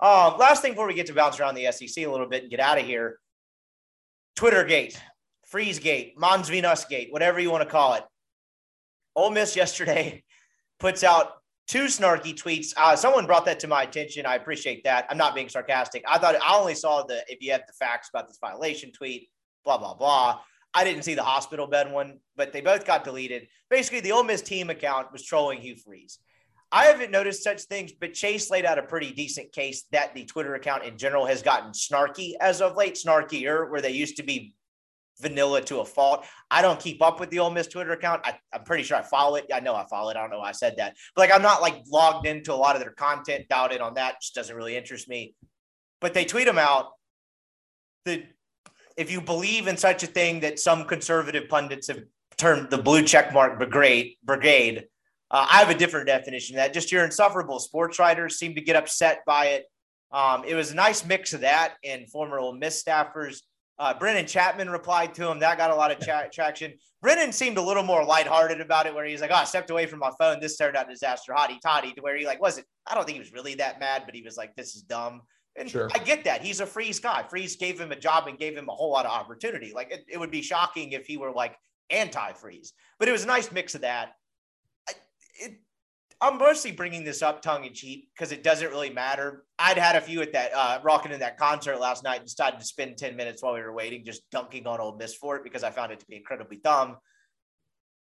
[0.00, 2.50] Uh, last thing before we get to bounce around the SEC a little bit and
[2.50, 3.18] get out of here
[4.36, 4.96] Twittergate,
[5.46, 8.04] Freezegate, Mons Venus Gate, whatever you want to call it.
[9.16, 10.24] Ole Miss yesterday
[10.80, 11.32] puts out
[11.66, 12.72] two snarky tweets.
[12.76, 14.26] Uh, someone brought that to my attention.
[14.26, 15.06] I appreciate that.
[15.08, 16.02] I'm not being sarcastic.
[16.08, 19.28] I thought I only saw the if you had the facts about this violation tweet,
[19.64, 20.40] blah, blah, blah.
[20.72, 23.48] I didn't see the hospital bed one, but they both got deleted.
[23.68, 26.18] Basically, the Ole Miss team account was trolling Hugh Freeze.
[26.72, 30.24] I haven't noticed such things, but Chase laid out a pretty decent case that the
[30.24, 34.22] Twitter account in general has gotten snarky as of late, snarkier, where they used to
[34.22, 34.54] be
[35.20, 36.24] vanilla to a fault.
[36.50, 38.22] I don't keep up with the Ole Miss Twitter account.
[38.24, 39.46] I, am pretty sure I follow it.
[39.52, 40.16] I know I follow it.
[40.16, 42.54] I don't know why I said that, but like I'm not like logged into a
[42.54, 43.48] lot of their content.
[43.48, 44.20] Doubt it on that.
[44.20, 45.34] Just doesn't really interest me.
[46.00, 46.86] But they tweet them out.
[48.04, 48.24] The
[48.96, 52.02] if you believe in such a thing that some conservative pundits have
[52.36, 54.86] termed the blue checkmark brigade, brigade
[55.30, 56.74] uh, I have a different definition of that.
[56.74, 59.64] Just your insufferable sports writers seem to get upset by it.
[60.10, 63.42] Um, it was a nice mix of that and former Ole Miss staffers.
[63.80, 65.38] Uh, Brennan Chapman replied to him.
[65.38, 66.74] That got a lot of tra- traction.
[67.00, 69.86] Brennan seemed a little more lighthearted about it, where he's like, "Oh, I stepped away
[69.86, 70.38] from my phone.
[70.38, 72.66] This turned out disaster, hotty toddy." To where he like wasn't.
[72.86, 75.22] I don't think he was really that mad, but he was like, "This is dumb."
[75.56, 75.88] And sure.
[75.94, 76.42] I get that.
[76.42, 77.24] He's a Freeze guy.
[77.28, 79.72] Freeze gave him a job and gave him a whole lot of opportunity.
[79.74, 81.56] Like it, it would be shocking if he were like
[81.88, 84.10] anti freeze, but it was a nice mix of that.
[84.90, 84.92] I,
[85.40, 85.52] it,
[86.22, 89.44] I'm mostly bringing this up tongue in cheek because it doesn't really matter.
[89.58, 92.60] I'd had a few at that uh, rocking in that concert last night and decided
[92.60, 95.44] to spend 10 minutes while we were waiting just dunking on Ole Miss for it
[95.44, 96.96] because I found it to be incredibly dumb.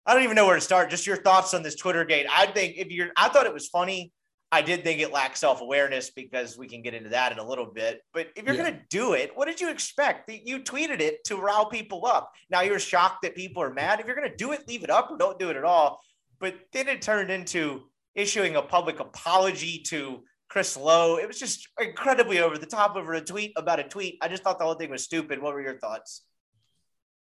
[0.04, 0.90] I don't even know where to start.
[0.90, 2.26] Just your thoughts on this Twitter gate.
[2.30, 4.12] I think if you're, I thought it was funny.
[4.50, 7.46] I did think it lacked self awareness because we can get into that in a
[7.46, 8.02] little bit.
[8.12, 8.62] But if you're yeah.
[8.62, 10.30] going to do it, what did you expect?
[10.30, 12.30] You tweeted it to rile people up.
[12.50, 14.00] Now you're shocked that people are mad.
[14.00, 16.02] If you're going to do it, leave it up or don't do it at all.
[16.38, 17.84] but then it turned into
[18.14, 21.16] issuing a public apology to Chris Low.
[21.16, 24.18] It was just incredibly over the top over a tweet about a tweet.
[24.20, 25.40] I just thought the whole thing was stupid.
[25.40, 26.22] What were your thoughts?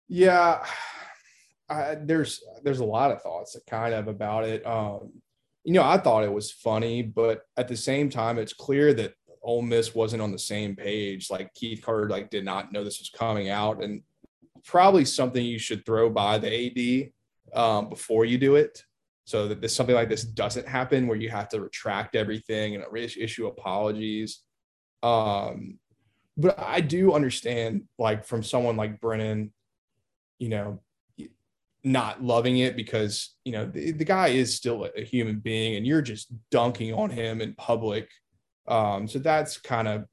[0.08, 0.64] Yeah,
[1.68, 4.66] I, there's there's a lot of thoughts kind of about it.
[4.66, 5.14] Um,
[5.64, 9.14] you know, I thought it was funny, but at the same time, it's clear that
[9.42, 11.32] Ole Miss wasn't on the same page.
[11.32, 14.04] Like Keith Carter, like did not know this was coming out, and
[14.64, 17.12] probably something you should throw by the
[17.54, 18.84] AD um, before you do it,
[19.26, 22.86] so that this something like this doesn't happen where you have to retract everything and
[22.96, 24.42] issue apologies.
[25.04, 25.80] Um,
[26.38, 29.52] but I do understand, like from someone like Brennan,
[30.38, 30.80] you know,
[31.86, 35.86] not loving it because you know the, the guy is still a human being and
[35.86, 38.10] you're just dunking on him in public
[38.68, 40.04] um so that's kind of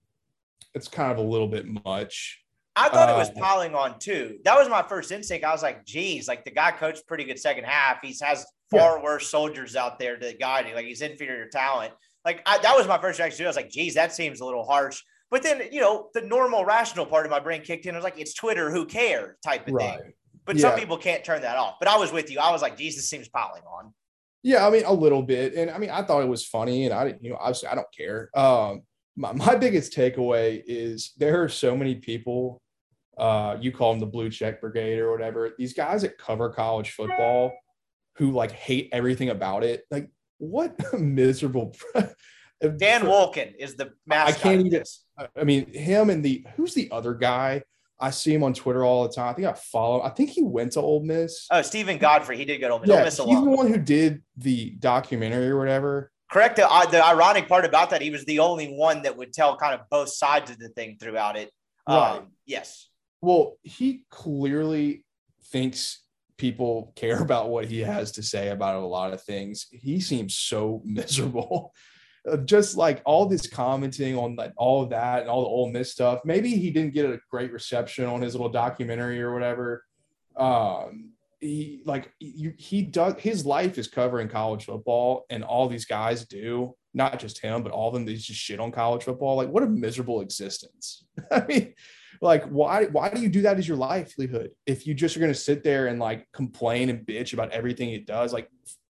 [0.75, 2.42] it's kind of a little bit much
[2.77, 5.53] i thought uh, it was uh, piling on too that was my first instinct i
[5.53, 9.05] was like geez like the guy coached pretty good second half he has far yeah.
[9.05, 11.93] worse soldiers out there to guide him like he's inferior talent
[12.25, 14.65] like I, that was my first reaction i was like geez that seems a little
[14.65, 17.99] harsh but then you know the normal rational part of my brain kicked in i
[17.99, 20.01] was like it's twitter who cares type of right.
[20.01, 20.13] thing
[20.45, 20.63] but yeah.
[20.63, 21.77] some people can't turn that off.
[21.79, 22.39] But I was with you.
[22.39, 23.93] I was like, Jesus seems piling on.
[24.43, 25.55] Yeah, I mean, a little bit.
[25.55, 27.77] And I mean, I thought it was funny, and I didn't, you know, obviously I
[27.77, 28.29] don't care.
[28.35, 28.83] Um,
[29.17, 32.61] my, my biggest takeaway is there are so many people,
[33.19, 36.93] uh, you call them the blue check brigade or whatever, these guys that cover college
[36.93, 37.53] football
[38.17, 39.85] who like hate everything about it.
[39.91, 41.75] Like, what miserable
[42.77, 44.39] Dan Wolken is the mascot.
[44.39, 44.83] I can't even.
[45.37, 47.63] I mean, him and the who's the other guy
[48.03, 49.29] I see him on Twitter all the time.
[49.29, 50.03] I think I follow.
[50.03, 51.47] I think he went to Ole Miss.
[51.53, 52.37] Oh, Steven Godfrey.
[52.37, 52.89] He did go to Ole Miss.
[52.89, 56.11] Yeah, Ole Miss he's the one who did the documentary or whatever.
[56.33, 56.57] Correct.
[56.57, 59.57] The, uh, the ironic part about that, he was the only one that would tell
[59.57, 61.51] kind of both sides of the thing throughout it.
[61.89, 62.17] Right.
[62.17, 62.89] Um, yes.
[63.21, 65.05] Well, he clearly
[65.47, 66.01] thinks
[66.39, 69.67] people care about what he has to say about a lot of things.
[69.71, 71.73] He seems so miserable
[72.45, 75.93] just like all this commenting on like all of that and all the Ole Miss
[75.93, 76.21] stuff.
[76.25, 79.85] Maybe he didn't get a great reception on his little documentary or whatever.
[80.37, 81.12] Um,
[81.43, 86.25] he like he, he does his life is covering college football, and all these guys
[86.25, 88.05] do not just him, but all of them.
[88.05, 89.37] They just shit on college football.
[89.37, 91.05] Like what a miserable existence.
[91.31, 91.75] I mean,
[92.21, 95.33] like why why do you do that as your livelihood if you just are going
[95.33, 98.33] to sit there and like complain and bitch about everything it does?
[98.33, 98.49] Like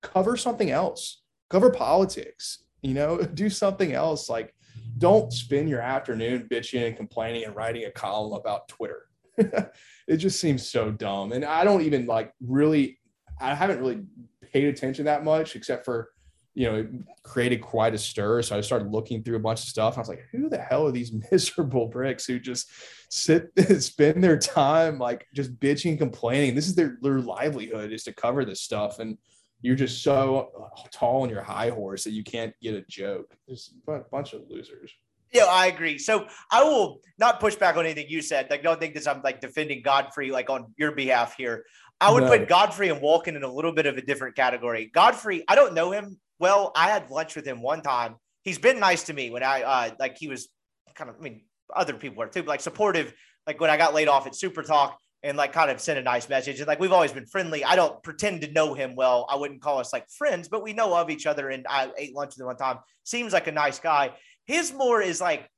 [0.02, 1.22] cover something else.
[1.50, 4.28] Cover politics you know, do something else.
[4.28, 4.54] Like,
[4.98, 9.05] don't spend your afternoon bitching and complaining and writing a column about Twitter.
[10.08, 11.32] it just seems so dumb.
[11.32, 12.98] And I don't even like really,
[13.40, 14.04] I haven't really
[14.52, 16.10] paid attention that much except for,
[16.54, 16.88] you know, it
[17.22, 18.40] created quite a stir.
[18.42, 19.96] So I started looking through a bunch of stuff.
[19.96, 22.70] I was like, who the hell are these miserable bricks who just
[23.10, 23.50] sit
[23.82, 26.54] spend their time like just bitching, and complaining?
[26.54, 28.98] This is their, their livelihood is to cover this stuff.
[29.00, 29.18] And
[29.60, 33.34] you're just so tall on your high horse that you can't get a joke.
[33.48, 34.94] Just a bunch of losers.
[35.36, 35.98] Yeah, I agree.
[35.98, 38.48] So I will not push back on anything you said.
[38.48, 41.64] Like, don't think that I'm like defending Godfrey like on your behalf here.
[42.00, 42.30] I would no.
[42.30, 44.90] put Godfrey and Wolken in a little bit of a different category.
[44.92, 46.72] Godfrey, I don't know him well.
[46.74, 48.16] I had lunch with him one time.
[48.42, 50.48] He's been nice to me when I uh like he was
[50.94, 51.42] kind of I mean
[51.74, 53.12] other people are too, like supportive.
[53.46, 56.02] Like when I got laid off at Super Talk, and like kind of sent a
[56.02, 56.60] nice message.
[56.60, 57.64] And like we've always been friendly.
[57.64, 59.26] I don't pretend to know him well.
[59.28, 61.50] I wouldn't call us like friends, but we know of each other.
[61.50, 62.78] And I ate lunch with him one time.
[63.04, 64.12] Seems like a nice guy.
[64.46, 65.50] His more is like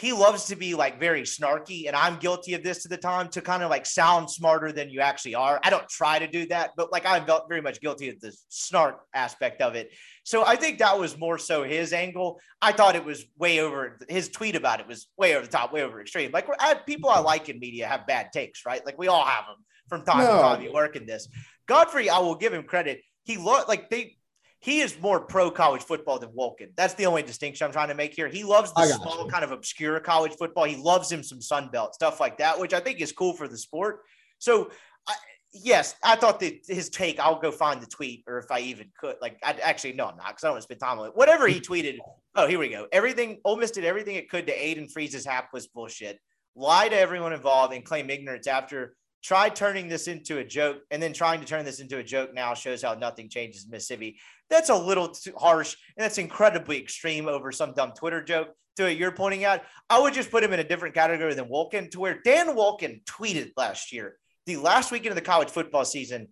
[0.00, 3.28] he loves to be like very snarky and i'm guilty of this to the time
[3.28, 5.60] to kind of like sound smarter than you actually are.
[5.62, 9.02] I don't try to do that but like i'm very much guilty of the snark
[9.14, 9.90] aspect of it.
[10.24, 12.40] So i think that was more so his angle.
[12.62, 15.72] I thought it was way over his tweet about it was way over the top
[15.72, 16.30] way over extreme.
[16.32, 18.84] Like I, people i like in media have bad takes right?
[18.84, 19.56] Like we all have them
[19.88, 20.36] from time no.
[20.36, 21.28] to time you work in this.
[21.66, 23.02] Godfrey i will give him credit.
[23.24, 24.16] He looked like they
[24.60, 26.68] he is more pro college football than Wolken.
[26.76, 28.28] That's the only distinction I'm trying to make here.
[28.28, 29.30] He loves the small, you.
[29.30, 30.64] kind of obscure college football.
[30.64, 33.48] He loves him some Sun Belt stuff like that, which I think is cool for
[33.48, 34.00] the sport.
[34.38, 34.70] So,
[35.06, 35.14] I,
[35.54, 37.18] yes, I thought that his take.
[37.18, 39.16] I'll go find the tweet, or if I even could.
[39.22, 41.16] Like, I actually no, I'm not because I don't want to spend time on it.
[41.16, 41.96] Whatever he tweeted.
[42.34, 42.86] Oh, here we go.
[42.92, 46.18] Everything Ole Miss did everything it could to aid and freeze his hapless bullshit.
[46.54, 51.02] Lie to everyone involved and claim ignorance after try turning this into a joke and
[51.02, 54.18] then trying to turn this into a joke now shows how nothing changes in Mississippi.
[54.48, 58.84] That's a little too harsh and that's incredibly extreme over some dumb Twitter joke to
[58.84, 59.62] what you're pointing out.
[59.88, 63.04] I would just put him in a different category than Wolken to where Dan Wolken
[63.04, 64.16] tweeted last year,
[64.46, 66.28] the last weekend of the college football season,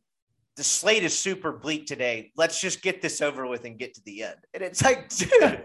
[0.57, 2.33] the slate is super bleak today.
[2.37, 4.37] Let's just get this over with and get to the end.
[4.53, 5.65] And it's like, dude,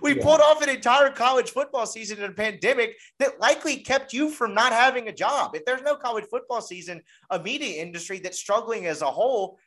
[0.00, 0.22] we yeah.
[0.22, 4.54] pulled off an entire college football season in a pandemic that likely kept you from
[4.54, 5.54] not having a job.
[5.54, 9.58] If there's no college football season, a media industry that's struggling as a whole,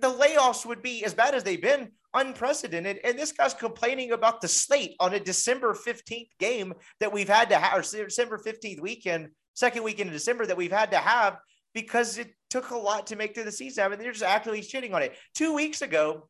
[0.00, 2.98] the layoffs would be as bad as they've been unprecedented.
[3.04, 7.50] And this guy's complaining about the slate on a December 15th game that we've had
[7.50, 11.38] to have, or December 15th weekend, second weekend in December that we've had to have
[11.74, 13.84] because it took a lot to make through the season.
[13.84, 15.14] I mean, they're just actively shitting on it.
[15.34, 16.28] Two weeks ago,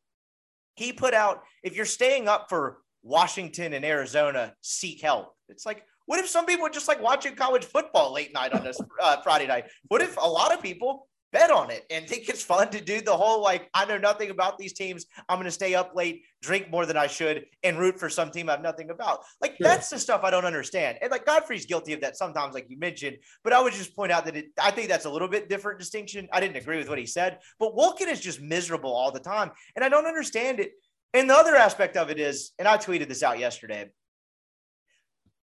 [0.74, 5.34] he put out, if you're staying up for Washington and Arizona, seek help.
[5.48, 8.64] It's like, what if some people are just like watching college football late night on
[8.64, 9.66] this uh, Friday night?
[9.88, 13.00] What if a lot of people bet on it and think it's fun to do
[13.00, 15.06] the whole like I know nothing about these teams.
[15.28, 18.30] I'm going to stay up late, drink more than I should, and root for some
[18.30, 19.20] team I have nothing about.
[19.42, 19.66] Like sure.
[19.66, 20.98] that's the stuff I don't understand.
[21.02, 23.18] And like Godfrey's guilty of that sometimes, like you mentioned.
[23.44, 25.78] But I would just point out that it, I think that's a little bit different
[25.78, 26.28] distinction.
[26.32, 29.50] I didn't agree with what he said, but Wolken is just miserable all the time,
[29.74, 30.72] and I don't understand it.
[31.16, 33.90] And the other aspect of it is, and I tweeted this out yesterday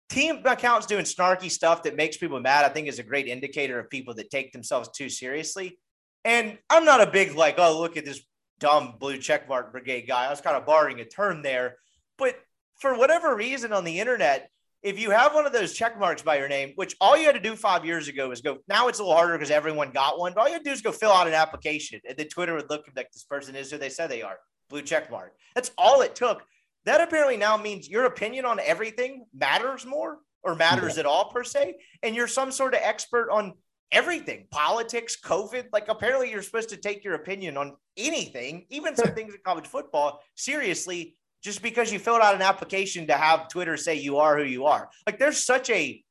[0.10, 3.80] team accounts doing snarky stuff that makes people mad, I think is a great indicator
[3.80, 5.80] of people that take themselves too seriously.
[6.24, 8.22] And I'm not a big like, oh, look at this
[8.60, 10.28] dumb blue checkmark brigade guy.
[10.28, 11.78] I was kind of borrowing a term there.
[12.20, 12.36] But
[12.80, 14.50] for whatever reason on the internet,
[14.84, 17.34] if you have one of those check marks by your name, which all you had
[17.34, 20.20] to do five years ago is go, now it's a little harder because everyone got
[20.20, 22.00] one, but all you had to do is go fill out an application.
[22.08, 24.38] And then Twitter would look like this person is who they said they are
[24.70, 25.34] blue check mark.
[25.56, 26.44] That's all it took.
[26.86, 31.02] That apparently now means your opinion on everything matters more or matters yeah.
[31.02, 31.76] at all, per se.
[32.02, 33.54] And you're some sort of expert on
[33.92, 35.68] everything politics, COVID.
[35.72, 39.68] Like, apparently, you're supposed to take your opinion on anything, even some things in college
[39.68, 44.38] football, seriously, just because you filled out an application to have Twitter say you are
[44.38, 44.90] who you are.
[45.06, 46.04] Like, there's such a,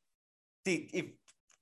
[0.64, 1.06] the, if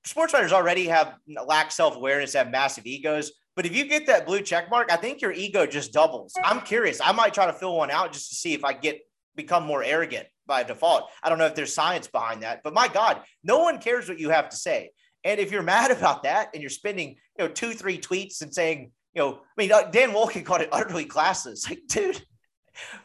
[0.05, 1.15] sports writers already have
[1.45, 3.31] lack self awareness, have massive egos.
[3.55, 6.33] But if you get that blue check mark, I think your ego just doubles.
[6.43, 7.01] I'm curious.
[7.03, 9.01] I might try to fill one out just to see if I get
[9.35, 11.09] become more arrogant by default.
[11.23, 14.19] I don't know if there's science behind that, but my God, no one cares what
[14.19, 14.91] you have to say.
[15.23, 18.53] And if you're mad about that and you're spending, you know, two, three tweets and
[18.53, 21.69] saying, you know, I mean, Dan Wolken called it utterly classless.
[21.69, 22.23] Like, dude,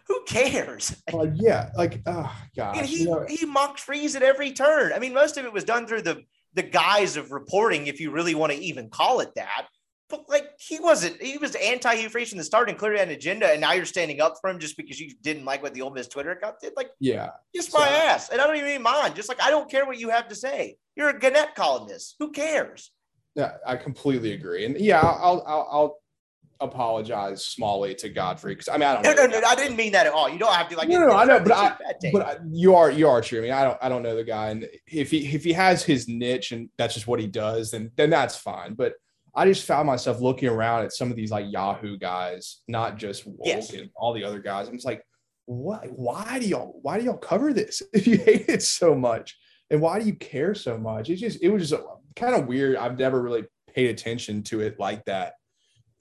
[0.06, 1.02] who cares?
[1.34, 4.92] Yeah, like, oh god, he you know, he mocked Freeze at every turn.
[4.92, 6.22] I mean, most of it was done through the
[6.54, 9.66] the guise of reporting, if you really want to even call it that.
[10.08, 13.50] But like he wasn't, he was anti-Hugh from the start and clearly had an agenda,
[13.50, 15.94] and now you're standing up for him just because you didn't like what the old
[15.94, 16.74] Miss Twitter account did.
[16.76, 19.16] Like, yeah, kiss so, my ass, and I don't even mind.
[19.16, 20.76] Just like I don't care what you have to say.
[20.94, 22.14] You're a Gannett columnist.
[22.20, 22.92] Who cares?
[23.34, 25.98] Yeah, I completely agree, and yeah, I'll I'll, I'll
[26.60, 29.02] apologize smallly to Godfrey because I mean I don't.
[29.02, 30.28] No, no, no, I didn't mean that at all.
[30.28, 30.88] You don't have to like.
[30.88, 31.76] No, no, no I know, but I,
[32.12, 33.40] but I, you are you are true.
[33.40, 35.82] I mean, I don't I don't know the guy, and if he if he has
[35.82, 38.74] his niche and that's just what he does, then then that's fine.
[38.74, 38.94] But
[39.36, 43.28] I just found myself looking around at some of these like Yahoo guys, not just
[43.44, 43.70] yes.
[43.74, 44.66] and all the other guys.
[44.66, 45.04] I'm just like,
[45.44, 45.86] what?
[45.90, 46.78] Why do y'all?
[46.80, 49.36] Why do y'all cover this if you hate it so much?
[49.70, 51.10] And why do you care so much?
[51.10, 51.82] It's just it was just
[52.16, 52.76] kind of weird.
[52.76, 53.44] I've never really
[53.74, 55.34] paid attention to it like that,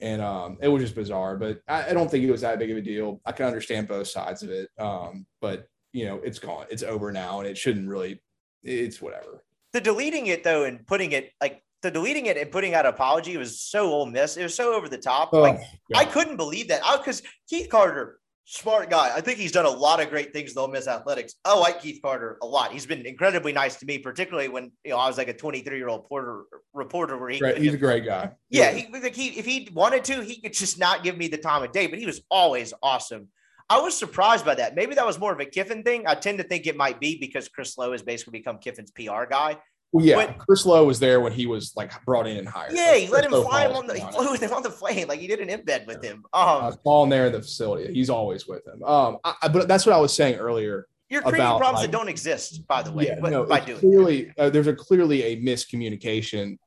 [0.00, 1.36] and um, it was just bizarre.
[1.36, 3.20] But I, I don't think it was that big of a deal.
[3.26, 6.66] I can understand both sides of it, um, but you know, it's gone.
[6.70, 8.22] It's over now, and it shouldn't really.
[8.62, 9.44] It's whatever.
[9.74, 12.94] The deleting it though and putting it like the deleting it and putting out an
[12.94, 14.36] apology was so Ole Miss.
[14.36, 15.30] It was so over the top.
[15.32, 15.66] Oh, like God.
[15.94, 16.82] I couldn't believe that.
[16.98, 19.12] Because Keith Carter, smart guy.
[19.14, 21.34] I think he's done a lot of great things with Ole Miss athletics.
[21.44, 22.72] I like Keith Carter a lot.
[22.72, 25.76] He's been incredibly nice to me, particularly when you know I was like a 23
[25.76, 27.58] year old porter reporter where he great.
[27.58, 28.30] he's a great guy.
[28.48, 31.38] Yeah, he like he if he wanted to, he could just not give me the
[31.38, 33.28] time of day, but he was always awesome.
[33.68, 34.76] I was surprised by that.
[34.76, 36.06] Maybe that was more of a Kiffin thing.
[36.06, 39.24] I tend to think it might be because Chris Low has basically become Kiffin's PR
[39.28, 39.58] guy.
[39.92, 42.72] Well, yeah, but, Chris Low was there when he was like brought in and hired.
[42.74, 43.94] Yeah, he let him fly him on the.
[44.06, 46.24] He flew with him on the plane, like he did an embed with him.
[46.32, 48.82] Um, uh, there in the facility, he's always with him.
[48.82, 50.86] Um, I, but that's what I was saying earlier.
[51.08, 53.06] You're creating about, problems like, that don't exist, by the way.
[53.06, 56.58] Yeah, but no, by doing clearly, uh, there's a clearly a miscommunication,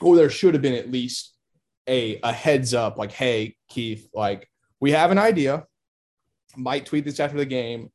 [0.00, 1.34] or there should have been at least
[1.88, 4.48] a a heads up, like, hey, Keith, like
[4.78, 5.64] we have an idea.
[6.54, 7.90] Might tweet this after the game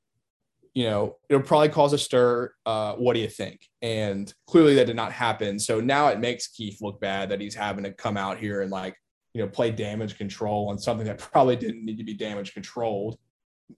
[0.74, 2.54] you know, it'll probably cause a stir.
[2.66, 3.68] Uh, what do you think?
[3.82, 5.60] And clearly that did not happen.
[5.60, 8.72] So now it makes Keith look bad that he's having to come out here and
[8.72, 8.96] like,
[9.34, 13.18] you know, play damage control on something that probably didn't need to be damage controlled.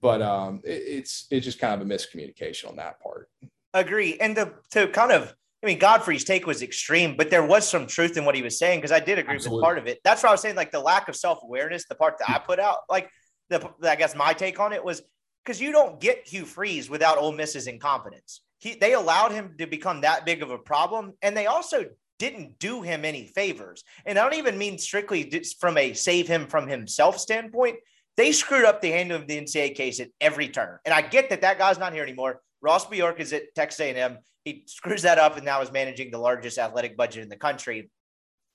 [0.00, 3.28] But um, it, it's it's just kind of a miscommunication on that part.
[3.72, 4.16] Agree.
[4.18, 7.86] And the to kind of I mean, Godfrey's take was extreme, but there was some
[7.86, 9.56] truth in what he was saying because I did agree Absolutely.
[9.56, 9.98] with part of it.
[10.04, 12.38] That's what I was saying, like the lack of self awareness, the part that I
[12.38, 13.08] put out, like
[13.48, 15.02] the I guess my take on it was
[15.44, 18.40] because you don't get Hugh Freeze without Ole Miss's incompetence.
[18.58, 21.84] He, they allowed him to become that big of a problem, and they also
[22.18, 23.84] didn't do him any favors.
[24.06, 27.76] And I don't even mean strictly from a save him from himself standpoint.
[28.16, 30.78] They screwed up the handling of the NCAA case at every turn.
[30.84, 32.40] And I get that that guy's not here anymore.
[32.62, 34.18] Ross Bjork is at Texas A&M.
[34.44, 37.90] He screws that up and now is managing the largest athletic budget in the country.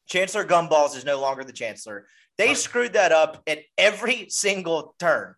[0.08, 2.08] Chancellor Gumballs is no longer the chancellor.
[2.38, 5.36] They screwed that up at every single turn.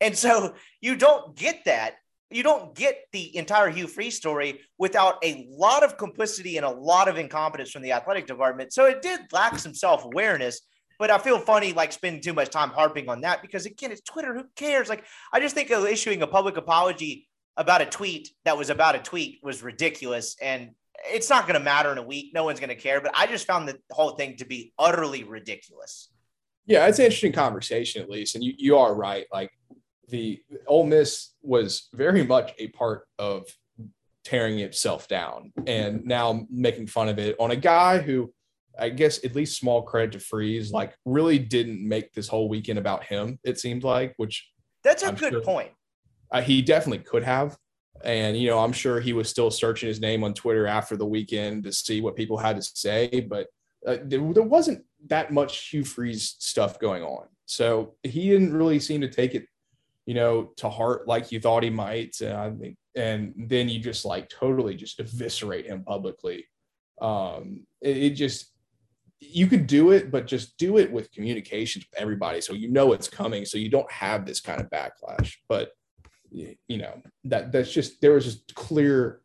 [0.00, 1.94] And so you don't get that.
[2.30, 6.70] You don't get the entire Hugh Freeze story without a lot of complicity and a
[6.70, 8.72] lot of incompetence from the athletic department.
[8.72, 10.60] So it did lack some self awareness.
[10.98, 14.00] But I feel funny like spending too much time harping on that because again, it's
[14.00, 14.34] Twitter.
[14.34, 14.88] Who cares?
[14.88, 18.94] Like I just think of issuing a public apology about a tweet that was about
[18.94, 20.36] a tweet was ridiculous.
[20.40, 20.70] And
[21.06, 22.32] it's not going to matter in a week.
[22.34, 23.00] No one's going to care.
[23.00, 26.10] But I just found the whole thing to be utterly ridiculous.
[26.66, 28.34] Yeah, it's an interesting conversation at least.
[28.34, 29.26] And you, you are right.
[29.32, 29.50] Like
[30.08, 33.46] the Ole Miss was very much a part of
[34.24, 38.32] tearing itself down and now making fun of it on a guy who
[38.78, 42.78] I guess at least small credit to Freeze, like really didn't make this whole weekend
[42.78, 44.50] about him, it seemed like, which
[44.82, 45.70] that's a I'm good sure, point.
[46.30, 47.56] Uh, he definitely could have.
[48.02, 51.06] And, you know, I'm sure he was still searching his name on Twitter after the
[51.06, 53.46] weekend to see what people had to say, but
[53.86, 57.26] uh, there, there wasn't that much Hugh Freeze stuff going on.
[57.46, 59.46] So he didn't really seem to take it,
[60.06, 62.20] you know, to heart like you thought he might.
[62.20, 66.46] And I think, and then you just like totally just eviscerate him publicly.
[67.00, 68.52] Um, it, it just,
[69.20, 72.92] you could do it, but just do it with communications with everybody so you know
[72.92, 75.36] it's coming, so you don't have this kind of backlash.
[75.48, 75.72] But
[76.34, 79.20] you know that that's just there was just clear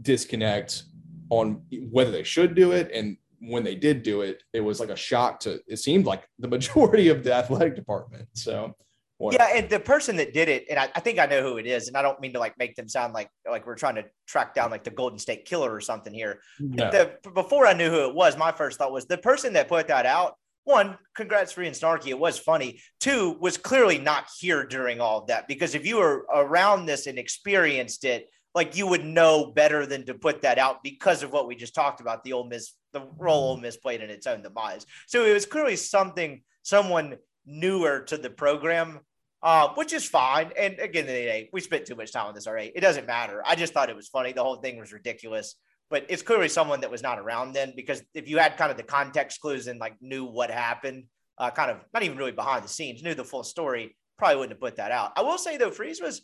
[0.00, 0.84] disconnect
[1.30, 4.88] on whether they should do it and when they did do it it was like
[4.88, 8.74] a shock to it seemed like the majority of the athletic department so
[9.20, 11.66] yeah and the person that did it and I, I, think i know who it
[11.66, 14.04] is and i don't mean to like make them sound like like we're trying to
[14.26, 16.90] track down like the golden state killer or something here no.
[16.90, 19.88] the, before i knew who it was my first thought was the person that put
[19.88, 20.34] that out
[20.64, 22.08] one, congrats for and snarky.
[22.08, 22.80] It was funny.
[22.98, 27.06] Two, was clearly not here during all of that because if you were around this
[27.06, 31.32] and experienced it, like you would know better than to put that out because of
[31.32, 34.26] what we just talked about the old Miss, the role Ole Miss played in its
[34.26, 34.86] own demise.
[35.06, 37.16] So it was clearly something someone
[37.46, 39.00] newer to the program,
[39.42, 40.52] uh, which is fine.
[40.58, 42.72] And again, we spent too much time on this already.
[42.74, 43.42] It doesn't matter.
[43.44, 44.32] I just thought it was funny.
[44.32, 45.56] The whole thing was ridiculous
[45.90, 48.76] but it's clearly someone that was not around then because if you had kind of
[48.76, 51.04] the context clues and like knew what happened,
[51.38, 54.52] uh, kind of not even really behind the scenes, knew the full story, probably wouldn't
[54.52, 55.12] have put that out.
[55.16, 56.22] I will say though, Freeze was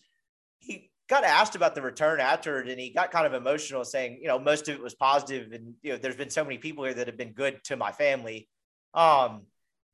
[0.59, 4.18] he got asked about the return after it and he got kind of emotional saying,
[4.20, 6.84] you know, most of it was positive and you know, there's been so many people
[6.84, 8.48] here that have been good to my family.
[8.94, 9.42] Um,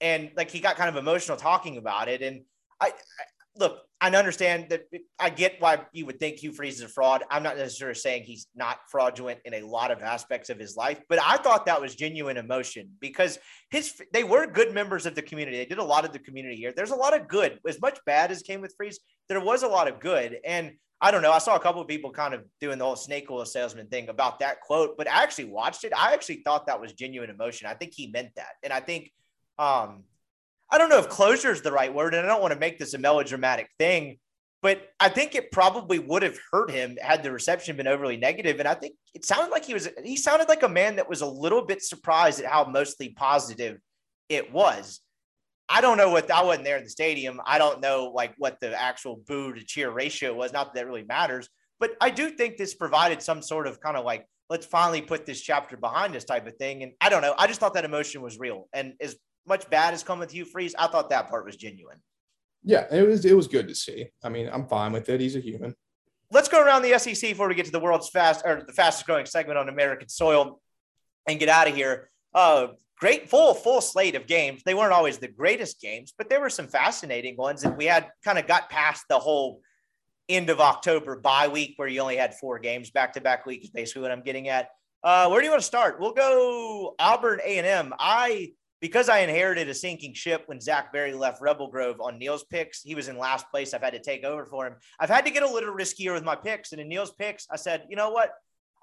[0.01, 2.23] and like he got kind of emotional talking about it.
[2.23, 2.43] And
[2.81, 3.24] I, I
[3.59, 4.85] look, I understand that
[5.18, 7.24] I get why you would think Hugh Freeze is a fraud.
[7.31, 11.01] I'm not necessarily saying he's not fraudulent in a lot of aspects of his life,
[11.09, 13.39] but I thought that was genuine emotion because
[13.70, 15.56] his they were good members of the community.
[15.56, 16.73] They did a lot of the community here.
[16.77, 17.59] There's a lot of good.
[17.66, 20.39] As much bad as came with Freeze, there was a lot of good.
[20.44, 21.32] And I don't know.
[21.32, 24.09] I saw a couple of people kind of doing the whole snake oil salesman thing
[24.09, 25.93] about that quote, but I actually watched it.
[25.97, 27.66] I actually thought that was genuine emotion.
[27.66, 28.55] I think he meant that.
[28.62, 29.10] And I think
[29.59, 30.05] um,
[30.70, 32.78] I don't know if closure is the right word, and I don't want to make
[32.78, 34.19] this a melodramatic thing,
[34.62, 38.59] but I think it probably would have hurt him had the reception been overly negative.
[38.59, 41.20] And I think it sounded like he was he sounded like a man that was
[41.20, 43.78] a little bit surprised at how mostly positive
[44.28, 45.01] it was.
[45.69, 47.41] I don't know what I wasn't there in the stadium.
[47.45, 50.53] I don't know like what the actual boo to cheer ratio was.
[50.53, 53.97] Not that, that really matters, but I do think this provided some sort of kind
[53.97, 56.83] of like let's finally put this chapter behind us type of thing.
[56.83, 57.35] And I don't know.
[57.37, 58.69] I just thought that emotion was real.
[58.73, 59.16] And as
[59.47, 61.98] much bad has come with Hugh Freeze, I thought that part was genuine.
[62.62, 64.09] Yeah, it was it was good to see.
[64.24, 65.20] I mean, I'm fine with it.
[65.20, 65.74] He's a human.
[66.32, 69.06] Let's go around the SEC before we get to the world's fast or the fastest
[69.06, 70.60] growing segment on American soil
[71.28, 72.10] and get out of here.
[72.35, 72.68] Uh,
[72.98, 74.62] great full full slate of games.
[74.64, 78.10] They weren't always the greatest games, but there were some fascinating ones, and we had
[78.24, 79.60] kind of got past the whole
[80.28, 83.62] end of October bye week where you only had four games back to back week
[83.62, 84.70] is basically what I'm getting at.
[85.05, 86.01] Uh, where do you want to start?
[86.01, 87.94] We'll go Auburn A and M.
[87.98, 92.44] I because I inherited a sinking ship when Zach Berry left Rebel Grove on Neil's
[92.44, 93.73] picks, he was in last place.
[93.73, 94.74] I've had to take over for him.
[95.01, 96.73] I've had to get a little riskier with my picks.
[96.73, 98.32] And in Neil's picks, I said, you know what?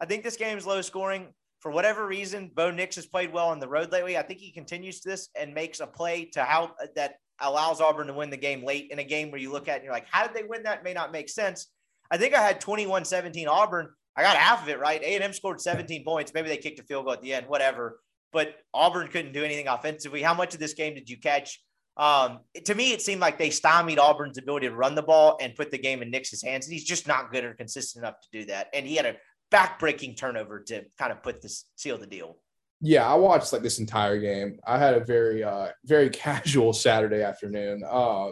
[0.02, 1.28] I think this game is low scoring.
[1.60, 4.18] For whatever reason, Bo Nix has played well on the road lately.
[4.18, 8.08] I think he continues this and makes a play to how uh, that allows Auburn
[8.08, 10.08] to win the game late in a game where you look at and you're like,
[10.10, 10.84] how did they win that?
[10.84, 11.68] May not make sense.
[12.12, 13.90] I think I had 21 17 Auburn.
[14.16, 15.02] I got half of it right.
[15.02, 16.34] A&M scored 17 points.
[16.34, 18.00] Maybe they kicked a field goal at the end, whatever
[18.34, 20.22] but Auburn couldn't do anything offensively.
[20.22, 21.62] How much of this game did you catch?
[21.96, 25.56] Um, to me, it seemed like they stymied Auburn's ability to run the ball and
[25.56, 26.66] put the game in Nix's hands.
[26.66, 28.68] And he's just not good or consistent enough to do that.
[28.74, 29.16] And he had a
[29.52, 32.38] backbreaking turnover to kind of put this seal the deal.
[32.82, 34.60] Yeah, I watched like this entire game.
[34.66, 37.84] I had a very, uh, very casual Saturday afternoon.
[37.88, 38.32] Uh,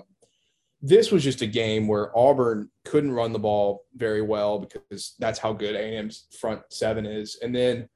[0.82, 5.38] this was just a game where Auburn couldn't run the ball very well because that's
[5.38, 7.38] how good A&M's front seven is.
[7.44, 7.88] And then,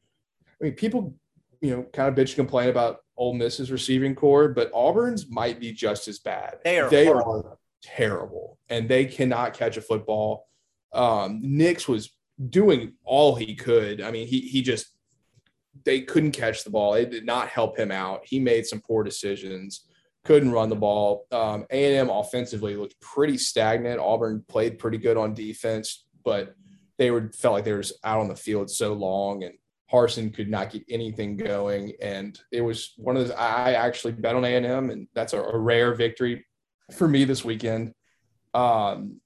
[0.62, 1.16] I mean, people
[1.62, 5.60] you know, kind of bitch and complain about Ole Miss's receiving core, but Auburn's might
[5.60, 6.58] be just as bad.
[6.64, 10.48] They are they are terrible, and they cannot catch a football.
[10.94, 12.12] Um, Nix was
[12.50, 14.02] doing all he could.
[14.02, 14.88] I mean, he he just
[15.84, 16.96] they couldn't catch the ball.
[16.96, 18.22] It did not help him out.
[18.26, 19.86] He made some poor decisions.
[20.24, 21.28] Couldn't run the ball.
[21.32, 24.00] Um, A&M offensively looked pretty stagnant.
[24.00, 26.56] Auburn played pretty good on defense, but
[26.98, 29.54] they were felt like they were out on the field so long, and
[29.92, 31.94] Harsin could not get anything going.
[32.02, 33.36] And it was one of those.
[33.38, 36.46] I actually bet on A&M, and that's a, a rare victory
[36.92, 37.94] for me this weekend.
[38.54, 39.22] Um,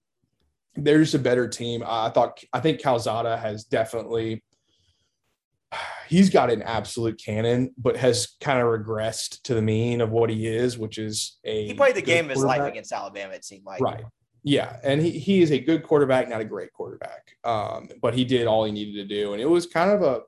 [0.75, 1.83] they're just a better team.
[1.85, 4.43] I thought I think Calzada has definitely
[6.07, 10.29] he's got an absolute cannon, but has kind of regressed to the mean of what
[10.29, 13.45] he is, which is a He played the game of his life against Alabama, it
[13.45, 13.81] seemed like.
[13.81, 14.03] Right.
[14.43, 14.77] Yeah.
[14.83, 17.35] And he, he is a good quarterback, not a great quarterback.
[17.43, 19.33] Um, but he did all he needed to do.
[19.33, 20.21] And it was kind of a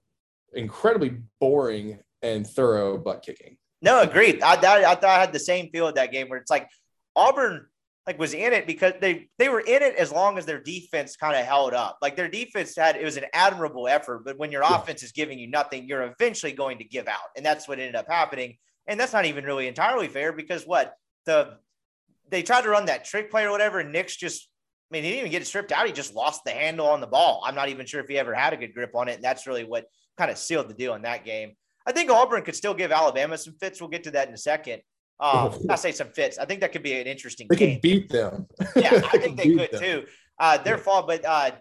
[0.53, 3.57] incredibly boring and thorough butt kicking.
[3.81, 4.41] No, agreed.
[4.43, 6.67] I, I, I thought I had the same feel of that game where it's like
[7.15, 7.65] Auburn
[8.07, 11.15] like was in it because they they were in it as long as their defense
[11.15, 11.97] kind of held up.
[12.01, 14.75] Like their defense had it was an admirable effort, but when your Yeah.
[14.77, 17.95] offense is giving you nothing, you're eventually going to give out, and that's what ended
[17.95, 18.57] up happening.
[18.87, 20.93] And that's not even really entirely fair because what
[21.25, 21.57] the
[22.29, 24.47] they tried to run that trick play or whatever, and Nix just.
[24.89, 25.85] I mean, he didn't even get it stripped out.
[25.87, 27.41] He just lost the handle on the ball.
[27.45, 29.15] I'm not even sure if he ever had a good grip on it.
[29.15, 29.85] And that's really what
[30.17, 31.53] kind of sealed the deal in that game.
[31.85, 33.81] I think Auburn could still give Alabama some fits.
[33.81, 34.81] We'll get to that in a second.
[35.19, 36.37] Um, I say some fits.
[36.39, 37.75] I think that could be an interesting They game.
[37.75, 38.47] could beat them.
[38.75, 39.81] yeah, I think they could them.
[39.81, 40.05] too.
[40.39, 40.83] Uh, their Yeah.
[40.83, 41.51] fault, but uh,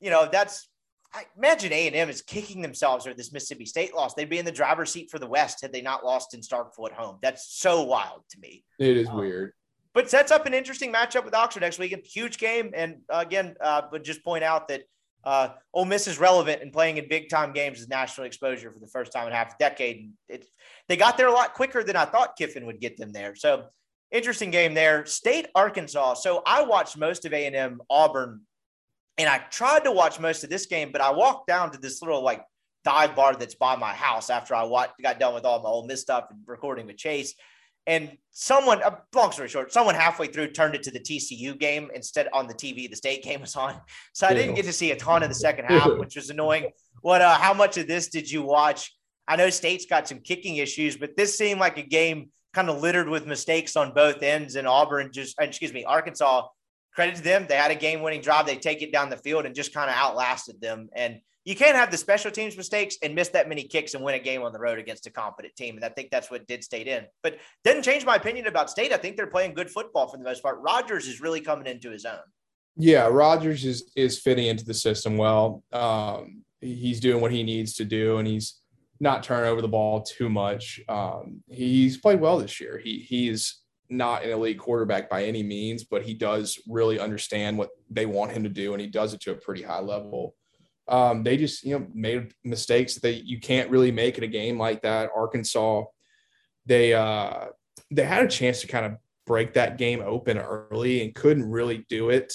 [0.00, 0.68] you know that's.
[1.14, 4.12] I imagine A and M is kicking themselves or this Mississippi State loss.
[4.12, 6.90] They'd be in the driver's seat for the West had they not lost in Starkville
[6.90, 7.18] at home.
[7.22, 8.64] That's so wild to me.
[8.78, 9.52] It is Um, weird.
[9.94, 11.92] But sets up an interesting matchup with Oxford next week.
[11.92, 14.82] A huge game, and uh, again, uh, but just point out that
[15.26, 18.78] uh, Ole Miss is relevant and playing in big time games is national exposure for
[18.78, 20.12] the first time in half a decade.
[20.28, 20.46] It,
[20.88, 23.34] they got there a lot quicker than I thought Kiffin would get them there.
[23.34, 23.66] So
[24.12, 25.04] interesting game there.
[25.04, 26.14] State Arkansas.
[26.14, 28.42] So I watched most of A and M Auburn,
[29.18, 32.00] and I tried to watch most of this game, but I walked down to this
[32.00, 32.44] little like
[32.84, 35.88] dive bar that's by my house after I watched, got done with all my Ole
[35.88, 37.34] Miss stuff and recording with Chase.
[37.86, 41.90] And someone, uh, long story short, someone halfway through turned it to the TCU game
[41.94, 42.90] instead on the TV.
[42.90, 43.80] The state game was on,
[44.12, 46.70] so I didn't get to see a ton of the second half, which was annoying.
[47.02, 47.22] What?
[47.22, 48.92] Uh, how much of this did you watch?
[49.28, 52.80] I know State's got some kicking issues, but this seemed like a game kind of
[52.80, 54.56] littered with mistakes on both ends.
[54.56, 56.48] And Auburn just, uh, excuse me, Arkansas.
[56.94, 58.46] Credit to them, they had a game-winning drive.
[58.46, 60.88] They take it down the field and just kind of outlasted them.
[60.94, 64.16] And you can't have the special teams mistakes and miss that many kicks and win
[64.16, 65.76] a game on the road against a competent team.
[65.76, 67.04] And I think that's what did State in.
[67.22, 68.92] But doesn't change my opinion about State.
[68.92, 70.58] I think they're playing good football for the most part.
[70.60, 72.18] Rogers is really coming into his own.
[72.76, 75.62] Yeah, Rogers is is fitting into the system well.
[75.72, 78.60] Um, he's doing what he needs to do, and he's
[78.98, 80.80] not turning over the ball too much.
[80.88, 82.78] Um, he's played well this year.
[82.82, 87.70] He he's not an elite quarterback by any means, but he does really understand what
[87.88, 90.34] they want him to do, and he does it to a pretty high level.
[90.88, 94.58] Um, they just you know made mistakes that you can't really make in a game
[94.58, 95.10] like that.
[95.14, 95.84] Arkansas,
[96.64, 97.46] they uh,
[97.90, 98.96] they had a chance to kind of
[99.26, 102.32] break that game open early and couldn't really do it.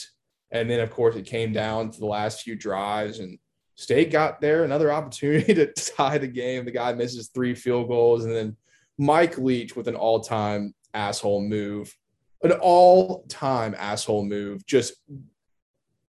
[0.51, 3.39] And then, of course, it came down to the last few drives, and
[3.75, 6.65] State got there another opportunity to tie the game.
[6.65, 8.57] The guy misses three field goals, and then
[8.97, 11.95] Mike Leach with an all-time asshole move,
[12.43, 14.93] an all-time asshole move, just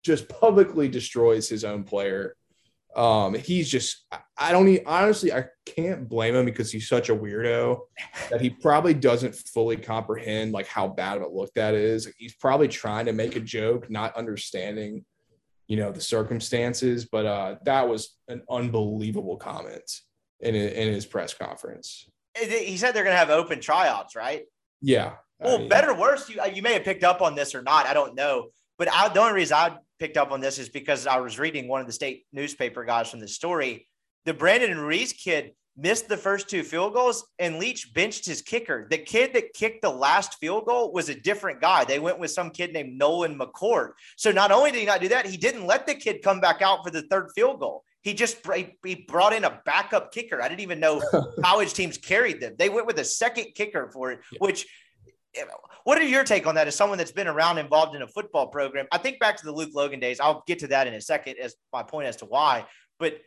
[0.04, 2.34] just publicly destroys his own player.
[2.96, 7.10] Um, he's just I- I don't e- honestly I can't blame him because he's such
[7.10, 7.80] a weirdo
[8.30, 12.10] that he probably doesn't fully comprehend like how bad of a look that is.
[12.18, 15.04] He's probably trying to make a joke, not understanding,
[15.66, 17.04] you know, the circumstances.
[17.04, 20.00] But uh, that was an unbelievable comment
[20.40, 22.08] in in his press conference.
[22.40, 24.44] He said they're going to have open tryouts, right?
[24.80, 25.14] Yeah.
[25.42, 27.62] I Well, mean, better or worse, you, you may have picked up on this or
[27.62, 27.86] not.
[27.86, 28.48] I don't know.
[28.78, 31.68] But I, the only reason I picked up on this is because I was reading
[31.68, 33.86] one of the state newspaper guys from the story.
[34.24, 38.88] The Brandon Ruiz kid missed the first two field goals, and Leach benched his kicker.
[38.90, 41.84] The kid that kicked the last field goal was a different guy.
[41.84, 43.90] They went with some kid named Nolan McCord.
[44.16, 46.62] So not only did he not do that, he didn't let the kid come back
[46.62, 47.84] out for the third field goal.
[48.02, 48.38] He just
[48.84, 50.40] he brought in a backup kicker.
[50.42, 51.00] I didn't even know
[51.42, 52.54] college teams carried them.
[52.58, 54.38] They went with a second kicker for it, Yeah.
[54.40, 54.66] which
[55.84, 58.48] what are your take on that as someone that's been around involved in a football
[58.48, 58.86] program?
[58.92, 60.20] I think back to the Luke Logan days.
[60.20, 62.66] I'll get to that in a second as my point as to why.
[62.98, 63.18] But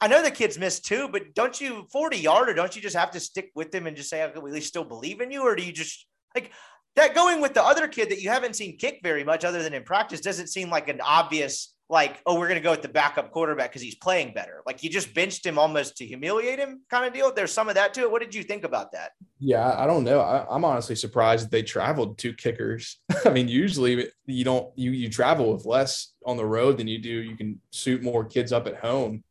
[0.00, 3.10] I know the kids missed too, but don't you 40 yarder, don't you just have
[3.12, 5.42] to stick with them and just say, okay, we at least still believe in you?
[5.42, 6.50] Or do you just like
[6.96, 9.74] that going with the other kid that you haven't seen kick very much other than
[9.74, 12.88] in practice doesn't seem like an obvious like, oh, we're going to go with the
[12.88, 14.62] backup quarterback because he's playing better.
[14.64, 17.34] Like you just benched him almost to humiliate him kind of deal.
[17.34, 18.10] There's some of that to it.
[18.10, 19.10] What did you think about that?
[19.40, 20.20] Yeah, I don't know.
[20.20, 23.00] I, am honestly surprised that they traveled two kickers.
[23.24, 27.00] I mean, usually you don't, you, you travel with less on the road than you
[27.00, 27.10] do.
[27.10, 29.24] You can suit more kids up at home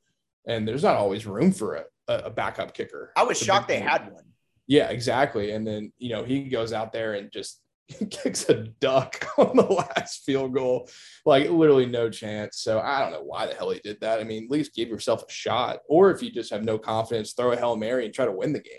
[0.46, 3.14] and there's not always room for a, a backup kicker.
[3.16, 4.24] I was shocked they had one.
[4.70, 5.52] Yeah, exactly.
[5.52, 7.60] And then, you know, he goes out there and just
[8.12, 10.88] kicks a duck on the last field goal.
[11.26, 12.60] Like literally no chance.
[12.60, 14.20] So I don't know why the hell he did that.
[14.20, 15.80] I mean, at least give yourself a shot.
[15.90, 18.54] Or if you just have no confidence, throw a Hail Mary and try to win
[18.54, 18.74] the game.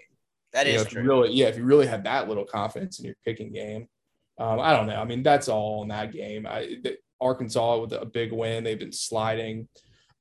[0.53, 1.03] That you is know, true.
[1.03, 3.89] really, yeah, if you really have that little confidence in your kicking game.
[4.39, 4.97] Um, I don't know.
[4.97, 6.47] I mean, that's all in that game.
[6.47, 8.65] I, the, Arkansas with a big win.
[8.65, 9.69] They've been sliding.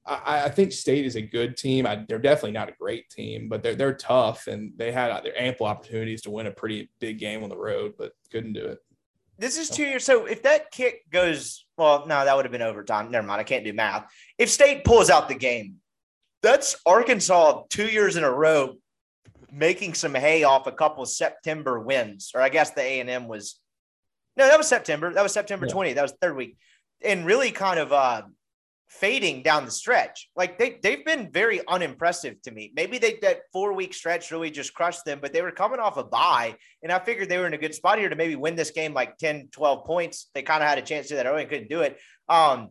[0.10, 1.86] I, I think State is a good team.
[1.86, 5.22] I, they're definitely not a great team, but they're they're tough and they had uh,
[5.22, 8.66] their ample opportunities to win a pretty big game on the road, but couldn't do
[8.66, 8.80] it.
[9.38, 10.04] This is two years.
[10.04, 13.10] So if that kick goes, well, no, that would have been overtime.
[13.10, 13.40] Never mind.
[13.40, 14.12] I can't do math.
[14.38, 15.76] If State pulls out the game,
[16.42, 18.76] that's Arkansas two years in a row
[19.52, 22.32] making some hay off a couple of September wins.
[22.36, 23.60] Or I guess the A and M was
[24.38, 25.14] no, that was September.
[25.14, 25.74] That was September yeah.
[25.74, 25.96] 20th.
[25.96, 26.58] That was third week.
[27.02, 28.24] And really kind of uh
[28.90, 30.30] fading down the stretch.
[30.36, 32.72] Like they they've been very unimpressive to me.
[32.76, 35.98] Maybe they that four week stretch really just crushed them, but they were coming off
[35.98, 38.56] a bye, and I figured they were in a good spot here to maybe win
[38.56, 40.30] this game like 10, 12 points.
[40.34, 41.98] They kind of had a chance to do that early and couldn't do it.
[42.28, 42.70] Um,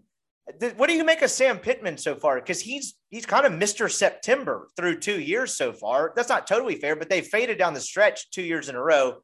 [0.60, 2.36] th- what do you make of Sam Pittman so far?
[2.36, 3.90] Because he's he's kind of Mr.
[3.90, 6.12] September through two years so far.
[6.16, 9.18] That's not totally fair, but they faded down the stretch two years in a row.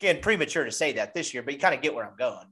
[0.00, 2.46] Again, premature to say that this year, but you kind of get where I'm going.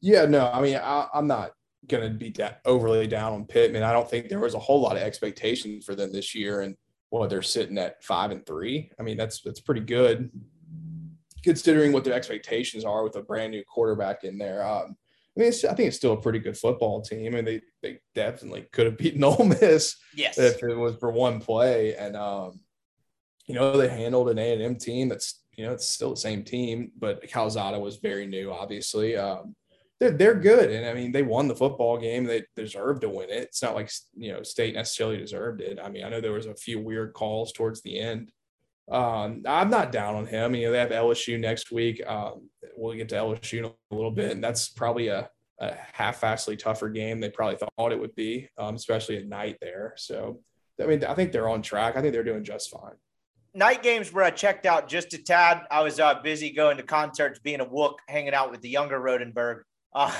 [0.00, 1.52] Yeah, no, I mean, I, I'm not
[1.88, 3.82] going to be that overly down on Pittman.
[3.82, 6.76] I don't think there was a whole lot of expectation for them this year, and
[7.10, 8.90] well, they're sitting at five and three.
[8.98, 10.30] I mean, that's that's pretty good
[11.42, 14.64] considering what their expectations are with a brand new quarterback in there.
[14.64, 14.96] Um,
[15.36, 18.66] I mean, I think it's still a pretty good football team, and they they definitely
[18.72, 20.38] could have beaten Ole Miss yes.
[20.38, 21.96] if it was for one play.
[21.96, 22.60] And um,
[23.46, 26.16] you know, they handled an A and M team that's you know it's still the
[26.16, 29.16] same team, but Calzada was very new, obviously.
[29.16, 29.54] Um,
[30.02, 30.70] they're, they're good.
[30.70, 32.24] And I mean, they won the football game.
[32.24, 33.44] They deserved to win it.
[33.44, 35.78] It's not like, you know, state necessarily deserved it.
[35.82, 38.32] I mean, I know there was a few weird calls towards the end.
[38.90, 40.56] Um, I'm not down on him.
[40.56, 42.04] You know, they have LSU next week.
[42.04, 45.30] Um, we'll get to LSU in a little bit, and that's probably a,
[45.60, 49.94] a half-vastly tougher game they probably thought it would be, um, especially at night there.
[49.96, 50.40] So,
[50.82, 51.96] I mean, I think they're on track.
[51.96, 52.96] I think they're doing just fine.
[53.54, 55.62] Night games where I checked out just a tad.
[55.70, 58.98] I was uh, busy going to concerts, being a wook, hanging out with the younger
[58.98, 59.60] Rodenberg.
[59.94, 60.12] Um,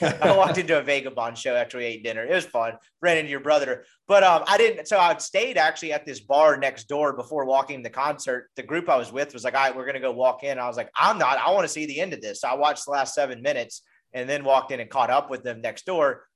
[0.02, 2.24] I walked into a Vagabond show after we ate dinner.
[2.24, 2.74] It was fun.
[3.00, 4.86] Ran into your brother, but um, I didn't.
[4.88, 8.50] So I stayed actually at this bar next door before walking the concert.
[8.56, 10.66] The group I was with was like, "All right, we're gonna go walk in." I
[10.66, 11.38] was like, "I'm not.
[11.38, 13.82] I want to see the end of this." So I watched the last seven minutes
[14.12, 16.26] and then walked in and caught up with them next door.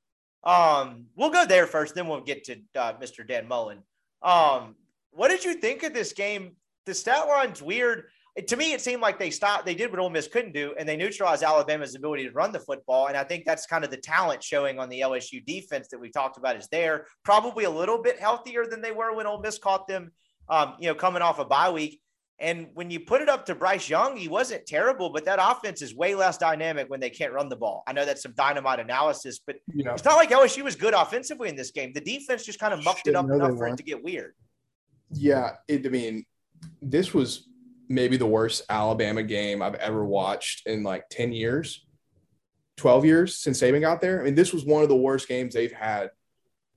[0.45, 3.27] Um, we'll go there first, then we'll get to uh, Mr.
[3.27, 3.79] Dan Mullen.
[4.23, 4.75] Um,
[5.11, 6.57] what did you think of this game?
[6.87, 8.05] The stat line's weird
[8.47, 10.89] to me, it seemed like they stopped, they did what Ole Miss couldn't do, and
[10.89, 13.09] they neutralized Alabama's ability to run the football.
[13.09, 16.11] And I think that's kind of the talent showing on the LSU defense that we
[16.11, 17.07] talked about is there.
[17.25, 20.13] Probably a little bit healthier than they were when Ole Miss caught them,
[20.49, 22.01] um, you know, coming off a bye week.
[22.39, 25.83] And when you put it up to Bryce Young, he wasn't terrible, but that offense
[25.83, 27.83] is way less dynamic when they can't run the ball.
[27.87, 29.93] I know that's some dynamite analysis, but yeah.
[29.93, 31.93] it's not like LSU was good offensively in this game.
[31.93, 34.33] The defense just kind of mucked it up enough for it to get weird.
[35.13, 36.25] Yeah, it, I mean,
[36.81, 37.50] this was
[37.91, 41.85] maybe the worst Alabama game I've ever watched in like 10 years,
[42.77, 44.21] 12 years since Saban got there.
[44.21, 46.11] I mean, this was one of the worst games they've had.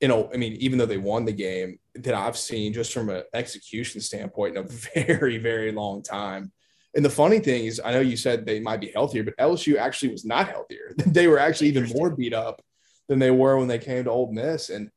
[0.01, 3.09] You know, I mean, even though they won the game that I've seen just from
[3.09, 6.51] an execution standpoint in a very, very long time.
[6.95, 9.77] And the funny thing is, I know you said they might be healthier, but LSU
[9.77, 10.93] actually was not healthier.
[11.05, 12.61] They were actually even more beat up
[13.07, 14.69] than they were when they came to Ole Miss.
[14.69, 14.89] And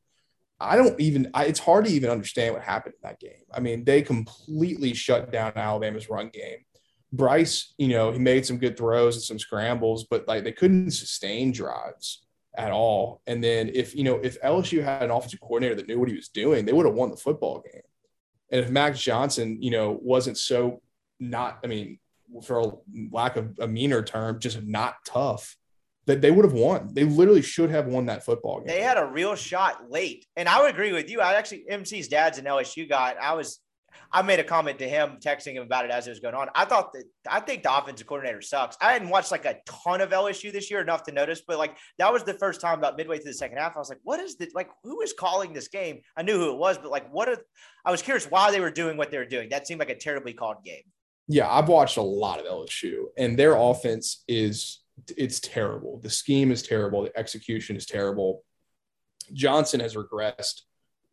[0.59, 3.43] I don't even, I, it's hard to even understand what happened in that game.
[3.53, 6.59] I mean, they completely shut down Alabama's run game.
[7.13, 10.91] Bryce, you know, he made some good throws and some scrambles, but like they couldn't
[10.91, 12.23] sustain drives
[12.57, 13.21] at all.
[13.27, 16.15] And then if, you know, if LSU had an offensive coordinator that knew what he
[16.15, 17.81] was doing, they would have won the football game.
[18.51, 20.81] And if Max Johnson, you know, wasn't so
[21.19, 21.99] not, I mean,
[22.43, 22.79] for
[23.11, 25.56] lack of a meaner term, just not tough,
[26.07, 26.89] that they would have won.
[26.93, 28.67] They literally should have won that football game.
[28.67, 30.25] They had a real shot late.
[30.35, 31.21] And I would agree with you.
[31.21, 33.15] I actually MC's dad's an LSU guy.
[33.21, 33.59] I was
[34.11, 36.49] I made a comment to him, texting him about it as it was going on.
[36.55, 38.77] I thought that I think the offensive coordinator sucks.
[38.81, 41.75] I hadn't watched like a ton of LSU this year, enough to notice, but like
[41.97, 43.75] that was the first time about midway through the second half.
[43.75, 44.53] I was like, what is this?
[44.53, 45.99] Like, who is calling this game?
[46.15, 47.37] I knew who it was, but like, what are
[47.85, 49.49] I was curious why they were doing what they were doing.
[49.49, 50.83] That seemed like a terribly called game.
[51.27, 54.79] Yeah, I've watched a lot of LSU, and their offense is
[55.15, 55.99] it's terrible.
[56.01, 57.03] The scheme is terrible.
[57.03, 58.43] The execution is terrible.
[59.33, 60.61] Johnson has regressed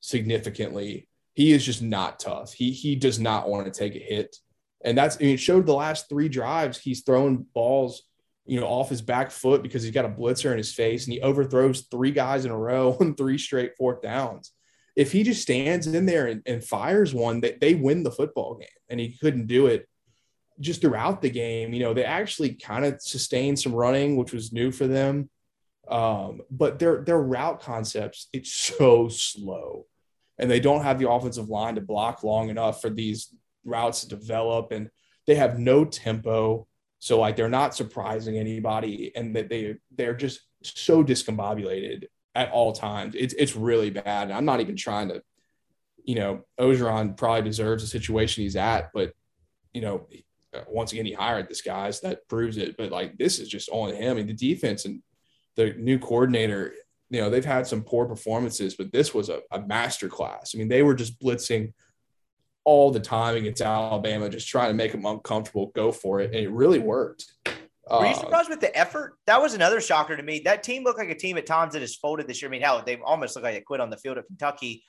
[0.00, 1.08] significantly.
[1.34, 2.52] He is just not tough.
[2.52, 4.36] He he does not want to take a hit,
[4.84, 6.78] and that's I mean, it showed the last three drives.
[6.78, 8.04] He's throwing balls,
[8.46, 11.12] you know, off his back foot because he's got a blitzer in his face, and
[11.12, 14.52] he overthrows three guys in a row on three straight fourth downs.
[14.96, 18.54] If he just stands in there and, and fires one, they, they win the football
[18.54, 19.88] game, and he couldn't do it
[20.60, 24.52] just throughout the game, you know, they actually kind of sustained some running, which was
[24.52, 25.28] new for them.
[25.88, 29.86] Um, but their their route concepts, it's so slow.
[30.38, 33.32] And they don't have the offensive line to block long enough for these
[33.64, 34.72] routes to develop.
[34.72, 34.90] And
[35.26, 36.66] they have no tempo.
[36.98, 39.12] So like they're not surprising anybody.
[39.14, 42.04] And that they they're just so discombobulated
[42.34, 43.14] at all times.
[43.16, 44.24] It's it's really bad.
[44.24, 45.22] And I'm not even trying to,
[46.04, 49.12] you know, Orgeron probably deserves the situation he's at, but
[49.72, 50.06] you know,
[50.68, 52.76] once again, he hired this guy, so that proves it.
[52.76, 54.12] But like, this is just on him.
[54.12, 55.02] I mean, the defense and
[55.56, 56.74] the new coordinator,
[57.10, 60.52] you know, they've had some poor performances, but this was a, a master class.
[60.54, 61.72] I mean, they were just blitzing
[62.64, 66.26] all the time against Alabama, just trying to make them uncomfortable, go for it.
[66.26, 67.26] And it really worked.
[67.90, 69.18] Were you uh, surprised with the effort?
[69.26, 70.40] That was another shocker to me.
[70.44, 72.48] That team looked like a team at times that has folded this year.
[72.48, 74.84] I mean, hell, they almost looked like they quit on the field at Kentucky.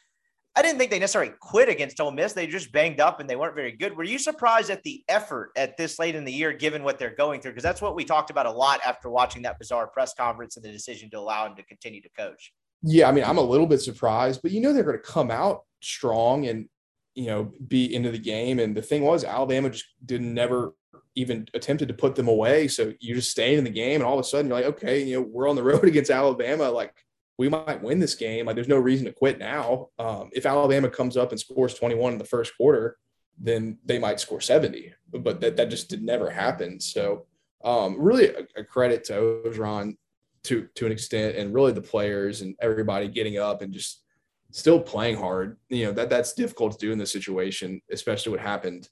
[0.57, 2.32] I didn't think they necessarily quit against Ole Miss.
[2.32, 3.95] They just banged up and they weren't very good.
[3.95, 7.15] Were you surprised at the effort at this late in the year, given what they're
[7.15, 7.52] going through?
[7.52, 10.64] Because that's what we talked about a lot after watching that bizarre press conference and
[10.64, 12.53] the decision to allow him to continue to coach.
[12.82, 15.30] Yeah, I mean, I'm a little bit surprised, but you know they're going to come
[15.30, 16.69] out strong and
[17.15, 18.60] you know be into the game.
[18.60, 20.73] And the thing was, Alabama just didn't never
[21.15, 22.68] even attempted to put them away.
[22.68, 25.03] So you just staying in the game, and all of a sudden you're like, okay,
[25.03, 26.69] you know, we're on the road against Alabama.
[26.69, 26.94] Like
[27.38, 28.45] we might win this game.
[28.45, 29.90] Like there's no reason to quit now.
[29.99, 32.98] Um, if Alabama comes up and scores 21 in the first quarter,
[33.38, 34.94] then they might score 70.
[35.12, 36.80] But that that just did never happen.
[36.80, 37.26] So
[37.64, 39.98] um, really a, a, credit to Orgeron
[40.44, 44.03] to to an extent, and really the players and everybody getting up and just
[44.52, 45.57] still playing hard.
[45.70, 48.88] You know that that's difficult to do in this situation, especially what happened.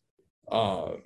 [0.52, 1.02] Um,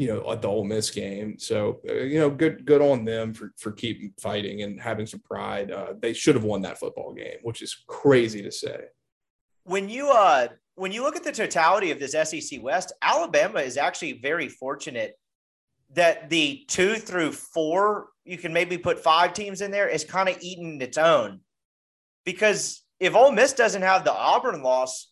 [0.00, 1.38] you know, at the Ole Miss game.
[1.38, 5.20] So, uh, you know, good good on them for for keeping fighting and having some
[5.20, 5.70] pride.
[5.70, 8.80] Uh, they should have won that football game, which is crazy to say.
[9.64, 13.76] When you uh when you look at the totality of this SEC West, Alabama is
[13.76, 15.18] actually very fortunate
[15.92, 20.30] that the two through four, you can maybe put five teams in there, is kind
[20.30, 21.40] of eating its own.
[22.24, 25.09] Because if Ole Miss doesn't have the Auburn loss,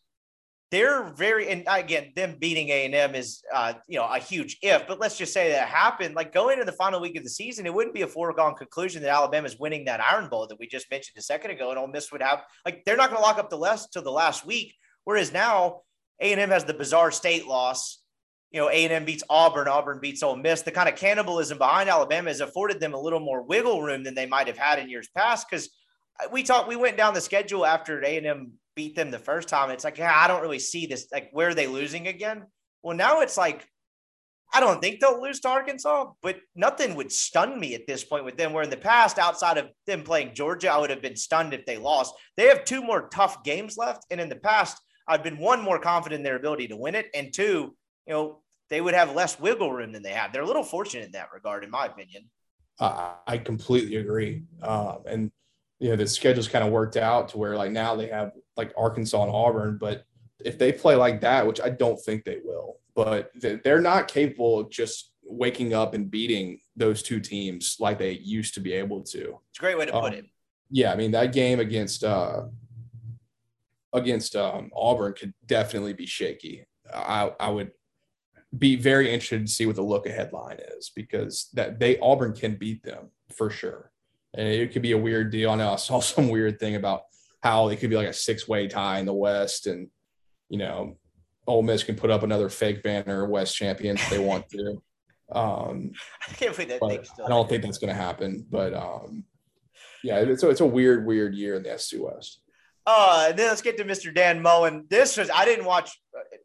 [0.71, 5.01] they're very and again them beating a&m is uh, you know a huge if but
[5.01, 7.73] let's just say that happened like going into the final week of the season it
[7.73, 11.17] wouldn't be a foregone conclusion that alabama's winning that iron bowl that we just mentioned
[11.17, 13.49] a second ago and Ole miss would have like they're not going to lock up
[13.49, 14.75] the last till the last week
[15.05, 15.81] whereas now
[16.21, 18.03] a&m has the bizarre state loss.
[18.51, 20.63] You know a&m beats auburn auburn beats Ole miss.
[20.63, 24.15] The kind of cannibalism behind alabama has afforded them a little more wiggle room than
[24.15, 25.69] they might have had in years past because
[26.33, 29.71] we talked we went down the schedule after a&m beat them the first time.
[29.71, 31.09] It's like, yeah, I don't really see this.
[31.13, 32.45] Like, where are they losing again?
[32.81, 33.67] Well, now it's like,
[34.55, 38.25] I don't think they'll lose to Arkansas, but nothing would stun me at this point
[38.25, 38.53] with them.
[38.53, 41.67] Where in the past, outside of them playing Georgia, I would have been stunned if
[41.67, 42.15] they lost.
[42.37, 44.07] They have two more tough games left.
[44.13, 47.09] And in the past, I've been one more confident in their ability to win it.
[47.15, 47.75] And two,
[48.07, 50.33] you know, they would have less wiggle room than they have.
[50.33, 52.31] They're a little fortunate in that regard, in my opinion.
[52.79, 54.45] Uh, I completely agree.
[54.63, 55.33] Um, and,
[55.81, 58.73] you know, the schedule's kind of worked out to where like now they have like
[58.77, 60.05] Arkansas and Auburn, but
[60.45, 64.59] if they play like that, which I don't think they will, but they're not capable
[64.61, 69.03] of just waking up and beating those two teams like they used to be able
[69.03, 69.39] to.
[69.51, 70.27] It's a great way to put um, it.
[70.71, 72.43] Yeah, I mean that game against uh
[73.93, 76.65] against um, Auburn could definitely be shaky.
[76.93, 77.73] I I would
[78.57, 82.35] be very interested to see what the look ahead line is because that they Auburn
[82.35, 83.91] can beat them for sure.
[84.35, 85.51] And it could be a weird deal.
[85.51, 87.03] I know I saw some weird thing about
[87.43, 89.89] how it could be like a six way tie in the West, and
[90.49, 90.99] you know,
[91.47, 94.83] Ole Miss can put up another fake banner West champions if they want to.
[95.31, 95.93] Um,
[96.27, 97.23] I can't believe that.
[97.23, 99.25] I don't think that's going to happen, but um,
[100.03, 102.41] yeah, it's a, it's a weird, weird year in the SC West.
[102.87, 104.15] Uh, and then let's get to Mr.
[104.15, 104.87] Dan Mullen.
[104.89, 106.01] This was I didn't watch.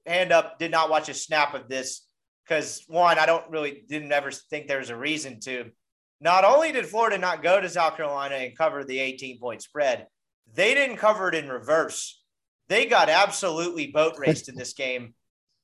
[0.06, 2.06] Hand up, did not watch a snap of this
[2.44, 5.72] because one, I don't really didn't ever think there was a reason to.
[6.20, 10.08] Not only did Florida not go to South Carolina and cover the 18 point spread,
[10.54, 12.22] they didn't cover it in reverse.
[12.70, 15.14] They got absolutely boat raced in this game.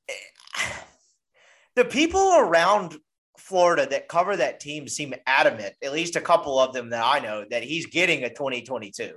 [1.75, 2.97] The people around
[3.37, 7.19] Florida that cover that team seem adamant, at least a couple of them that I
[7.19, 9.13] know, that he's getting a 2022.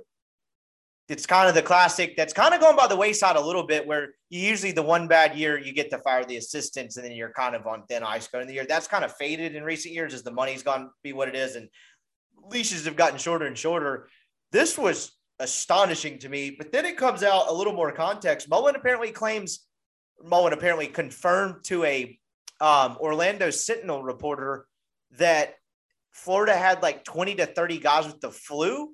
[1.09, 3.85] it's kind of the classic that's kind of going by the wayside a little bit
[3.85, 7.11] where you usually the one bad year you get to fire the assistants and then
[7.11, 8.65] you're kind of on thin ice going the year.
[8.67, 11.55] That's kind of faded in recent years as the money's gone be what it is
[11.57, 11.67] and
[12.45, 14.07] leashes have gotten shorter and shorter.
[14.51, 18.49] This was astonishing to me, but then it comes out a little more context.
[18.49, 19.65] Mullen apparently claims
[20.23, 22.17] Mullen apparently confirmed to a
[22.61, 24.65] um, Orlando Sentinel reporter
[25.17, 25.55] that
[26.11, 28.93] Florida had like 20 to 30 guys with the flu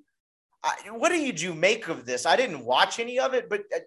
[0.63, 2.25] I, what did you make of this?
[2.25, 3.79] I didn't watch any of it, but uh,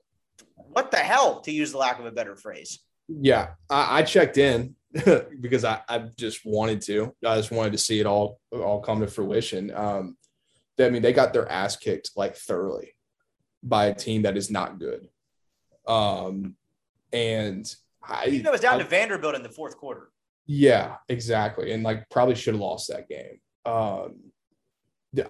[0.57, 2.81] what the hell, to use the lack of a better phrase?
[3.09, 4.75] Yeah, I, I checked in
[5.41, 7.15] because I, I just wanted to.
[7.25, 9.71] I just wanted to see it all all come to fruition.
[9.75, 10.17] Um,
[10.81, 12.95] I mean, they got their ass kicked like thoroughly
[13.63, 15.09] by a team that is not good.
[15.87, 16.57] Um,
[17.13, 17.73] and
[18.03, 20.11] I, know, it was down I, to Vanderbilt in the fourth quarter.
[20.47, 23.41] Yeah, exactly, and like probably should have lost that game.
[23.65, 24.33] Um,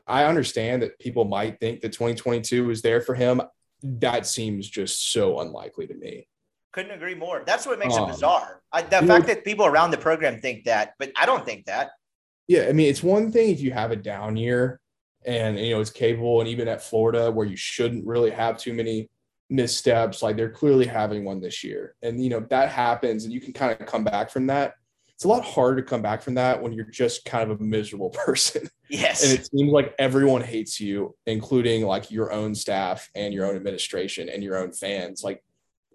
[0.06, 3.42] I understand that people might think that 2022 was there for him.
[3.82, 6.28] That seems just so unlikely to me.
[6.72, 7.42] Couldn't agree more.
[7.44, 8.62] That's what makes um, it bizarre.
[8.72, 11.66] I, the fact know, that people around the program think that, but I don't think
[11.66, 11.90] that.
[12.48, 14.80] Yeah, I mean, it's one thing if you have a down year
[15.24, 18.72] and you know it's capable, and even at Florida where you shouldn't really have too
[18.72, 19.08] many
[19.50, 23.40] missteps, like they're clearly having one this year, and you know that happens, and you
[23.40, 24.74] can kind of come back from that
[25.22, 27.62] it's a lot harder to come back from that when you're just kind of a
[27.62, 28.68] miserable person.
[28.88, 29.22] Yes.
[29.22, 33.54] And it seems like everyone hates you, including like your own staff and your own
[33.54, 35.22] administration and your own fans.
[35.22, 35.44] Like,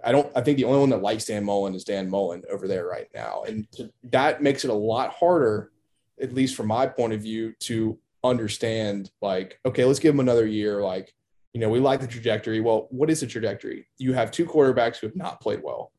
[0.02, 2.70] I don't, I think the only one that likes Dan Mullen is Dan Mullen over
[2.70, 3.44] there right now.
[3.46, 3.68] And
[4.04, 5.74] that makes it a lot harder,
[6.22, 10.46] at least from my point of view, to understand like, okay, let's give him another
[10.46, 10.82] year.
[10.82, 11.14] Like,
[11.54, 12.60] you know, we like the trajectory.
[12.60, 13.88] Well, what is the trajectory?
[13.98, 15.92] You have two quarterbacks who have not played well.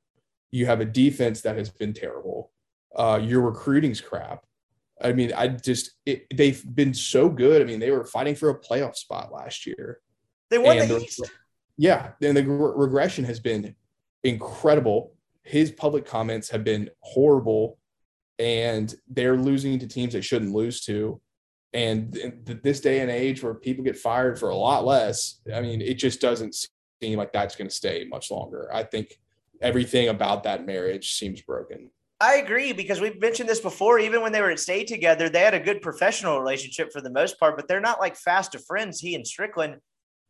[0.51, 2.51] You have a defense that has been terrible
[2.97, 4.45] uh, your recruiting's crap.
[5.01, 7.63] I mean, I just it, they've been so good.
[7.63, 10.01] I mean, they were fighting for a playoff spot last year.
[10.51, 11.23] They won and the East.
[11.77, 13.77] Yeah, and the re- regression has been
[14.25, 15.15] incredible.
[15.45, 17.79] His public comments have been horrible,
[18.41, 21.21] and they're losing to teams they shouldn't lose to.
[21.73, 25.61] And th- this day and age, where people get fired for a lot less, I
[25.61, 26.55] mean, it just doesn't
[27.03, 28.71] seem like that's going to stay much longer.
[28.73, 29.19] I think
[29.61, 31.91] everything about that marriage seems broken.
[32.21, 33.99] I agree because we've mentioned this before.
[34.01, 37.11] Even when they were at state together, they had a good professional relationship for the
[37.11, 39.79] most part, but they're not like fast of friends, he and Stricklin.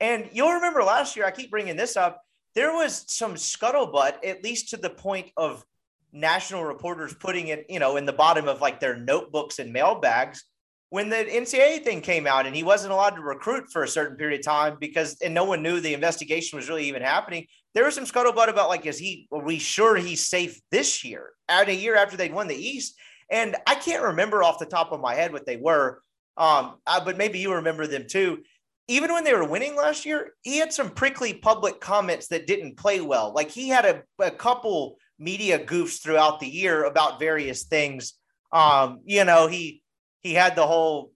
[0.00, 2.20] And you'll remember last year, I keep bringing this up,
[2.54, 5.64] there was some scuttlebutt, at least to the point of
[6.12, 10.44] national reporters putting it, you know, in the bottom of like their notebooks and mailbags
[10.90, 14.16] when the NCAA thing came out and he wasn't allowed to recruit for a certain
[14.16, 17.46] period of time because and no one knew the investigation was really even happening.
[17.74, 21.30] There was some scuttlebutt about like, is he are we sure he's safe this year?
[21.48, 22.94] At a year after they'd won the East.
[23.30, 26.02] And I can't remember off the top of my head what they were.
[26.38, 28.42] Um, uh, but maybe you remember them too.
[28.86, 32.78] Even when they were winning last year, he had some prickly public comments that didn't
[32.78, 33.34] play well.
[33.34, 38.14] Like he had a, a couple media goofs throughout the year about various things.
[38.50, 39.82] Um, you know, he
[40.20, 41.12] he had the whole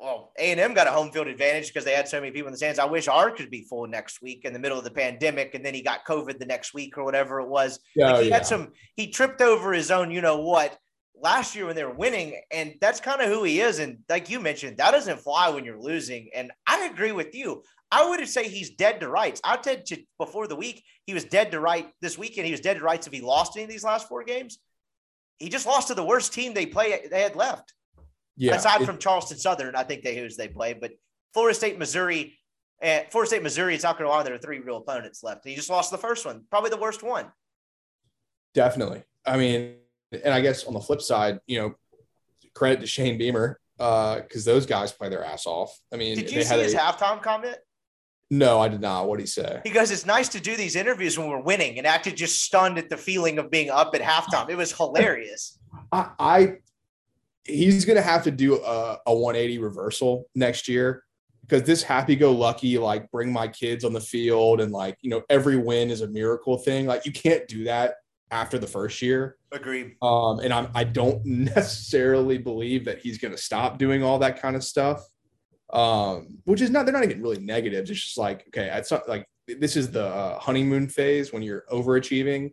[0.00, 2.48] well, A and M got a home field advantage because they had so many people
[2.48, 2.78] in the stands.
[2.78, 5.64] I wish our could be full next week in the middle of the pandemic, and
[5.64, 7.78] then he got COVID the next week or whatever it was.
[7.82, 8.34] Oh, yeah, like he yeah.
[8.36, 8.72] had some.
[8.96, 10.76] He tripped over his own, you know what,
[11.14, 13.78] last year when they were winning, and that's kind of who he is.
[13.78, 16.30] And like you mentioned, that doesn't fly when you're losing.
[16.34, 17.62] And I agree with you.
[17.92, 19.40] I would say he's dead to rights.
[19.44, 22.46] I said to before the week he was dead to right this weekend.
[22.46, 24.58] He was dead to rights if he lost any of these last four games.
[25.38, 27.74] He just lost to the worst team they play they had left.
[28.40, 30.92] Yeah, aside it, from Charleston Southern, I think they who's they play, but
[31.34, 32.38] Florida State, Missouri,
[32.80, 35.46] and Florida State, Missouri, and South Carolina, there are three real opponents left.
[35.46, 37.26] He just lost the first one, probably the worst one.
[38.54, 39.02] Definitely.
[39.26, 39.74] I mean,
[40.24, 41.74] and I guess on the flip side, you know,
[42.54, 45.78] credit to Shane Beamer because uh, those guys play their ass off.
[45.92, 47.58] I mean, did you see his a, halftime comment?
[48.30, 49.06] No, I did not.
[49.06, 49.60] What did he say?
[49.64, 52.78] He goes, "It's nice to do these interviews when we're winning," and acted just stunned
[52.78, 54.48] at the feeling of being up at halftime.
[54.48, 55.58] It was hilarious.
[55.92, 56.56] I, I
[57.50, 61.04] he's going to have to do a, a 180 reversal next year
[61.50, 65.10] because this happy go lucky, like bring my kids on the field and like, you
[65.10, 66.86] know, every win is a miracle thing.
[66.86, 67.94] Like you can't do that
[68.30, 69.36] after the first year.
[69.50, 69.96] Agreed.
[70.00, 74.40] Um, and I'm, I don't necessarily believe that he's going to stop doing all that
[74.40, 75.04] kind of stuff.
[75.72, 77.90] Um, which is not, they're not even really negatives.
[77.90, 81.64] It's just like, okay, it's not like this is the uh, honeymoon phase when you're
[81.72, 82.52] overachieving.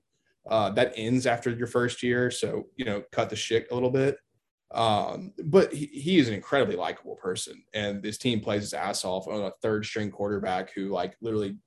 [0.49, 2.31] Uh, that ends after your first year.
[2.31, 4.17] So, you know, cut the shit a little bit.
[4.71, 9.05] Um, but he, he is an incredibly likable person, and this team plays his ass
[9.05, 11.57] off on a third string quarterback who, like, literally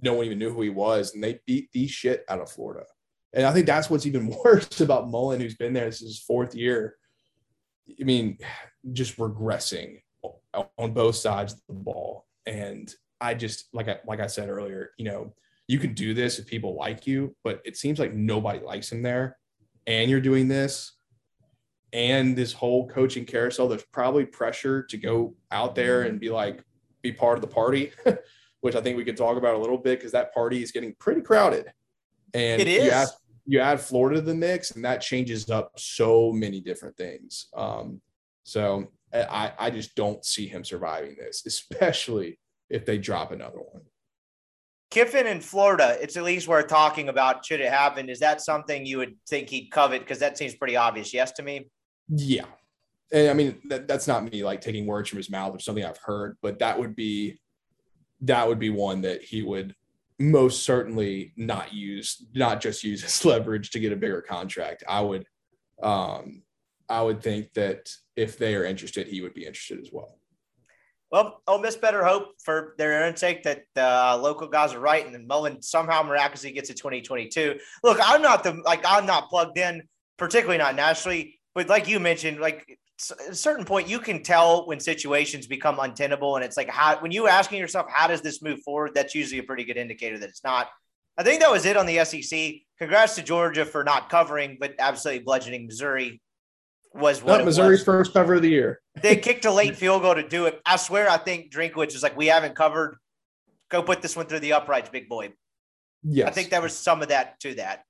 [0.00, 2.86] no one even knew who he was, and they beat the shit out of Florida.
[3.34, 5.86] And I think that's what's even worse about Mullen, who's been there.
[5.86, 6.96] This is his fourth year.
[8.00, 8.38] I mean,
[8.92, 10.02] just regressing
[10.76, 12.26] on both sides of the ball.
[12.46, 15.34] And I just like I like I said earlier, you know,
[15.66, 19.02] you can do this if people like you, but it seems like nobody likes him
[19.02, 19.36] there.
[19.86, 20.92] And you're doing this,
[21.92, 26.62] and this whole coaching carousel, there's probably pressure to go out there and be like,
[27.02, 27.92] be part of the party,
[28.60, 30.94] which I think we could talk about a little bit because that party is getting
[30.98, 31.66] pretty crowded.
[32.34, 32.84] And It is.
[32.84, 33.08] You add,
[33.46, 37.46] you add Florida to the mix, and that changes up so many different things.
[37.56, 38.00] Um,
[38.44, 42.38] so I, I just don't see him surviving this, especially
[42.68, 43.82] if they drop another one.
[44.90, 47.44] Kiffin in Florida, it's at least worth talking about.
[47.44, 48.08] Should it happen?
[48.08, 50.00] Is that something you would think he'd covet?
[50.00, 51.12] Because that seems pretty obvious.
[51.12, 51.68] Yes, to me.
[52.08, 52.46] Yeah.
[53.12, 55.84] And I mean, that, that's not me like taking words from his mouth or something
[55.84, 57.40] I've heard, but that would be,
[58.22, 59.74] that would be one that he would
[60.18, 64.84] most certainly not use, not just use as leverage to get a bigger contract.
[64.88, 65.26] I would,
[65.82, 66.42] um,
[66.88, 70.18] I would think that if they are interested, he would be interested as well.
[71.10, 74.80] Well, Ole Miss better hope for their own sake that the uh, local guys are
[74.80, 77.58] right, and then Mullen somehow miraculously gets to 2022.
[77.82, 79.82] Look, I'm not the like I'm not plugged in,
[80.18, 82.78] particularly not nationally, but like you mentioned, like
[83.10, 87.00] at a certain point you can tell when situations become untenable, and it's like how
[87.00, 90.16] when you asking yourself how does this move forward, that's usually a pretty good indicator
[90.20, 90.68] that it's not.
[91.16, 92.62] I think that was it on the SEC.
[92.78, 96.22] Congrats to Georgia for not covering, but absolutely bludgeoning Missouri
[96.94, 98.80] was what Missouri's was first cover of the year.
[99.02, 100.60] they kicked a late field goal to do it.
[100.64, 102.98] I swear, I think Drinkwitz was like, "We haven't covered.
[103.68, 105.32] Go put this one through the uprights, big boy."
[106.04, 106.28] Yes.
[106.28, 107.82] I think there was some of that to that.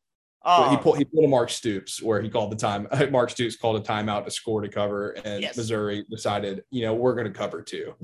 [0.45, 2.87] Um, he pulled he pulled a Mark Stoops where he called the time.
[3.11, 5.57] Mark Stoops called a timeout to score to cover, and Yes.
[5.57, 7.95] Missouri decided, you know, we're going to cover too.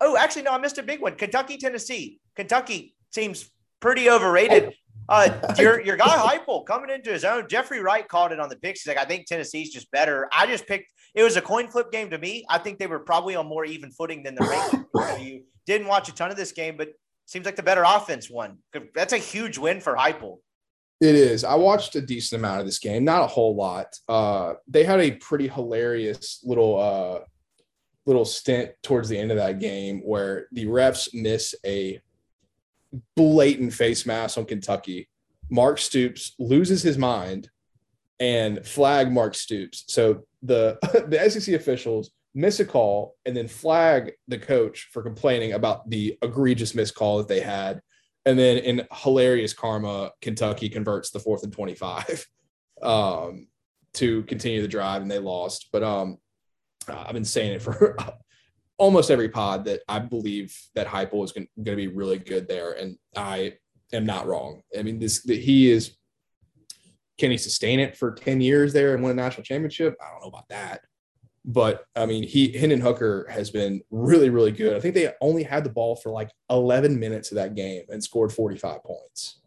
[0.00, 1.14] oh, actually, no, I missed a big one.
[1.14, 2.20] Kentucky, Tennessee.
[2.36, 3.50] Kentucky seems
[3.80, 4.74] pretty overrated.
[5.08, 6.06] Uh, your your guy
[6.38, 7.46] Heupel coming into his own.
[7.48, 8.82] Jeffrey Wright called it on the picks.
[8.82, 10.28] He's like, I think Tennessee's just better.
[10.32, 10.90] I just picked.
[11.14, 12.44] It was a coin flip game to me.
[12.48, 15.20] I think they were probably on more even footing than the ranked.
[15.22, 16.88] you didn't watch a ton of this game, but
[17.26, 18.58] seems like the better offense won.
[18.94, 20.38] That's a huge win for Heupel.
[21.00, 21.44] It is.
[21.44, 23.98] I watched a decent amount of this game, not a whole lot.
[24.08, 27.24] Uh, they had a pretty hilarious little uh,
[28.06, 32.00] little stint towards the end of that game where the refs miss a
[33.16, 35.08] blatant face mask on Kentucky.
[35.50, 37.50] Mark Stoops loses his mind
[38.20, 39.84] and flag Mark Stoops.
[39.88, 45.52] So the the SEC officials miss a call and then flag the coach for complaining
[45.52, 47.80] about the egregious missed call that they had.
[48.26, 52.26] And then in hilarious karma, Kentucky converts the fourth and 25
[52.82, 53.48] um,
[53.94, 55.68] to continue the drive and they lost.
[55.72, 56.18] But um,
[56.88, 57.96] I've been saying it for
[58.78, 62.72] almost every pod that I believe that Heupel is going to be really good there.
[62.72, 63.54] And I
[63.92, 64.62] am not wrong.
[64.76, 65.96] I mean, this, that he is,
[67.18, 69.96] can he sustain it for 10 years there and win a national championship?
[70.00, 70.80] I don't know about that.
[71.44, 74.76] But I mean, he Hendon Hooker has been really, really good.
[74.76, 78.02] I think they only had the ball for like 11 minutes of that game and
[78.02, 79.40] scored 45 points.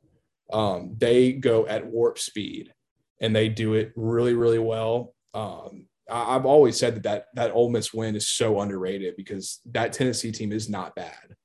[0.54, 2.74] Um, they go at warp speed
[3.20, 5.14] and they do it really, really well.
[5.34, 9.60] Um, I, I've always said that, that that Ole Miss win is so underrated because
[9.72, 11.36] that Tennessee team is not bad,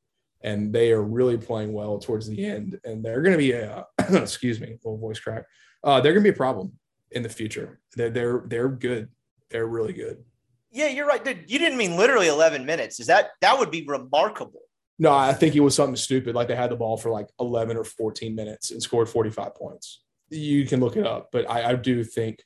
[0.42, 2.78] and they are really playing well towards the end.
[2.84, 5.44] And they're going to be a excuse me, little voice crack.
[5.82, 6.72] Uh, they're going to be a problem
[7.10, 7.80] in the future.
[7.96, 9.08] They're they're they're good.
[9.50, 10.24] They're really good.
[10.72, 11.22] Yeah, you're right.
[11.22, 12.98] Dude, you didn't mean literally 11 minutes.
[12.98, 14.62] Is that that would be remarkable?
[14.98, 16.34] No, I think it was something stupid.
[16.34, 20.02] Like they had the ball for like 11 or 14 minutes and scored 45 points.
[20.30, 22.42] You can look it up, but I, I do think,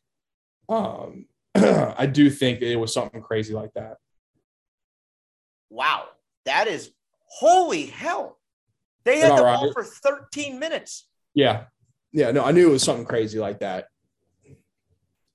[0.69, 3.98] um, I do think that it was something crazy like that.
[5.70, 6.07] Wow,
[6.47, 6.90] that is
[7.27, 8.39] holy hell.
[9.05, 9.57] They had the right?
[9.57, 11.07] ball for 13 minutes.
[11.35, 11.65] Yeah,
[12.12, 12.32] yeah.
[12.32, 13.86] No, I knew it was something crazy like that.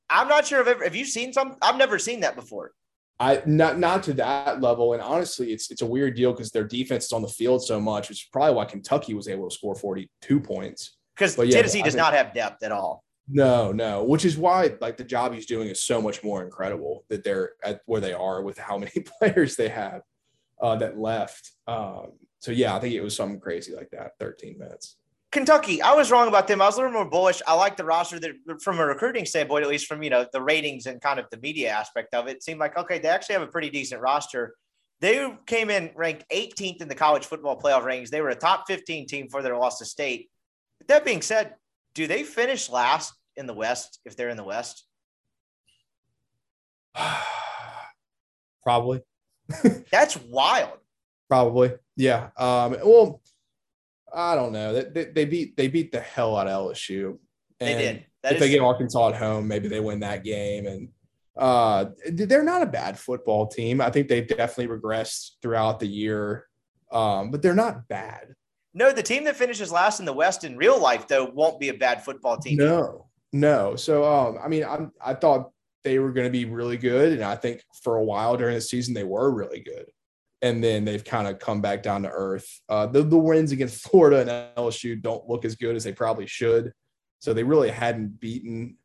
[0.09, 1.55] I'm not sure if ever have you seen some.
[1.61, 2.73] I've never seen that before.
[3.21, 6.63] I not not to that level, and honestly, it's it's a weird deal because their
[6.63, 9.55] defense is on the field so much, which is probably why Kentucky was able to
[9.55, 10.97] score 42 points.
[11.15, 13.03] Because yeah, Tennessee I does think- not have depth at all.
[13.27, 17.05] No, no, which is why like the job he's doing is so much more incredible
[17.09, 20.01] that they're at where they are with how many players they have
[20.59, 21.51] uh, that left.
[21.67, 24.13] Um, so yeah, I think it was something crazy like that.
[24.19, 24.97] 13 minutes.
[25.31, 26.61] Kentucky, I was wrong about them.
[26.61, 27.41] I was a little more bullish.
[27.47, 30.41] I like the roster that from a recruiting standpoint, at least from you know the
[30.41, 33.33] ratings and kind of the media aspect of it, it seemed like okay, they actually
[33.33, 34.55] have a pretty decent roster.
[34.99, 38.09] They came in ranked 18th in the college football playoff rankings.
[38.09, 40.29] They were a top 15 team for their loss to state.
[40.77, 41.55] But that being said,
[41.95, 44.85] do they finish last in the West if they're in the West?
[48.63, 49.01] Probably,
[49.91, 50.77] That's wild.
[51.27, 52.29] probably, yeah.
[52.37, 53.21] Um, well,
[54.13, 54.73] I don't know.
[54.73, 57.17] They, they, they beat they beat the hell out of LSU.
[57.59, 58.05] They did.
[58.23, 60.67] That if they get Arkansas at home, maybe they win that game.
[60.67, 60.89] And
[61.37, 63.81] uh, they're not a bad football team.
[63.81, 66.47] I think they've definitely regressed throughout the year.
[66.91, 68.35] um, but they're not bad.
[68.73, 71.69] No, the team that finishes last in the West in real life, though, won't be
[71.69, 72.57] a bad football team.
[72.57, 73.75] No, no.
[73.75, 75.51] So, um, I mean, I'm, I thought
[75.83, 77.13] they were going to be really good.
[77.13, 79.85] And I think for a while during the season, they were really good.
[80.41, 82.61] And then they've kind of come back down to earth.
[82.67, 86.27] Uh, the, the wins against Florida and LSU don't look as good as they probably
[86.27, 86.71] should.
[87.19, 88.77] So they really hadn't beaten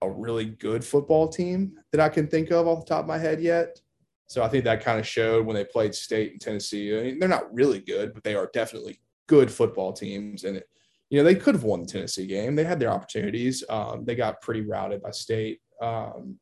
[0.00, 3.18] a really good football team that I can think of off the top of my
[3.18, 3.80] head yet.
[4.28, 6.96] So I think that kind of showed when they played State and Tennessee.
[6.96, 10.44] I mean, they're not really good, but they are definitely good football teams.
[10.44, 10.68] And, it,
[11.10, 12.54] you know, they could have won the Tennessee game.
[12.54, 13.64] They had their opportunities.
[13.70, 15.60] Um, they got pretty routed by State.
[15.80, 16.38] Um,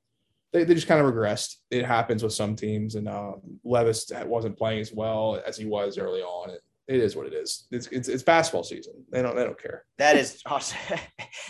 [0.52, 1.56] they, they just kind of regressed.
[1.70, 2.94] It happens with some teams.
[2.94, 6.50] And um, Levis wasn't playing as well as he was early on.
[6.50, 7.66] It, it is what it is.
[7.70, 8.94] It's, it's, it's basketball season.
[9.10, 9.84] They don't they don't care.
[9.98, 10.78] That is awesome.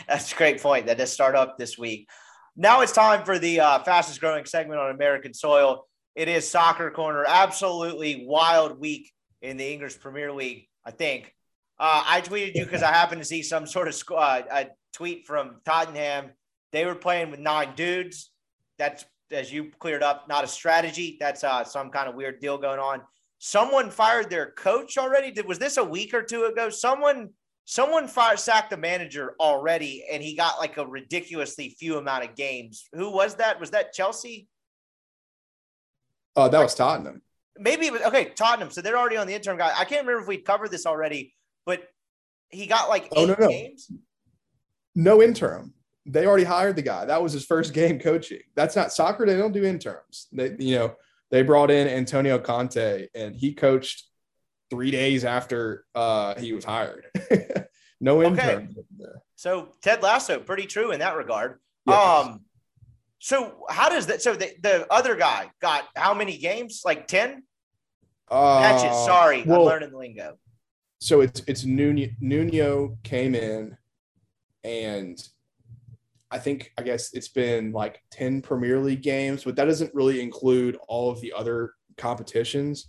[0.08, 0.86] That's a great point.
[0.86, 2.08] That does start up this week.
[2.56, 5.86] Now it's time for the uh, fastest growing segment on American soil.
[6.14, 7.24] It is Soccer Corner.
[7.28, 9.12] Absolutely wild week
[9.42, 10.66] in the English Premier League.
[10.84, 11.34] I think
[11.78, 15.26] uh, I tweeted you because I happened to see some sort of uh, a tweet
[15.26, 16.30] from Tottenham.
[16.72, 18.30] They were playing with nine dudes.
[18.78, 21.16] That's as you cleared up, not a strategy.
[21.18, 23.02] That's uh, some kind of weird deal going on
[23.38, 25.30] someone fired their coach already.
[25.30, 26.70] Did was this a week or two ago?
[26.70, 27.30] Someone
[27.64, 32.34] someone fired sacked the manager already, and he got like a ridiculously few amount of
[32.34, 32.88] games.
[32.92, 33.60] Who was that?
[33.60, 34.48] Was that Chelsea?
[36.34, 37.22] Oh, uh, that was Tottenham.
[37.58, 38.26] Maybe it was okay.
[38.36, 38.70] Tottenham.
[38.70, 39.72] So they're already on the interim guy.
[39.74, 41.34] I can't remember if we covered this already,
[41.64, 41.88] but
[42.50, 43.48] he got like oh, no, no.
[43.48, 43.90] games.
[44.94, 45.72] No interim.
[46.06, 47.04] They already hired the guy.
[47.04, 48.42] That was his first game coaching.
[48.54, 49.26] That's not soccer.
[49.26, 50.28] They don't do interns.
[50.32, 50.94] They, you know,
[51.30, 54.04] they brought in Antonio Conte, and he coached
[54.70, 57.06] three days after uh, he was hired.
[58.00, 58.74] no intern.
[58.78, 59.10] Okay.
[59.34, 61.58] So Ted Lasso, pretty true in that regard.
[61.86, 62.26] Yes.
[62.26, 62.40] Um,
[63.18, 64.22] so how does that?
[64.22, 66.82] So the, the other guy got how many games?
[66.84, 67.42] Like ten
[68.30, 68.96] uh, matches.
[69.04, 70.38] Sorry, well, I'm learning the lingo.
[71.00, 73.76] So it's it's Nuno, Nuno came in,
[74.64, 75.22] and
[76.30, 80.20] I think I guess it's been like 10 Premier League games, but that doesn't really
[80.20, 82.88] include all of the other competitions.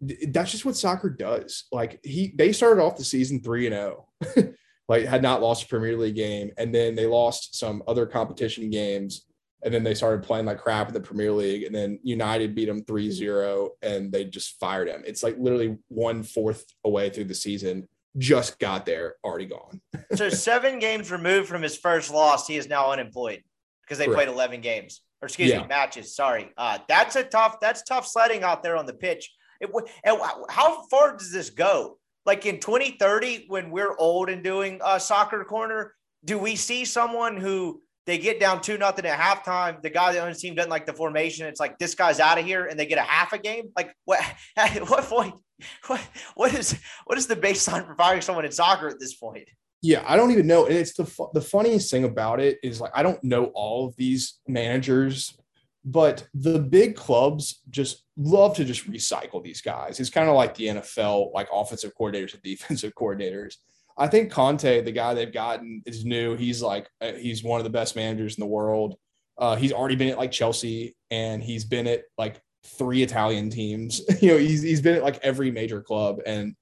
[0.00, 1.64] That's just what soccer does.
[1.72, 4.54] Like he they started off the season 3 and 0.
[4.88, 8.70] like had not lost a Premier League game and then they lost some other competition
[8.70, 9.26] games
[9.62, 12.64] and then they started playing like crap in the Premier League and then United beat
[12.64, 15.02] them 3-0 and they just fired him.
[15.06, 17.88] It's like literally one fourth away through the season
[18.18, 19.80] just got there, already gone.
[20.14, 23.42] so seven games removed from his first loss, he is now unemployed
[23.82, 24.26] because they Correct.
[24.26, 25.62] played 11 games or excuse yeah.
[25.62, 26.14] me, matches.
[26.14, 26.50] Sorry.
[26.56, 29.30] Uh, that's a tough, that's tough sledding out there on the pitch.
[29.60, 29.70] It,
[30.04, 30.18] and
[30.48, 31.98] how far does this go?
[32.26, 37.36] Like in 2030, when we're old and doing a soccer corner, do we see someone
[37.36, 39.82] who they get down two nothing at halftime.
[39.82, 41.46] The guy that owns the team doesn't like the formation.
[41.46, 43.70] It's like this guy's out of here, and they get a half a game.
[43.76, 44.20] Like what?
[44.56, 45.34] At what point?
[45.88, 46.00] What?
[46.36, 46.78] What is?
[47.04, 49.46] What is the baseline for firing someone in soccer at this point?
[49.82, 50.64] Yeah, I don't even know.
[50.64, 51.04] And it's the
[51.34, 55.38] the funniest thing about it is like I don't know all of these managers,
[55.84, 60.00] but the big clubs just love to just recycle these guys.
[60.00, 63.56] It's kind of like the NFL, like offensive coordinators and defensive coordinators
[64.00, 66.34] I think Conte, the guy they've gotten, is new.
[66.34, 68.96] He's like uh, he's one of the best managers in the world.
[69.36, 74.00] Uh, he's already been at like Chelsea, and he's been at like three Italian teams.
[74.22, 76.56] you know, he's he's been at like every major club, and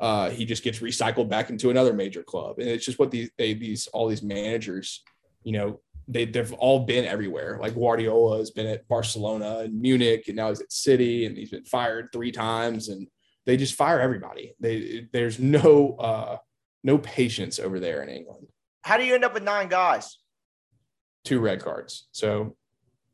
[0.00, 2.58] uh, he just gets recycled back into another major club.
[2.58, 5.02] And it's just what these they, these all these managers,
[5.42, 7.58] you know, they they've all been everywhere.
[7.60, 11.50] Like Guardiola has been at Barcelona and Munich, and now he's at City, and he's
[11.50, 13.06] been fired three times, and
[13.44, 14.54] they just fire everybody.
[14.58, 16.38] They there's no uh,
[16.88, 18.46] no patience over there in England.
[18.80, 20.16] How do you end up with nine guys?
[21.22, 22.08] Two red cards.
[22.12, 22.56] So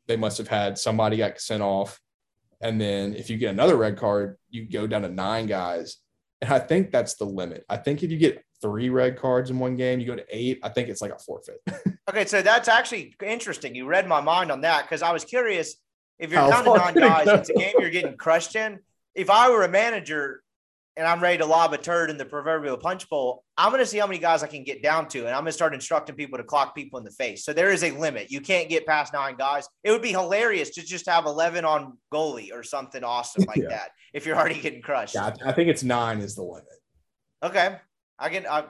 [0.07, 1.99] they must have had somebody got sent off.
[2.61, 5.97] And then if you get another red card, you go down to nine guys.
[6.41, 7.65] And I think that's the limit.
[7.67, 10.59] I think if you get three red cards in one game, you go to eight.
[10.63, 11.61] I think it's like a forfeit.
[12.09, 13.75] okay, so that's actually interesting.
[13.75, 15.75] You read my mind on that because I was curious
[16.17, 18.79] if you're down to nine guys, it's a game you're getting crushed in.
[19.15, 20.43] If I were a manager,
[20.97, 23.85] and I'm ready to lob a turd in the proverbial punch bowl, I'm going to
[23.85, 25.19] see how many guys I can get down to.
[25.19, 27.43] And I'm going to start instructing people to clock people in the face.
[27.43, 28.31] So there is a limit.
[28.31, 29.67] You can't get past nine guys.
[29.83, 33.69] It would be hilarious to just have 11 on goalie or something awesome like yeah.
[33.69, 35.15] that if you're already getting crushed.
[35.15, 36.65] Yeah, I think it's nine is the limit.
[37.43, 37.77] Okay.
[38.17, 38.63] I can, I,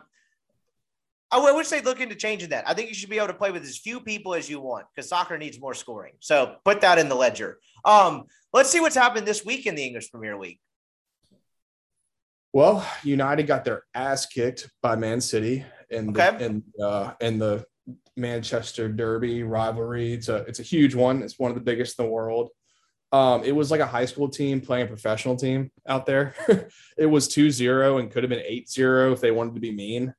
[1.32, 2.68] I wish they'd look into changing that.
[2.68, 4.88] I think you should be able to play with as few people as you want
[4.96, 6.14] because soccer needs more scoring.
[6.22, 7.60] So put that in the ledger.
[7.84, 10.60] Um, let's see what's happened this week in the English Premier League.
[12.56, 17.66] Well, United got their ass kicked by Man City in the in uh, in the
[18.16, 20.14] Manchester Derby rivalry.
[20.14, 21.22] It's a it's a huge one.
[21.22, 22.52] It's one of the biggest in the world.
[23.12, 26.34] Um, it was like a high school team playing a professional team out there.
[26.98, 30.14] it was 2-0 and could have been 8-0 if they wanted to be mean.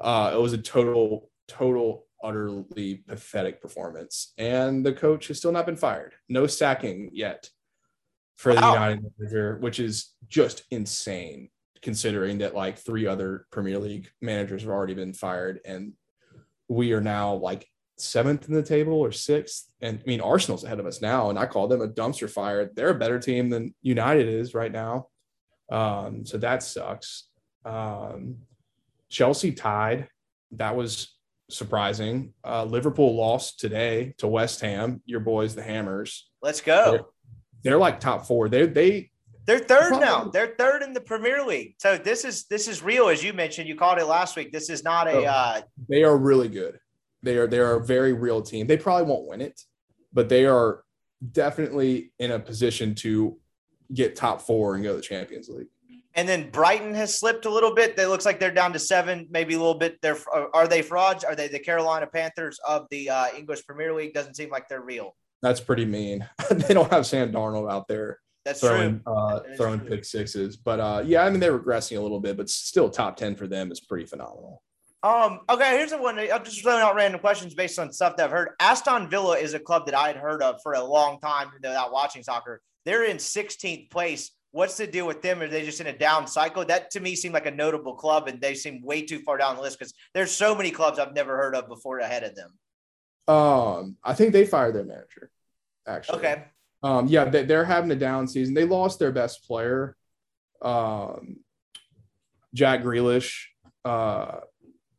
[0.00, 4.34] Uh, it was a total, total, utterly pathetic performance.
[4.38, 6.14] And the coach has still not been fired.
[6.28, 7.50] No sacking yet
[8.36, 8.72] for the Wow.
[8.74, 11.50] United manager, which is just insane
[11.82, 15.92] considering that like three other Premier League managers have already been fired and
[16.68, 17.68] we are now like
[17.98, 19.70] seventh in the table or sixth.
[19.80, 22.70] And I mean, Arsenal's ahead of us now, and I call them a dumpster fire.
[22.74, 25.08] They're a better team than United is right now.
[25.70, 27.28] Um, so that sucks.
[27.64, 28.38] Um,
[29.08, 30.08] Chelsea tied.
[30.52, 31.16] That was
[31.50, 32.34] surprising.
[32.44, 35.02] Uh, Liverpool lost today to West Ham.
[35.06, 36.28] Your boys, the Hammers.
[36.42, 37.08] Let's go.
[37.62, 38.48] They're like top four.
[38.48, 39.11] They they
[39.46, 40.24] They're third now.
[40.24, 41.74] They're third in the Premier League.
[41.78, 43.68] So this is this is real, as you mentioned.
[43.68, 44.52] You called it last week.
[44.52, 45.24] This is not a.
[45.24, 45.24] Oh.
[45.24, 46.78] Uh, they are really good.
[47.22, 48.66] They are they are a very real team.
[48.66, 49.60] They probably won't win it,
[50.12, 50.84] but they are
[51.32, 53.38] definitely in a position to
[53.92, 55.68] get top four and go to the Champions League.
[56.14, 57.98] and then Brighton has slipped a little bit.
[57.98, 60.00] It looks like they're down to seven, maybe a little bit.
[60.02, 60.18] They're
[60.54, 61.24] are they frauds?
[61.24, 64.14] Are they the Carolina Panthers of the uh, English Premier League?
[64.14, 65.16] Doesn't seem like they're real.
[65.42, 66.28] That's pretty mean.
[66.50, 69.14] they don't have Sam Darnold out there That's throwing true.
[69.14, 69.88] uh, That throwing true.
[69.90, 73.16] pick sixes, but uh, yeah, I mean they're regressing a little bit, but still top
[73.16, 74.62] ten for them is pretty phenomenal.
[75.04, 75.40] Um.
[75.50, 75.76] Okay.
[75.78, 76.18] Here's the one.
[76.18, 78.50] I'm just throwing out random questions based on stuff that I've heard.
[78.60, 81.92] Aston Villa is a club that I had heard of for a long time without
[81.92, 82.60] watching soccer.
[82.84, 84.30] They're in 16th place.
[84.52, 85.40] What's the deal with them?
[85.40, 86.64] Are they just in a down cycle?
[86.64, 89.56] That to me seemed like a notable club, and they seem way too far down
[89.56, 92.50] the list because there's so many clubs I've never heard of before ahead of them.
[93.28, 95.30] Um, I think they fired their manager.
[95.86, 96.44] Actually, Okay.
[96.82, 98.54] Um, yeah, they, they're having a down season.
[98.54, 99.96] They lost their best player,
[100.62, 101.36] um,
[102.54, 103.44] Jack Grealish,
[103.84, 104.40] uh,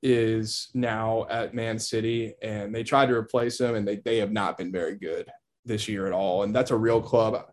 [0.01, 4.31] is now at Man City, and they tried to replace him, and they they have
[4.31, 5.30] not been very good
[5.65, 6.43] this year at all.
[6.43, 7.45] And that's a real club.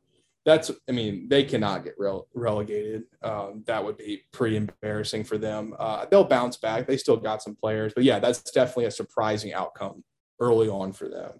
[0.46, 3.04] That's, I mean, they cannot get rele- relegated.
[3.22, 5.74] Um, that would be pretty embarrassing for them.
[5.78, 6.86] Uh, they'll bounce back.
[6.86, 10.02] They still got some players, but yeah, that's definitely a surprising outcome
[10.40, 11.32] early on for them.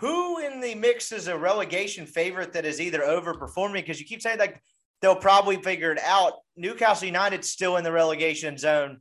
[0.00, 3.72] Who in the mix is a relegation favorite that is either overperforming?
[3.74, 4.62] Because you keep saying like
[5.02, 6.34] they'll probably figure it out.
[6.56, 8.98] Newcastle United's still in the relegation zone.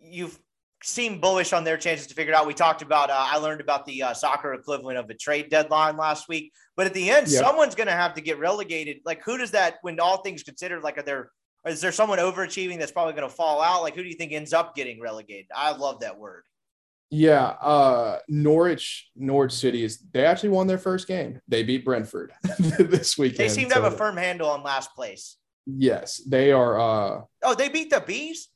[0.00, 0.38] You've
[0.82, 2.46] seemed bullish on their chances to figure it out.
[2.46, 3.08] We talked about.
[3.08, 6.52] Uh, I learned about the uh, soccer equivalent of a trade deadline last week.
[6.76, 7.40] But at the end, Yeah.
[7.40, 8.98] someone's going to have to get relegated.
[9.06, 9.76] Like who does that?
[9.80, 11.30] When all things considered, like are there?
[11.66, 13.80] Is there someone overachieving that's probably going to fall out?
[13.80, 15.46] Like who do you think ends up getting relegated?
[15.54, 16.42] I love that word.
[17.16, 21.40] Yeah, uh Norwich Norwich City is they actually won their first game.
[21.46, 23.38] They beat Brentford this weekend.
[23.38, 25.36] They seem to have a firm handle on last place.
[25.64, 28.48] Yes, they are uh Oh, they beat the bees.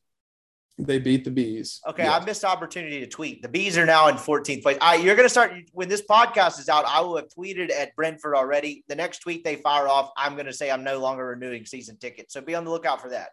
[0.76, 1.80] they beat the bees.
[1.86, 2.20] Okay, Yes.
[2.20, 3.42] I missed the opportunity to tweet.
[3.42, 4.78] The bees are now in 14th place.
[4.80, 6.84] Right, you're going to start when this podcast is out.
[6.84, 8.84] I will have tweeted at Brentford already.
[8.88, 11.96] The next tweet they fire off, I'm going to say I'm no longer renewing season
[11.96, 12.32] tickets.
[12.34, 13.28] So be on the lookout for that.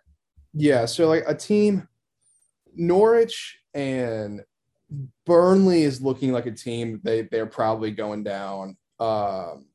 [0.53, 1.87] Yeah, so like a team
[2.75, 4.41] Norwich and
[5.25, 8.77] Burnley is looking like a team they they're probably going down.
[8.99, 9.65] Um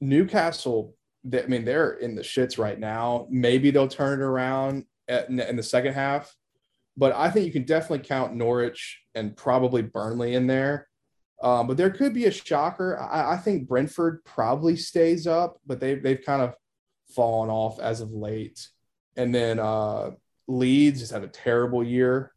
[0.00, 3.26] Newcastle they, I mean they're in the shits right now.
[3.30, 6.34] Maybe they'll turn it around at, in the second half.
[6.96, 10.88] But I think you can definitely count Norwich and probably Burnley in there.
[11.42, 12.98] Um, but there could be a shocker.
[12.98, 16.54] I, I think Brentford probably stays up, but they've they've kind of
[17.14, 18.68] fallen off as of late.
[19.16, 20.12] And then uh,
[20.48, 22.32] Leeds has had a terrible year.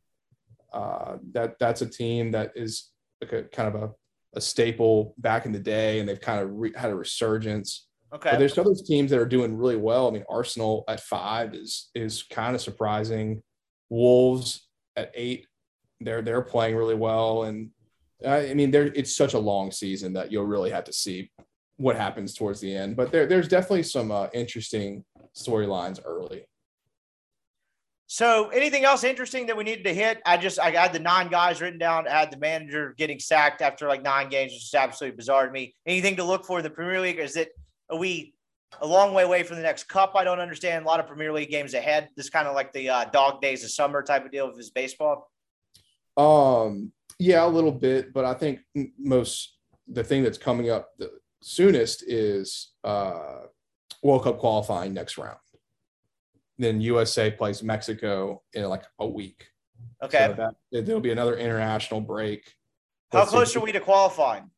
[0.74, 2.90] Uh, that that's a team that is
[3.22, 3.90] like a kind of a,
[4.36, 7.88] a staple back in the day, and they've kind of re- had a resurgence.
[8.14, 8.32] Okay.
[8.32, 10.08] But there's other teams that are doing really well.
[10.08, 13.42] I mean, Arsenal at five is is kind of surprising.
[13.90, 15.48] Wolves at eight,
[16.02, 17.70] they're they're playing really well, and
[18.26, 21.32] I mean, there it's such a long season that you'll really have to see
[21.78, 22.96] what happens towards the end.
[22.96, 26.46] But there there's definitely some uh, interesting storylines early.
[28.10, 30.22] So anything else interesting that we needed to hit?
[30.26, 32.08] I just I had the nine guys written down.
[32.08, 35.52] I had the manager getting sacked after like nine games, which is absolutely bizarre to
[35.52, 35.76] me.
[35.86, 37.20] Anything to look for in the Premier League?
[37.20, 37.50] Is it
[37.90, 38.34] are we
[38.82, 40.14] a long way away from the next cup?
[40.16, 40.86] I don't understand.
[40.86, 42.08] A lot of Premier League games ahead.
[42.16, 44.70] This kind of like the uh, dog days of summer type of deal with his
[44.70, 45.30] baseball.
[46.16, 48.60] Um, yeah, a little bit, but I think
[48.98, 51.12] most the thing that's coming up the
[51.42, 53.42] soonest is uh,
[54.02, 55.38] World Cup qualifying next round.
[56.58, 59.48] Then USA plays Mexico in like a week.
[60.04, 60.34] Okay.
[60.36, 62.52] So that there'll be another international break.
[63.12, 63.38] How Let's see.
[63.38, 64.50] close are we to qualifying?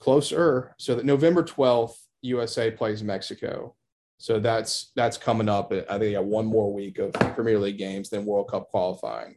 [0.00, 0.74] Closer.
[0.78, 3.74] So that November 12th, USA plays Mexico.
[4.18, 5.72] So that's that's coming up.
[5.72, 9.36] I think yeah, one more week of Premier League games, then World Cup qualifying.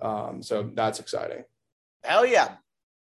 [0.00, 1.44] Um, so that's exciting.
[2.04, 2.56] Hell yeah.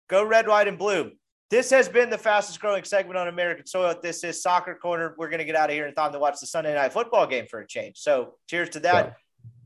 [0.08, 1.12] Go red, white, and blue.
[1.48, 3.94] This has been the fastest growing segment on American soil.
[4.02, 5.14] This is Soccer Corner.
[5.16, 7.24] We're going to get out of here in time to watch the Sunday night football
[7.24, 7.98] game for a change.
[7.98, 9.06] So, cheers to that.
[9.06, 9.12] Yeah.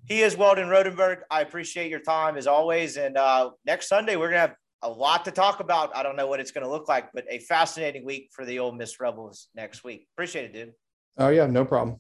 [0.04, 1.20] He is Weldon Rodenberg.
[1.30, 2.98] I appreciate your time as always.
[2.98, 5.96] And uh, next Sunday, we're going to have a lot to talk about.
[5.96, 8.58] I don't know what it's going to look like, but a fascinating week for the
[8.58, 10.06] Ole Miss Rebels next week.
[10.14, 10.72] Appreciate it, dude.
[11.16, 11.98] Oh, yeah, no problem.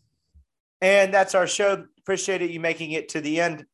[0.82, 1.86] And that's our show.
[2.00, 3.64] Appreciate it you making it to the end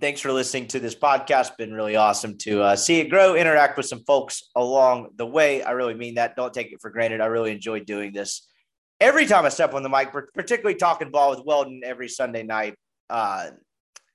[0.00, 1.56] thanks for listening to this podcast.
[1.56, 5.62] Been really awesome to uh, see it grow, interact with some folks along the way.
[5.62, 6.36] I really mean that.
[6.36, 7.20] Don't take it for granted.
[7.20, 8.48] I really enjoy doing this
[9.00, 12.74] every time I step on the mic, particularly talking ball with Weldon every Sunday night
[13.10, 13.50] uh,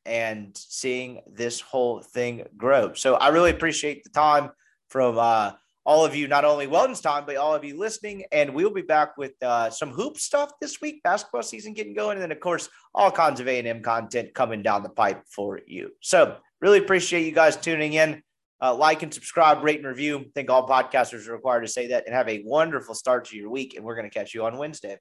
[0.05, 2.93] and seeing this whole thing grow.
[2.93, 4.49] So I really appreciate the time
[4.89, 5.51] from uh,
[5.87, 8.25] all of you, not only Weldon's time, but all of you listening.
[8.33, 12.17] And we'll be back with uh, some hoop stuff this week, basketball season getting going.
[12.17, 15.91] And then, of course, all kinds of A&M content coming down the pipe for you.
[16.01, 18.21] So really appreciate you guys tuning in.
[18.61, 20.17] Uh, like and subscribe, rate and review.
[20.17, 23.37] I think all podcasters are required to say that and have a wonderful start to
[23.37, 23.75] your week.
[23.75, 24.97] And we're going to catch you on Wednesday.